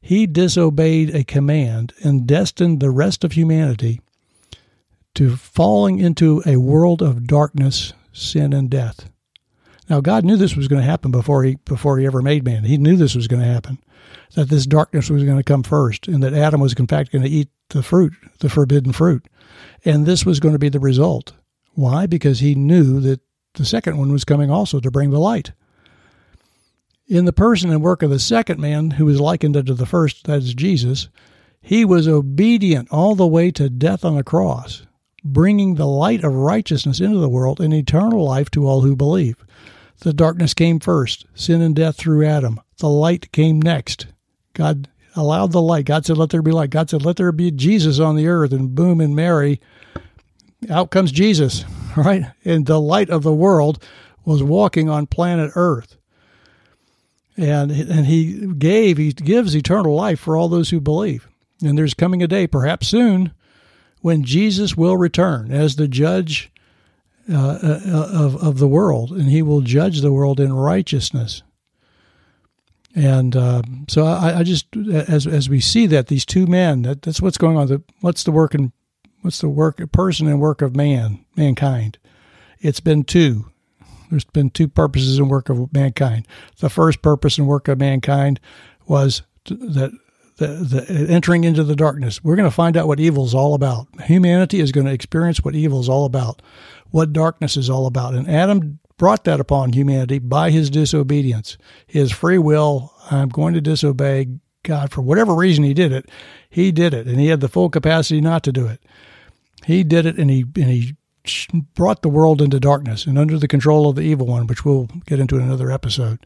he 0.00 0.26
disobeyed 0.26 1.14
a 1.14 1.24
command 1.24 1.92
and 2.02 2.26
destined 2.26 2.80
the 2.80 2.90
rest 2.90 3.24
of 3.24 3.32
humanity 3.32 4.00
to 5.14 5.36
falling 5.36 5.98
into 5.98 6.42
a 6.46 6.56
world 6.56 7.02
of 7.02 7.26
darkness, 7.26 7.92
sin, 8.12 8.54
and 8.54 8.70
death. 8.70 9.10
Now, 9.90 10.00
God 10.00 10.24
knew 10.24 10.36
this 10.36 10.56
was 10.56 10.68
going 10.68 10.80
to 10.80 10.88
happen 10.88 11.10
before 11.10 11.42
he 11.42 11.56
before 11.64 11.98
he 11.98 12.06
ever 12.06 12.22
made 12.22 12.44
man. 12.44 12.62
He 12.62 12.78
knew 12.78 12.96
this 12.96 13.16
was 13.16 13.26
going 13.26 13.42
to 13.42 13.48
happen, 13.48 13.78
that 14.34 14.48
this 14.48 14.64
darkness 14.64 15.10
was 15.10 15.24
going 15.24 15.36
to 15.36 15.42
come 15.42 15.64
first, 15.64 16.06
and 16.06 16.22
that 16.22 16.32
Adam 16.32 16.60
was 16.60 16.72
in 16.74 16.86
fact 16.86 17.10
going 17.10 17.24
to 17.24 17.28
eat 17.28 17.48
the 17.70 17.82
fruit, 17.82 18.12
the 18.38 18.48
forbidden 18.48 18.92
fruit, 18.92 19.26
and 19.84 20.06
this 20.06 20.24
was 20.24 20.38
going 20.38 20.52
to 20.52 20.60
be 20.60 20.68
the 20.68 20.78
result. 20.78 21.32
Why? 21.74 22.06
Because 22.06 22.38
he 22.38 22.54
knew 22.54 23.00
that 23.00 23.20
the 23.54 23.64
second 23.64 23.98
one 23.98 24.12
was 24.12 24.24
coming 24.24 24.48
also 24.48 24.78
to 24.78 24.90
bring 24.92 25.10
the 25.10 25.18
light. 25.18 25.52
In 27.08 27.24
the 27.24 27.32
person 27.32 27.70
and 27.70 27.82
work 27.82 28.04
of 28.04 28.10
the 28.10 28.20
second 28.20 28.60
man, 28.60 28.92
who 28.92 29.06
was 29.06 29.20
likened 29.20 29.56
unto 29.56 29.74
the 29.74 29.86
first, 29.86 30.24
that 30.24 30.38
is 30.38 30.54
Jesus, 30.54 31.08
he 31.60 31.84
was 31.84 32.06
obedient 32.06 32.88
all 32.92 33.16
the 33.16 33.26
way 33.26 33.50
to 33.50 33.68
death 33.68 34.04
on 34.04 34.14
the 34.14 34.22
cross 34.22 34.86
bringing 35.24 35.74
the 35.74 35.86
light 35.86 36.24
of 36.24 36.34
righteousness 36.34 37.00
into 37.00 37.18
the 37.18 37.28
world 37.28 37.60
and 37.60 37.74
eternal 37.74 38.24
life 38.24 38.50
to 38.50 38.66
all 38.66 38.80
who 38.80 38.96
believe. 38.96 39.44
The 40.00 40.12
darkness 40.12 40.54
came 40.54 40.80
first, 40.80 41.26
sin 41.34 41.60
and 41.60 41.76
death 41.76 41.96
through 41.96 42.26
Adam. 42.26 42.60
The 42.78 42.88
light 42.88 43.30
came 43.32 43.60
next. 43.60 44.06
God 44.54 44.88
allowed 45.14 45.52
the 45.52 45.60
light. 45.60 45.84
God 45.84 46.06
said, 46.06 46.16
Let 46.16 46.30
there 46.30 46.42
be 46.42 46.52
light. 46.52 46.70
God 46.70 46.88
said, 46.88 47.04
Let 47.04 47.16
there 47.16 47.32
be 47.32 47.50
Jesus 47.50 47.98
on 47.98 48.16
the 48.16 48.26
earth. 48.26 48.52
And 48.52 48.74
boom, 48.74 49.00
and 49.00 49.14
Mary, 49.14 49.60
out 50.68 50.90
comes 50.90 51.12
Jesus, 51.12 51.64
right? 51.96 52.24
And 52.44 52.66
the 52.66 52.80
light 52.80 53.10
of 53.10 53.22
the 53.22 53.34
world 53.34 53.82
was 54.24 54.42
walking 54.42 54.88
on 54.88 55.06
planet 55.06 55.52
Earth. 55.54 55.96
And, 57.36 57.70
and 57.70 58.06
he 58.06 58.46
gave, 58.54 58.98
he 58.98 59.12
gives 59.12 59.54
eternal 59.56 59.94
life 59.94 60.20
for 60.20 60.36
all 60.36 60.48
those 60.48 60.70
who 60.70 60.80
believe. 60.80 61.26
And 61.62 61.76
there's 61.76 61.94
coming 61.94 62.22
a 62.22 62.28
day, 62.28 62.46
perhaps 62.46 62.88
soon, 62.88 63.32
when 64.02 64.24
Jesus 64.24 64.76
will 64.76 64.96
return 64.96 65.50
as 65.50 65.76
the 65.76 65.88
judge 65.88 66.50
uh, 67.30 67.58
uh, 67.62 68.08
of, 68.12 68.42
of 68.42 68.58
the 68.58 68.68
world, 68.68 69.12
and 69.12 69.30
he 69.30 69.42
will 69.42 69.60
judge 69.60 70.00
the 70.00 70.12
world 70.12 70.40
in 70.40 70.52
righteousness. 70.52 71.42
And 72.94 73.36
uh, 73.36 73.62
so 73.88 74.04
I, 74.04 74.40
I, 74.40 74.42
just, 74.42 74.66
as 74.76 75.26
as 75.26 75.48
we 75.48 75.60
see 75.60 75.86
that 75.86 76.08
these 76.08 76.26
two 76.26 76.46
men, 76.46 76.82
that, 76.82 77.02
that's 77.02 77.22
what's 77.22 77.38
going 77.38 77.56
on. 77.56 77.68
The, 77.68 77.82
what's 78.00 78.24
the 78.24 78.32
work 78.32 78.52
and 78.52 78.72
what's 79.20 79.40
the 79.40 79.48
work 79.48 79.80
person 79.92 80.26
and 80.26 80.40
work 80.40 80.60
of 80.60 80.74
man, 80.74 81.24
mankind? 81.36 81.98
It's 82.58 82.80
been 82.80 83.04
two. 83.04 83.46
There's 84.10 84.24
been 84.24 84.50
two 84.50 84.66
purposes 84.66 85.18
and 85.18 85.30
work 85.30 85.48
of 85.48 85.72
mankind. 85.72 86.26
The 86.58 86.68
first 86.68 87.00
purpose 87.00 87.38
and 87.38 87.46
work 87.46 87.68
of 87.68 87.78
mankind 87.78 88.40
was 88.86 89.22
that 89.44 89.92
the, 90.38 90.46
the 90.46 91.06
entering 91.08 91.44
into 91.44 91.62
the 91.62 91.76
darkness. 91.76 92.24
We're 92.24 92.34
going 92.34 92.48
to 92.48 92.54
find 92.54 92.76
out 92.76 92.88
what 92.88 92.98
evil 92.98 93.24
is 93.24 93.34
all 93.34 93.54
about. 93.54 93.86
Humanity 94.06 94.58
is 94.58 94.72
going 94.72 94.86
to 94.86 94.92
experience 94.92 95.44
what 95.44 95.54
evil 95.54 95.80
is 95.80 95.88
all 95.88 96.06
about, 96.06 96.42
what 96.90 97.12
darkness 97.12 97.56
is 97.56 97.70
all 97.70 97.86
about. 97.86 98.14
And 98.14 98.28
Adam 98.28 98.78
brought 98.96 99.24
that 99.24 99.40
upon 99.40 99.72
humanity 99.72 100.18
by 100.18 100.50
his 100.50 100.70
disobedience, 100.70 101.56
his 101.86 102.12
free 102.12 102.38
will. 102.38 102.92
I'm 103.10 103.28
going 103.28 103.54
to 103.54 103.60
disobey 103.60 104.28
God 104.62 104.92
for 104.92 105.00
whatever 105.00 105.34
reason 105.34 105.64
he 105.64 105.74
did 105.74 105.92
it. 105.92 106.08
He 106.50 106.70
did 106.70 106.92
it, 106.92 107.06
and 107.06 107.18
he 107.18 107.28
had 107.28 107.40
the 107.40 107.48
full 107.48 107.70
capacity 107.70 108.20
not 108.20 108.42
to 108.44 108.52
do 108.52 108.66
it. 108.66 108.80
He 109.64 109.84
did 109.84 110.06
it, 110.06 110.18
and 110.18 110.30
he 110.30 110.44
and 110.56 110.70
he 110.70 110.96
brought 111.74 112.02
the 112.02 112.08
world 112.08 112.40
into 112.40 112.58
darkness 112.60 113.06
and 113.06 113.18
under 113.18 113.38
the 113.38 113.48
control 113.48 113.88
of 113.88 113.96
the 113.96 114.02
evil 114.02 114.26
one, 114.26 114.46
which 114.46 114.64
we'll 114.64 114.88
get 115.06 115.20
into 115.20 115.36
in 115.36 115.42
another 115.42 115.70
episode. 115.70 116.18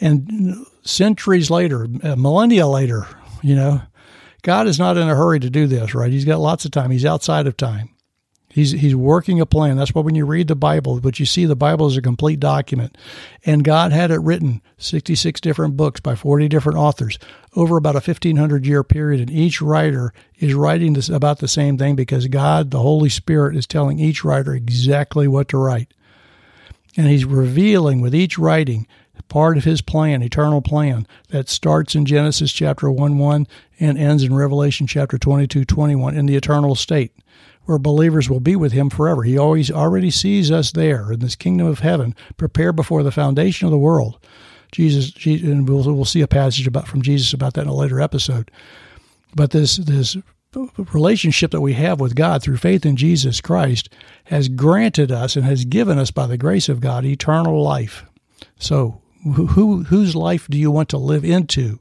And 0.00 0.66
centuries 0.82 1.50
later, 1.50 1.86
uh, 2.02 2.16
millennia 2.16 2.66
later, 2.66 3.06
you 3.42 3.54
know, 3.54 3.82
God 4.42 4.66
is 4.66 4.78
not 4.78 4.96
in 4.96 5.08
a 5.08 5.14
hurry 5.14 5.38
to 5.40 5.50
do 5.50 5.66
this, 5.66 5.94
right? 5.94 6.10
He's 6.10 6.24
got 6.24 6.40
lots 6.40 6.64
of 6.64 6.72
time. 6.72 6.90
He's 6.90 7.04
outside 7.04 7.46
of 7.46 7.56
time. 7.56 7.90
He's 8.52 8.72
he's 8.72 8.94
working 8.94 9.40
a 9.40 9.46
plan. 9.46 9.78
That's 9.78 9.94
why 9.94 10.02
when 10.02 10.14
you 10.14 10.26
read 10.26 10.48
the 10.48 10.54
Bible, 10.54 11.00
but 11.00 11.18
you 11.18 11.24
see 11.24 11.46
the 11.46 11.56
Bible 11.56 11.86
is 11.86 11.96
a 11.96 12.02
complete 12.02 12.38
document, 12.38 12.98
and 13.46 13.64
God 13.64 13.92
had 13.92 14.10
it 14.10 14.20
written 14.20 14.60
sixty 14.76 15.14
six 15.14 15.40
different 15.40 15.74
books 15.74 16.00
by 16.00 16.14
forty 16.14 16.48
different 16.48 16.78
authors 16.78 17.18
over 17.56 17.78
about 17.78 17.96
a 17.96 18.00
fifteen 18.02 18.36
hundred 18.36 18.66
year 18.66 18.84
period, 18.84 19.20
and 19.20 19.30
each 19.30 19.62
writer 19.62 20.12
is 20.38 20.52
writing 20.52 20.92
this 20.92 21.08
about 21.08 21.38
the 21.38 21.48
same 21.48 21.78
thing 21.78 21.96
because 21.96 22.28
God, 22.28 22.70
the 22.70 22.80
Holy 22.80 23.08
Spirit, 23.08 23.56
is 23.56 23.66
telling 23.66 23.98
each 23.98 24.22
writer 24.22 24.54
exactly 24.54 25.26
what 25.26 25.48
to 25.48 25.56
write, 25.56 25.94
and 26.94 27.06
He's 27.06 27.24
revealing 27.24 28.02
with 28.02 28.14
each 28.14 28.36
writing 28.36 28.86
part 29.32 29.56
of 29.56 29.64
his 29.64 29.80
plan, 29.80 30.22
eternal 30.22 30.60
plan, 30.60 31.06
that 31.28 31.48
starts 31.48 31.94
in 31.94 32.04
Genesis 32.04 32.52
chapter 32.52 32.90
1 32.90 33.16
1 33.16 33.46
and 33.80 33.96
ends 33.96 34.22
in 34.22 34.34
Revelation 34.34 34.86
chapter 34.86 35.16
22 35.16 35.64
21 35.64 36.14
in 36.14 36.26
the 36.26 36.36
eternal 36.36 36.74
state, 36.74 37.14
where 37.64 37.78
believers 37.78 38.28
will 38.28 38.40
be 38.40 38.56
with 38.56 38.72
him 38.72 38.90
forever. 38.90 39.22
He 39.22 39.38
always 39.38 39.70
already 39.70 40.10
sees 40.10 40.50
us 40.50 40.72
there 40.72 41.12
in 41.12 41.20
this 41.20 41.36
kingdom 41.36 41.66
of 41.66 41.80
heaven, 41.80 42.14
prepared 42.36 42.76
before 42.76 43.02
the 43.02 43.12
foundation 43.12 43.66
of 43.66 43.72
the 43.72 43.78
world. 43.78 44.18
Jesus, 44.72 45.12
and 45.26 45.68
we'll, 45.68 45.82
we'll 45.94 46.04
see 46.04 46.22
a 46.22 46.28
passage 46.28 46.66
about 46.66 46.88
from 46.88 47.02
Jesus 47.02 47.32
about 47.32 47.54
that 47.54 47.62
in 47.62 47.68
a 47.68 47.74
later 47.74 48.00
episode. 48.00 48.50
But 49.34 49.50
this 49.50 49.76
this 49.76 50.16
relationship 50.92 51.50
that 51.50 51.60
we 51.60 51.74
have 51.74 52.00
with 52.00 52.14
God 52.14 52.42
through 52.42 52.58
faith 52.58 52.84
in 52.84 52.96
Jesus 52.96 53.40
Christ 53.40 53.88
has 54.24 54.48
granted 54.48 55.10
us 55.10 55.36
and 55.36 55.44
has 55.44 55.64
given 55.64 55.98
us 55.98 56.10
by 56.10 56.26
the 56.26 56.36
grace 56.36 56.68
of 56.68 56.80
God 56.80 57.04
eternal 57.04 57.62
life. 57.62 58.04
So 58.58 59.00
who, 59.24 59.84
whose 59.84 60.14
life 60.14 60.46
do 60.48 60.58
you 60.58 60.70
want 60.70 60.88
to 60.90 60.98
live 60.98 61.24
into? 61.24 61.80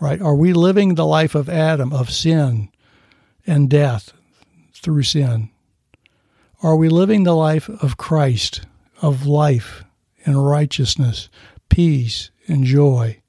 Right? 0.00 0.20
Are 0.22 0.34
we 0.34 0.52
living 0.52 0.94
the 0.94 1.06
life 1.06 1.34
of 1.34 1.48
Adam, 1.48 1.92
of 1.92 2.10
sin 2.10 2.70
and 3.46 3.68
death 3.68 4.12
through 4.78 5.02
sin? 5.02 5.50
Are 6.62 6.76
we 6.76 6.88
living 6.88 7.22
the 7.22 7.36
life 7.36 7.68
of 7.68 7.96
Christ, 7.96 8.62
of 9.00 9.26
life 9.26 9.84
and 10.24 10.46
righteousness, 10.46 11.28
peace 11.68 12.30
and 12.46 12.64
joy, 12.64 13.20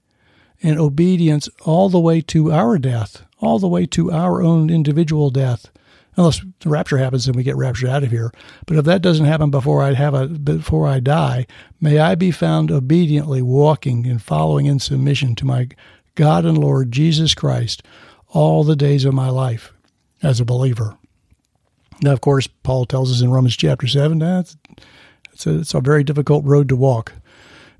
and 0.64 0.80
obedience 0.80 1.47
all 1.66 1.89
the 1.89 2.00
way 2.00 2.22
to 2.22 2.52
our 2.52 2.78
death, 2.78 3.24
all 3.39 3.60
the 3.60 3.68
way 3.68 3.86
to 3.88 4.12
our 4.12 4.41
own 4.41 4.70
individual 4.70 5.30
death? 5.30 5.70
unless 6.20 6.41
the 6.60 6.70
rapture 6.70 6.97
happens 6.97 7.28
and 7.28 7.36
we 7.36 7.43
get 7.43 7.56
raptured 7.56 7.89
out 7.89 8.04
of 8.04 8.12
here. 8.12 8.32
But 8.66 8.78
if 8.78 8.86
that 8.86 9.02
doesn't 9.02 9.26
happen 9.26 9.52
before 9.52 9.82
I 9.82 9.93
have 9.93 10.14
a 10.14 10.28
before 10.28 10.86
I 10.86 11.00
die, 11.00 11.47
may 11.80 12.00
I 12.00 12.16
be 12.16 12.32
found 12.32 12.72
obediently 12.72 13.41
walking 13.41 14.06
and 14.06 14.22
following 14.22 14.66
in 14.66 14.80
submission 14.80 15.34
to 15.36 15.45
my 15.45 15.70
God 16.16 16.43
and 16.43 16.58
Lord 16.58 16.91
Jesus 16.91 17.34
Christ 17.34 17.84
all 18.28 18.64
the 18.66 18.76
days 18.76 19.06
of 19.06 19.14
my 19.14 19.30
life 19.30 19.72
as 20.22 20.39
a 20.39 20.45
believer. 20.45 20.97
Now, 22.02 22.12
of 22.12 22.22
course, 22.22 22.47
Paul 22.47 22.86
tells 22.86 23.12
us 23.12 23.22
in 23.22 23.32
Romans 23.32 23.58
chapter 23.58 23.88
seven 23.88 24.20
that's 24.20 24.58
It's 25.34 25.47
a, 25.47 25.60
it's 25.60 25.74
a 25.74 25.82
very 25.82 26.04
difficult 26.04 26.45
road 26.45 26.70
to 26.70 26.76
walk. 26.76 27.14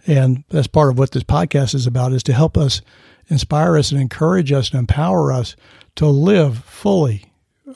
And 0.08 0.44
that's 0.50 0.68
part 0.68 0.90
of 0.90 0.98
what 0.98 1.12
this 1.12 1.24
podcast 1.24 1.76
is 1.76 1.86
about 1.86 2.14
is 2.14 2.24
to 2.24 2.34
help 2.34 2.58
us 2.58 2.82
inspire 3.28 3.78
us 3.78 3.92
and 3.92 4.02
encourage 4.02 4.52
us 4.52 4.72
and 4.72 4.80
empower 4.80 5.32
us 5.32 5.56
to 5.96 6.08
live 6.08 6.60
fully 6.64 7.26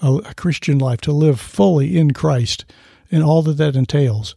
a, 0.02 0.14
a 0.26 0.34
Christian 0.34 0.80
life, 0.80 1.02
to 1.02 1.12
live 1.12 1.40
fully 1.40 1.98
in 1.98 2.12
Christ 2.12 2.66
and 3.12 3.24
all 3.24 3.42
that 3.44 3.58
that 3.58 3.76
entails. 3.76 4.36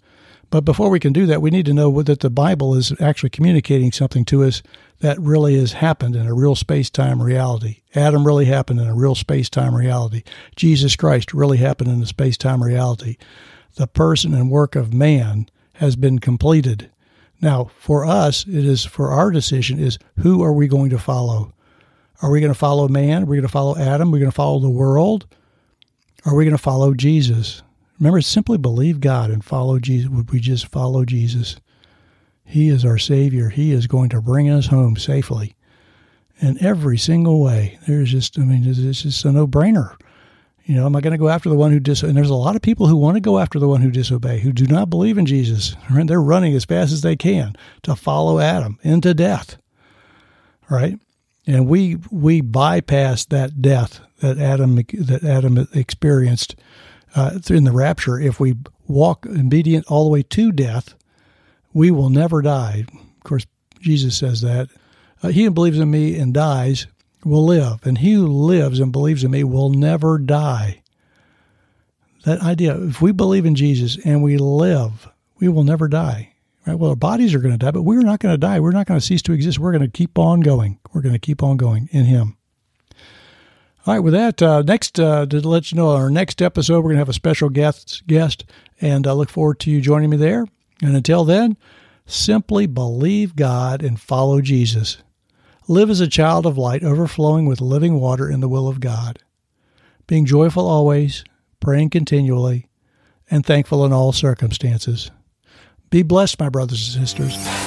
But 0.50 0.64
before 0.64 0.90
we 0.90 1.00
can 1.00 1.12
do 1.12 1.26
that, 1.26 1.42
we 1.42 1.50
need 1.50 1.66
to 1.66 1.74
know 1.74 2.02
that 2.02 2.20
the 2.20 2.30
Bible 2.30 2.74
is 2.74 2.92
actually 3.00 3.30
communicating 3.30 3.92
something 3.92 4.24
to 4.26 4.44
us 4.44 4.62
that 5.00 5.18
really 5.20 5.58
has 5.58 5.72
happened 5.72 6.16
in 6.16 6.26
a 6.26 6.34
real 6.34 6.54
space 6.54 6.90
time 6.90 7.22
reality. 7.22 7.82
Adam 7.96 8.26
really 8.26 8.44
happened 8.44 8.80
in 8.80 8.86
a 8.86 8.94
real 8.94 9.14
space 9.14 9.48
time 9.48 9.74
reality. 9.74 10.22
Jesus 10.54 10.96
Christ 10.96 11.32
really 11.32 11.58
happened 11.58 11.90
in 11.90 12.02
a 12.02 12.06
space 12.06 12.36
time 12.36 12.62
reality. 12.62 13.16
The 13.76 13.86
person 13.86 14.34
and 14.34 14.50
work 14.50 14.76
of 14.76 14.92
man 14.92 15.48
has 15.74 15.96
been 15.96 16.18
completed. 16.18 16.90
Now, 17.40 17.70
for 17.78 18.04
us, 18.04 18.46
it 18.46 18.64
is 18.64 18.84
for 18.84 19.10
our 19.10 19.30
decision 19.30 19.78
is 19.78 19.98
who 20.18 20.42
are 20.42 20.52
we 20.52 20.68
going 20.68 20.90
to 20.90 20.98
follow? 20.98 21.52
Are 22.22 22.30
we 22.30 22.40
going 22.40 22.52
to 22.52 22.58
follow 22.58 22.88
man? 22.88 23.22
Are 23.22 23.26
we 23.26 23.36
going 23.36 23.42
to 23.42 23.52
follow 23.52 23.76
Adam? 23.76 24.08
Are 24.08 24.12
we 24.12 24.18
going 24.18 24.30
to 24.30 24.34
follow 24.34 24.58
the 24.58 24.70
world? 24.70 25.26
Are 26.24 26.34
we 26.34 26.44
going 26.44 26.56
to 26.56 26.62
follow 26.62 26.94
Jesus? 26.94 27.62
Remember, 27.98 28.20
simply 28.20 28.58
believe 28.58 29.00
God 29.00 29.30
and 29.30 29.44
follow 29.44 29.78
Jesus. 29.78 30.10
Would 30.10 30.30
we 30.30 30.40
just 30.40 30.68
follow 30.68 31.04
Jesus? 31.04 31.56
He 32.44 32.68
is 32.68 32.84
our 32.84 32.98
Savior. 32.98 33.48
He 33.48 33.72
is 33.72 33.86
going 33.86 34.08
to 34.10 34.22
bring 34.22 34.48
us 34.48 34.66
home 34.66 34.96
safely 34.96 35.55
in 36.40 36.62
every 36.62 36.98
single 36.98 37.42
way. 37.42 37.78
There's 37.86 38.10
just, 38.10 38.38
I 38.38 38.42
mean, 38.42 38.66
it's 38.66 39.02
just 39.02 39.24
a 39.24 39.32
no 39.32 39.46
brainer. 39.46 39.96
You 40.64 40.74
know, 40.74 40.86
am 40.86 40.96
I 40.96 41.00
going 41.00 41.12
to 41.12 41.18
go 41.18 41.28
after 41.28 41.48
the 41.48 41.56
one 41.56 41.70
who 41.70 41.78
dis? 41.78 42.02
And 42.02 42.16
there's 42.16 42.30
a 42.30 42.34
lot 42.34 42.56
of 42.56 42.62
people 42.62 42.88
who 42.88 42.96
want 42.96 43.16
to 43.16 43.20
go 43.20 43.38
after 43.38 43.58
the 43.58 43.68
one 43.68 43.80
who 43.80 43.90
disobey, 43.90 44.40
who 44.40 44.52
do 44.52 44.66
not 44.66 44.90
believe 44.90 45.16
in 45.16 45.24
Jesus. 45.26 45.76
Right? 45.88 46.06
They're 46.06 46.20
running 46.20 46.54
as 46.54 46.64
fast 46.64 46.92
as 46.92 47.02
they 47.02 47.14
can 47.14 47.54
to 47.82 47.94
follow 47.94 48.40
Adam 48.40 48.78
into 48.82 49.14
death. 49.14 49.58
Right? 50.68 50.98
And 51.46 51.68
we 51.68 51.98
we 52.10 52.40
bypass 52.40 53.24
that 53.26 53.62
death 53.62 54.00
that 54.20 54.38
Adam 54.38 54.74
that 54.74 55.22
Adam 55.22 55.68
experienced 55.72 56.56
uh, 57.16 57.38
in 57.48 57.64
the 57.64 57.72
rapture, 57.72 58.20
if 58.20 58.38
we 58.38 58.54
walk 58.86 59.26
obedient 59.26 59.86
all 59.86 60.04
the 60.04 60.10
way 60.10 60.22
to 60.22 60.52
death, 60.52 60.94
we 61.72 61.90
will 61.90 62.10
never 62.10 62.42
die. 62.42 62.84
Of 62.92 63.24
course, 63.24 63.46
Jesus 63.80 64.16
says 64.16 64.42
that. 64.42 64.68
Uh, 65.26 65.30
he 65.30 65.42
who 65.42 65.50
believes 65.50 65.80
in 65.80 65.90
me 65.90 66.16
and 66.16 66.32
dies 66.32 66.86
will 67.24 67.44
live, 67.44 67.84
and 67.84 67.98
he 67.98 68.12
who 68.12 68.28
lives 68.28 68.78
and 68.78 68.92
believes 68.92 69.24
in 69.24 69.30
me 69.32 69.42
will 69.42 69.70
never 69.70 70.18
die. 70.18 70.80
That 72.24 72.42
idea, 72.42 72.80
if 72.80 73.02
we 73.02 73.10
believe 73.10 73.44
in 73.44 73.56
Jesus 73.56 73.98
and 74.04 74.22
we 74.22 74.36
live, 74.36 75.08
we 75.40 75.48
will 75.48 75.64
never 75.64 75.88
die. 75.88 76.32
Right? 76.64 76.78
Well, 76.78 76.90
our 76.90 76.96
bodies 76.96 77.34
are 77.34 77.40
going 77.40 77.54
to 77.54 77.58
die, 77.58 77.72
but 77.72 77.82
we're 77.82 78.02
not 78.02 78.20
going 78.20 78.34
to 78.34 78.38
die. 78.38 78.60
We're 78.60 78.70
not 78.70 78.86
going 78.86 79.00
to 79.00 79.04
cease 79.04 79.22
to 79.22 79.32
exist. 79.32 79.58
We're 79.58 79.72
going 79.72 79.82
to 79.82 79.88
keep 79.88 80.16
on 80.16 80.40
going. 80.40 80.78
We're 80.92 81.02
going 81.02 81.14
to 81.14 81.18
keep 81.18 81.42
on 81.42 81.56
going 81.56 81.88
in 81.90 82.04
Him. 82.04 82.36
All 83.84 83.94
right, 83.94 84.00
with 84.00 84.12
that, 84.12 84.40
uh, 84.40 84.62
next 84.62 85.00
uh, 85.00 85.26
to 85.26 85.40
let 85.48 85.72
you 85.72 85.76
know, 85.76 85.90
our 85.90 86.10
next 86.10 86.40
episode, 86.40 86.76
we're 86.76 86.90
going 86.90 86.96
to 86.96 87.00
have 87.00 87.08
a 87.08 87.12
special 87.12 87.48
guest, 87.48 88.04
guest, 88.06 88.44
and 88.80 89.08
I 89.08 89.12
look 89.12 89.30
forward 89.30 89.58
to 89.60 89.72
you 89.72 89.80
joining 89.80 90.10
me 90.10 90.18
there. 90.18 90.46
And 90.82 90.94
until 90.94 91.24
then, 91.24 91.56
simply 92.06 92.66
believe 92.66 93.34
God 93.34 93.82
and 93.82 94.00
follow 94.00 94.40
Jesus. 94.40 94.98
Live 95.68 95.90
as 95.90 96.00
a 96.00 96.06
child 96.06 96.46
of 96.46 96.56
light, 96.56 96.84
overflowing 96.84 97.44
with 97.46 97.60
living 97.60 97.98
water 97.98 98.30
in 98.30 98.38
the 98.38 98.48
will 98.48 98.68
of 98.68 98.78
God. 98.78 99.18
Being 100.06 100.24
joyful 100.24 100.64
always, 100.64 101.24
praying 101.58 101.90
continually, 101.90 102.68
and 103.28 103.44
thankful 103.44 103.84
in 103.84 103.92
all 103.92 104.12
circumstances. 104.12 105.10
Be 105.90 106.04
blessed, 106.04 106.38
my 106.38 106.50
brothers 106.50 106.94
and 106.94 107.08
sisters. 107.08 107.65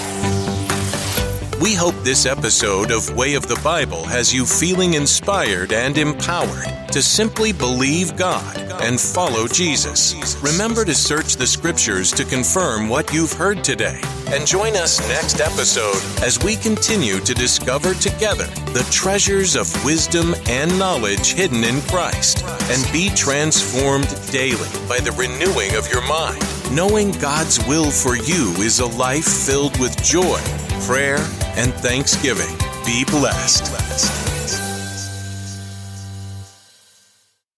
We 1.61 1.73
hope 1.73 1.95
this 2.03 2.25
episode 2.25 2.89
of 2.89 3.13
Way 3.17 3.33
of 3.33 3.45
the 3.49 3.59
Bible 3.61 4.05
has 4.05 4.33
you 4.33 4.45
feeling 4.45 4.93
inspired 4.93 5.73
and 5.73 5.97
empowered 5.97 6.65
to 6.93 7.01
simply 7.01 7.51
believe 7.51 8.15
God 8.15 8.57
and 8.81 8.97
follow 8.97 9.45
Jesus. 9.45 10.37
Remember 10.41 10.85
to 10.85 10.95
search 10.95 11.35
the 11.35 11.45
scriptures 11.45 12.13
to 12.13 12.23
confirm 12.23 12.87
what 12.87 13.13
you've 13.13 13.33
heard 13.33 13.61
today. 13.61 13.99
And 14.27 14.47
join 14.47 14.77
us 14.77 15.05
next 15.09 15.41
episode 15.41 16.01
as 16.23 16.41
we 16.41 16.55
continue 16.55 17.19
to 17.19 17.33
discover 17.33 17.93
together 17.95 18.47
the 18.71 18.87
treasures 18.89 19.57
of 19.57 19.83
wisdom 19.83 20.35
and 20.47 20.79
knowledge 20.79 21.33
hidden 21.33 21.65
in 21.65 21.81
Christ 21.81 22.41
and 22.71 22.93
be 22.93 23.09
transformed 23.09 24.07
daily 24.31 24.69
by 24.87 24.99
the 25.01 25.11
renewing 25.11 25.75
of 25.75 25.91
your 25.91 26.07
mind. 26.07 26.41
Knowing 26.71 27.11
God's 27.19 27.59
will 27.67 27.91
for 27.91 28.15
you 28.15 28.53
is 28.61 28.79
a 28.79 28.85
life 28.85 29.25
filled 29.25 29.77
with 29.77 30.01
joy, 30.01 30.39
prayer, 30.81 31.17
and 31.55 31.73
thanksgiving. 31.75 32.55
Be 32.85 33.05
blessed. 33.05 34.68